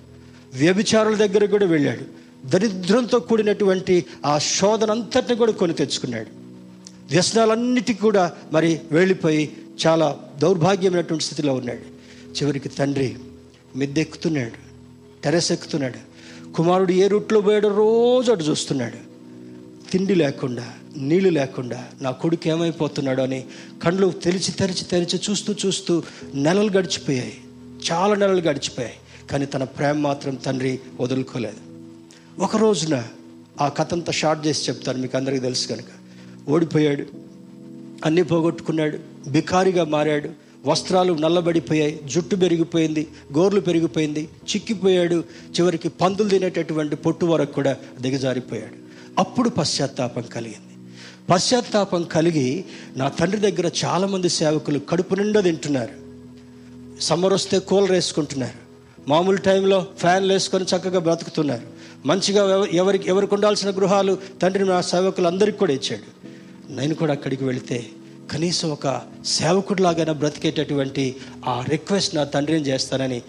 వ్యభిచారుల 0.57 1.15
దగ్గర 1.15 1.45
కూడా 1.45 1.65
వెళ్ళాడు. 1.65 2.01
దరిద్రంతో 2.45 3.19
కూడినటువంటి 3.19 4.05
ఆ 4.25 4.37
శోధన 4.37 4.91
అంతటిని 4.91 5.35
కూడా 5.35 5.51
కొని 5.51 5.73
తెచ్చుకున్నాడు. 5.73 6.27
వ్యసనాలన్నిటికీ 7.11 7.99
కూడా 7.99 8.31
మరి 8.51 8.81
వెళ్ళిపోయి 8.91 9.57
చాలా 9.87 10.19
దౌర్భాగ్యమైనటువంటి 10.39 11.23
స్థితిలో 11.23 11.53
ఉన్నాడు. 11.53 11.85
చివరికి 12.31 12.69
తండ్రి 12.69 13.15
మిద్దెక్కుతున్నాడు. 13.75 14.57
టెరెస్ 15.23 15.51
ఎక్కుతున్నాడు 15.51 15.99
కుమారుడు 16.53 16.91
ఏ 16.91 17.07
రూట్లో 17.07 17.41
పోయాడో 17.41 17.69
రోజు 17.69 18.31
అటు 18.31 18.43
చూస్తున్నాడు. 18.43 19.11
తిండి 19.91 20.15
లేకుండా 20.15 20.73
నీళ్ళు 20.97 21.29
లేకుండా 21.29 21.87
నా 22.01 22.11
కొడుకు 22.11 22.47
ఏమైపోతున్నాడో 22.47 23.23
అని 23.23 23.45
కళ్ళు 23.83 24.09
తెరిచి 24.09 24.51
తెరిచి 24.51 24.83
తెరిచి 24.83 25.19
చూస్తూ 25.29 25.55
చూస్తూ 25.65 26.03
నెలలు 26.35 26.71
గడిచిపోయాయి. 26.71 27.33
చాలా 27.91 28.15
నెలలు 28.15 28.41
గడిచిపోయాయి. 28.41 28.95
కానీ 29.31 29.45
తన 29.45 29.63
ప్రేమ 29.63 29.99
మాత్రం 29.99 30.35
తండ్రి 30.35 30.79
వదులుకోలేదు. 30.99 31.57
ఒక 32.41 32.57
రోజున 32.57 33.03
ఆ 33.61 33.69
కథంతా 33.69 34.11
షార్ట్ 34.11 34.47
చేసి 34.47 34.69
చెప్తాను 34.69 34.97
మీకు 34.97 35.17
అందరికీ 35.17 35.39
తెలుసు 35.39 35.67
కనుక. 35.67 35.85
ఓడిపోయాడు 36.49 37.05
అన్నీ 38.05 38.23
పోగొట్టుకున్నాడు 38.23 38.99
బికారిగా 39.27 39.83
మారాడు 39.83 40.29
వస్త్రాలు 40.65 41.13
నల్లబడిపోయాయి 41.13 41.99
జుట్టు 42.05 42.35
పెరిగిపోయింది 42.35 43.07
గోర్లు 43.37 43.61
పెరిగిపోయింది 43.61 44.23
చిక్కిపోయాడు 44.23 45.23
చివరికి 45.59 45.89
పందులు 45.89 46.29
తినేటటువంటి 46.29 46.95
పొట్టు 46.95 47.25
వరకు 47.25 47.51
కూడా 47.51 47.77
దిగజారిపోయాడు. 48.01 48.75
అప్పుడు 49.19 49.49
పశ్చాత్తాపం 49.49 50.21
కలిగింది. 50.21 50.70
పశ్చాత్తాపం 51.31 52.03
కలిగి 52.03 52.65
నా 52.97 53.09
తండ్రి 53.09 53.51
దగ్గర 53.51 53.71
చాలామంది 53.85 54.29
సేవకులు 54.29 54.79
కడుపు 54.79 55.15
నిండా 55.15 55.41
తింటున్నారు. 55.41 55.93
సమ్మర్ 57.01 57.33
వస్తే 57.33 57.59
కూలర్ 57.59 57.91
వేసుకుంటున్నారు. 57.91 58.57
మామూలు 59.07 59.37
టైంలో 59.37 59.85
ఫ్యాన్లు 59.97 60.33
వేసుకొని 60.33 60.65
చక్కగా 60.65 60.99
బ్రతుకుతున్నారు. 60.99 61.61
మంచిగా 62.05 62.65
ఎవరికి 62.65 63.09
ఎవరికి 63.09 63.33
ఉండాల్సిన 63.33 63.69
గృహాలు 63.69 64.17
తండ్రి 64.41 64.65
నా 64.65 64.81
సేవకులు 64.81 65.27
అందరికి 65.27 65.57
కూడా 65.57 65.73
ఇచ్చాడు. 65.73 66.31
నేను 66.73 66.95
కూడా 66.95 67.11
అక్కడికి 67.11 67.43
వెళితే 67.45 67.85
కనీసం 68.31 68.69
ఒక 68.71 69.01
సేవకుడిలాగైనా 69.25 70.13
బ్రతికేటటువంటి 70.13 71.15
ఆ 71.45 71.65
రిక్వెస్ట్ 71.69 72.15
నా 72.15 72.23
తండ్రిని 72.23 72.65
చేస్తానని 72.65 73.21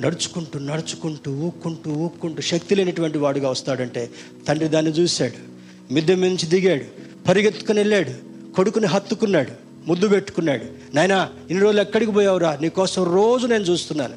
నడుచుకుంటూ 0.00 0.58
నడుచుకుంటూ 0.58 1.32
ఊక్కుంటూ 1.32 1.90
ఊక్కుంటూ 1.90 2.42
శక్తి 2.42 2.74
లేనిటువంటి 2.74 3.18
వాడుగా 3.18 3.50
వస్తాడంటే 3.50 4.10
తండ్రి 4.48 4.68
దాన్ని 4.68 4.92
చూశాడు. 4.92 5.50
మిద్దె 5.92 6.14
మించి 6.14 6.46
దిగాడు. 6.46 7.09
పరిగెత్తుకుని 7.30 7.78
వెళ్ళాడు 7.78 8.10
కొడుకుని 8.52 8.86
హత్తుకున్నాడు. 8.86 9.50
ముద్దు 9.86 10.08
పెట్టుకున్నాడు. 10.08 10.64
నాయనా 10.94 11.28
ఇన్ని 11.50 11.64
రోజులు 11.64 11.80
ఎక్కడికి 11.80 12.12
పోయావురా? 12.12 12.58
నీకోసం 12.60 13.14
రోజు 13.14 13.46
నేను 13.46 13.64
చూస్తున్నాను. 13.64 14.14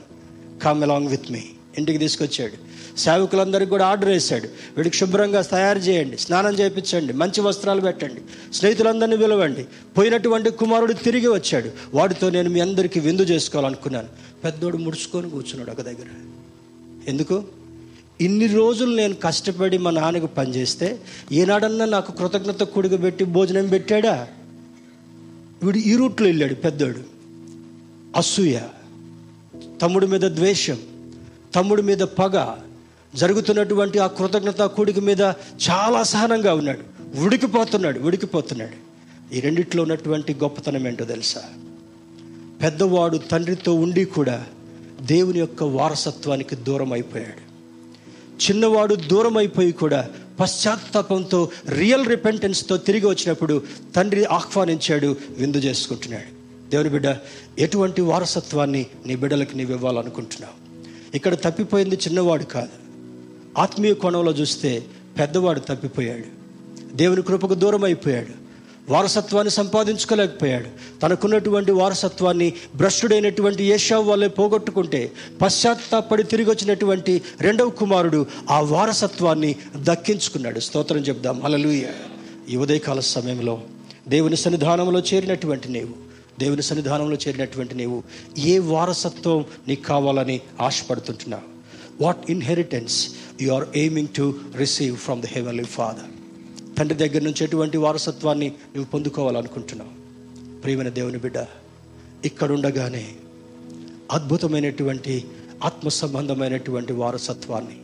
కమ్ 0.64 0.84
అలాంగ్ 0.84 1.08
విత్ 1.08 1.32
మీ 1.32 1.44
ఇంటికి 1.78 1.98
తీసుకొచ్చాడు. 1.98 2.74
సేవకులందరికీ 3.00 3.70
కూడా 3.70 3.86
ఆర్డర్ 3.86 4.10
వేశాడు. 4.10 4.48
వీడికి 4.78 4.98
శుభ్రంగా 4.98 5.42
తయారు 5.42 5.80
చేయండి. 5.80 6.18
స్నానం 6.18 6.54
చేయించండి. 6.54 7.14
మంచి 7.14 7.42
వస్త్రాలు 7.42 7.82
పెట్టండి. 7.82 8.22
స్నేహితులందరినీ 8.54 9.18
పిలవండి. 9.18 9.66
పోయినటువంటి 9.98 10.50
కుమారుడు 10.50 10.94
తిరిగి 10.94 11.28
వచ్చాడు. 11.28 11.70
వాడితో 11.94 12.30
నేను 12.30 12.50
మీ 12.50 12.60
అందరికీ 12.60 13.00
విందు 13.00 13.22
చేసుకోవాలనుకున్నాను. 13.22 14.08
పెద్దోడు 14.44 14.78
ముడుచుకొని 14.78 15.30
కూర్చున్నాడు 15.30 15.72
ఒక 15.72 15.82
దగ్గర. 15.82 16.06
ఎందుకు? 17.08 17.44
ఇన్ని 18.22 18.48
రోజులు 18.48 18.96
నేను 18.96 19.14
కష్టపడి 19.14 19.78
మా 19.78 19.92
నాన్నకు 19.92 20.26
పనిచేస్తే 20.26 21.00
ఏనాడన్నా 21.32 21.86
నాకు 21.86 22.12
కృతజ్ఞత 22.12 22.64
కూడిక 22.64 23.02
పెట్టి 23.02 23.24
భోజనం 23.24 23.68
పెట్టాడా? 23.68 24.28
వీడు 25.64 25.78
ఈ 25.78 25.96
రూట్లో 25.96 26.28
వెళ్ళాడు 26.28 26.54
పెద్దోడు. 26.54 27.00
అసూయ 28.16 28.60
తమ్ముడి 29.82 30.08
మీద 30.08 30.22
ద్వేషం 30.22 30.78
తమ్ముడి 31.56 31.82
మీద 31.82 31.98
పగ 31.98 32.56
జరుగుతున్నటువంటి 33.16 34.00
ఆ 34.00 34.08
కృతజ్ఞత 34.08 34.62
కూడిక 34.62 35.00
మీద 35.00 35.22
చాలా 35.70 36.04
సహనంగా 36.04 36.54
ఉన్నాడు. 36.54 37.18
ఉడికిపోతున్నాడు 37.20 38.00
ఉడికిపోతున్నాడు. 38.00 38.94
ఈ 39.36 39.40
రెండిట్లో 39.40 39.84
ఉన్నటువంటి 39.84 40.34
గొప్పతనం 40.34 40.88
ఏంటో 40.88 41.06
తెలుసా? 41.06 41.42
పెద్దవాడు 42.62 43.18
తండ్రితో 43.18 43.74
ఉండి 43.76 44.06
కూడా 44.06 44.46
దేవుని 45.02 45.40
యొక్క 45.40 45.64
వారసత్వానికి 45.64 46.56
దూరం 46.56 46.94
అయిపోయాడు. 46.94 47.53
చిన్నవాడు 48.50 48.96
దూరం 48.96 49.38
అయిపోయి 49.38 49.72
కూడా 49.72 50.10
పశ్చాత్తాపంతో 50.40 51.50
రియల్ 51.70 52.08
రిపెంటెన్స్తో 52.08 52.78
తిరిగి 52.78 53.06
వచ్చినప్పుడు 53.06 53.64
తండ్రి 53.96 54.26
ఆహ్వానించాడు 54.26 55.16
విందు 55.38 55.58
చేసుకుంటున్నాడు. 55.58 56.44
దేవుని 56.70 56.90
బిడ్డ 56.90 57.18
ఎటువంటి 57.60 58.02
వారసత్వాన్ని 58.02 58.86
నీ 59.06 59.16
బిడ్డలకు 59.16 59.58
నీవు 59.58 59.72
ఇవ్వాలనుకుంటున్నావు? 59.72 60.76
ఇక్కడ 61.16 61.34
తప్పిపోయింది 61.34 61.96
చిన్నవాడు 61.96 62.44
కాదు. 62.44 62.70
ఆత్మీయ 63.58 63.94
కోణంలో 63.94 64.32
చూస్తే 64.32 64.84
పెద్దవాడు 65.20 65.60
తప్పిపోయాడు. 65.60 66.44
దేవుని 66.96 67.22
కృపకు 67.22 67.54
దూరం 67.54 67.84
అయిపోయాడు 67.84 68.43
వారసత్వాన్ని 68.90 69.52
సంపాదించుకోలేకపోయాడు. 69.52 71.00
తనకున్నటువంటి 71.00 71.72
వారసత్వాన్ని 71.72 72.54
భ్రష్టుడైనటువంటి 72.76 73.64
ఏషావు 73.64 74.04
వల్లే 74.04 74.28
పోగొట్టుకుంటే 74.28 75.12
పశ్చాత్తాపడి 75.42 76.24
తిరిగి 76.24 76.50
వచ్చినటువంటి 76.50 77.22
రెండవ 77.42 77.70
కుమారుడు 77.70 78.26
ఆ 78.50 78.60
వారసత్వాన్ని 78.60 79.56
దక్కించుకున్నాడు. 79.76 80.60
స్తోత్రం 80.60 81.00
చెప్దాం. 81.00 81.44
అలలుయ 81.44 81.84
ఈ 82.50 82.56
ఉదయకాల 82.56 83.00
సమయంలో 83.00 83.62
దేవుని 84.08 84.38
సన్నిధానంలో 84.38 85.00
చేరినటువంటి 85.00 85.70
నీవు 85.70 85.96
దేవుని 86.40 86.64
సన్నిధానంలో 86.64 87.18
చేరినటువంటి 87.28 87.76
నీవు 87.76 88.04
ఏ 88.40 88.60
వారసత్వం 88.60 89.46
నీకు 89.68 89.84
కావాలని 89.84 90.42
ఆశపడుతుంటున్నావు? 90.62 91.44
What 92.04 92.32
inheritance 92.32 93.10
you 93.42 93.54
are 93.54 93.66
aiming 93.76 94.08
to 94.18 94.36
receive 94.58 94.98
from 94.98 95.22
the 95.22 95.26
heavenly 95.26 95.64
father 95.64 96.23
తండ్రి 96.78 96.98
దగ్గర 96.98 97.24
నుంచి 97.24 97.44
ఎటువంటి 97.44 97.78
వారసత్వాన్ని 97.78 98.48
నువ్వు 98.48 98.86
పొందుకోవాలనుకుంటున్నావు? 98.86 100.04
ప్రియమైన 100.62 100.90
దేవుని 100.90 101.18
బిడ్డ 101.18 101.46
ఇక్కడుండగానే 102.26 103.08
అద్భుతమైనటువంటి 104.12 105.26
ఆత్మ 105.64 105.90
సంబంధమైనటువంటి 105.90 106.94
వారసత్వాన్ని 106.94 107.78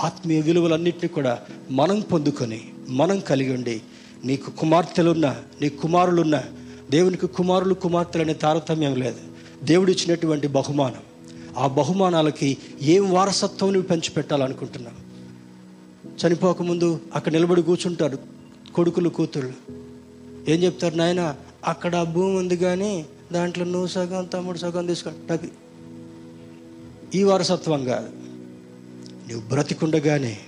ఆత్మీయ 0.00 0.40
విలువలన్నింటినీ 0.40 1.08
కూడా 1.08 1.38
మనం 1.70 2.00
పొందుకొని 2.00 2.64
మనం 2.88 3.20
కలిగి 3.20 3.54
ఉండి 3.54 3.80
నీకు 4.24 4.50
కుమార్తెలున్న 4.50 5.36
నీ 5.62 5.68
కుమారులున్న 5.68 6.42
దేవునికి 6.90 7.26
కుమారులు 7.26 7.74
కుమార్తెలు 7.74 8.24
అనే 8.24 8.34
తారతమ్యం 8.34 8.94
లేదు. 8.94 9.18
దేవుడిచ్చినటువంటి 9.64 10.46
బహుమానం. 10.46 11.00
ఆ 11.58 11.66
బహుమానాలకి 11.66 12.56
ఏం 12.82 13.12
వారసత్వం 13.12 13.72
నువ్వు 13.72 13.88
పెంచిపెట్టాలనుకుంటున్నావు? 13.88 15.05
చనిపోకముందు 16.16 17.00
అక్కడ 17.14 17.32
నిలబడి 17.32 17.62
కూర్చుంటారు 17.62 18.18
కొడుకులు 18.74 19.08
కూతుళ్ళు. 19.08 19.52
ఏం 20.50 20.62
చెప్తారు 20.62 20.94
నాయన? 20.94 21.36
అక్కడ 21.66 22.02
భూమి 22.02 22.36
ఉంది 22.36 22.56
కానీ 22.56 23.06
దాంట్లో 23.32 23.64
నువ్వు 23.64 23.86
సగం 23.86 24.24
తమ్ముడు 24.24 24.58
సగం 24.58 24.86
తీసుకుంటాకి 24.86 25.48
ఈ 27.14 27.22
వారసత్వం 27.22 27.84
కాదు. 27.84 28.08
నువ్వు 29.32 29.48
బ్రతికుండగానే 29.48 30.38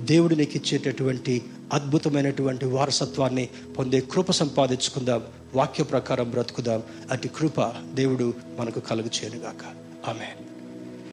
దేవుడు 0.00 0.34
నీకు 0.34 0.56
ఇచ్చేటటువంటి 0.56 1.42
అద్భుతమైనటువంటి 1.72 2.66
వారసత్వాన్ని 2.66 3.48
పొందే 3.78 4.00
కృప 4.00 4.30
సంపాదించుకుందాం. 4.30 5.22
వాక్య 5.54 5.84
ప్రకారం 5.84 6.30
బ్రతుకుదాం. 6.30 6.82
అటు 7.10 7.28
కృప 7.28 7.72
దేవుడు 7.94 8.34
మనకు 8.58 8.80
కలుగు 8.80 9.06
చేయనుగాక 9.06 9.64
ఆమె 10.08 10.47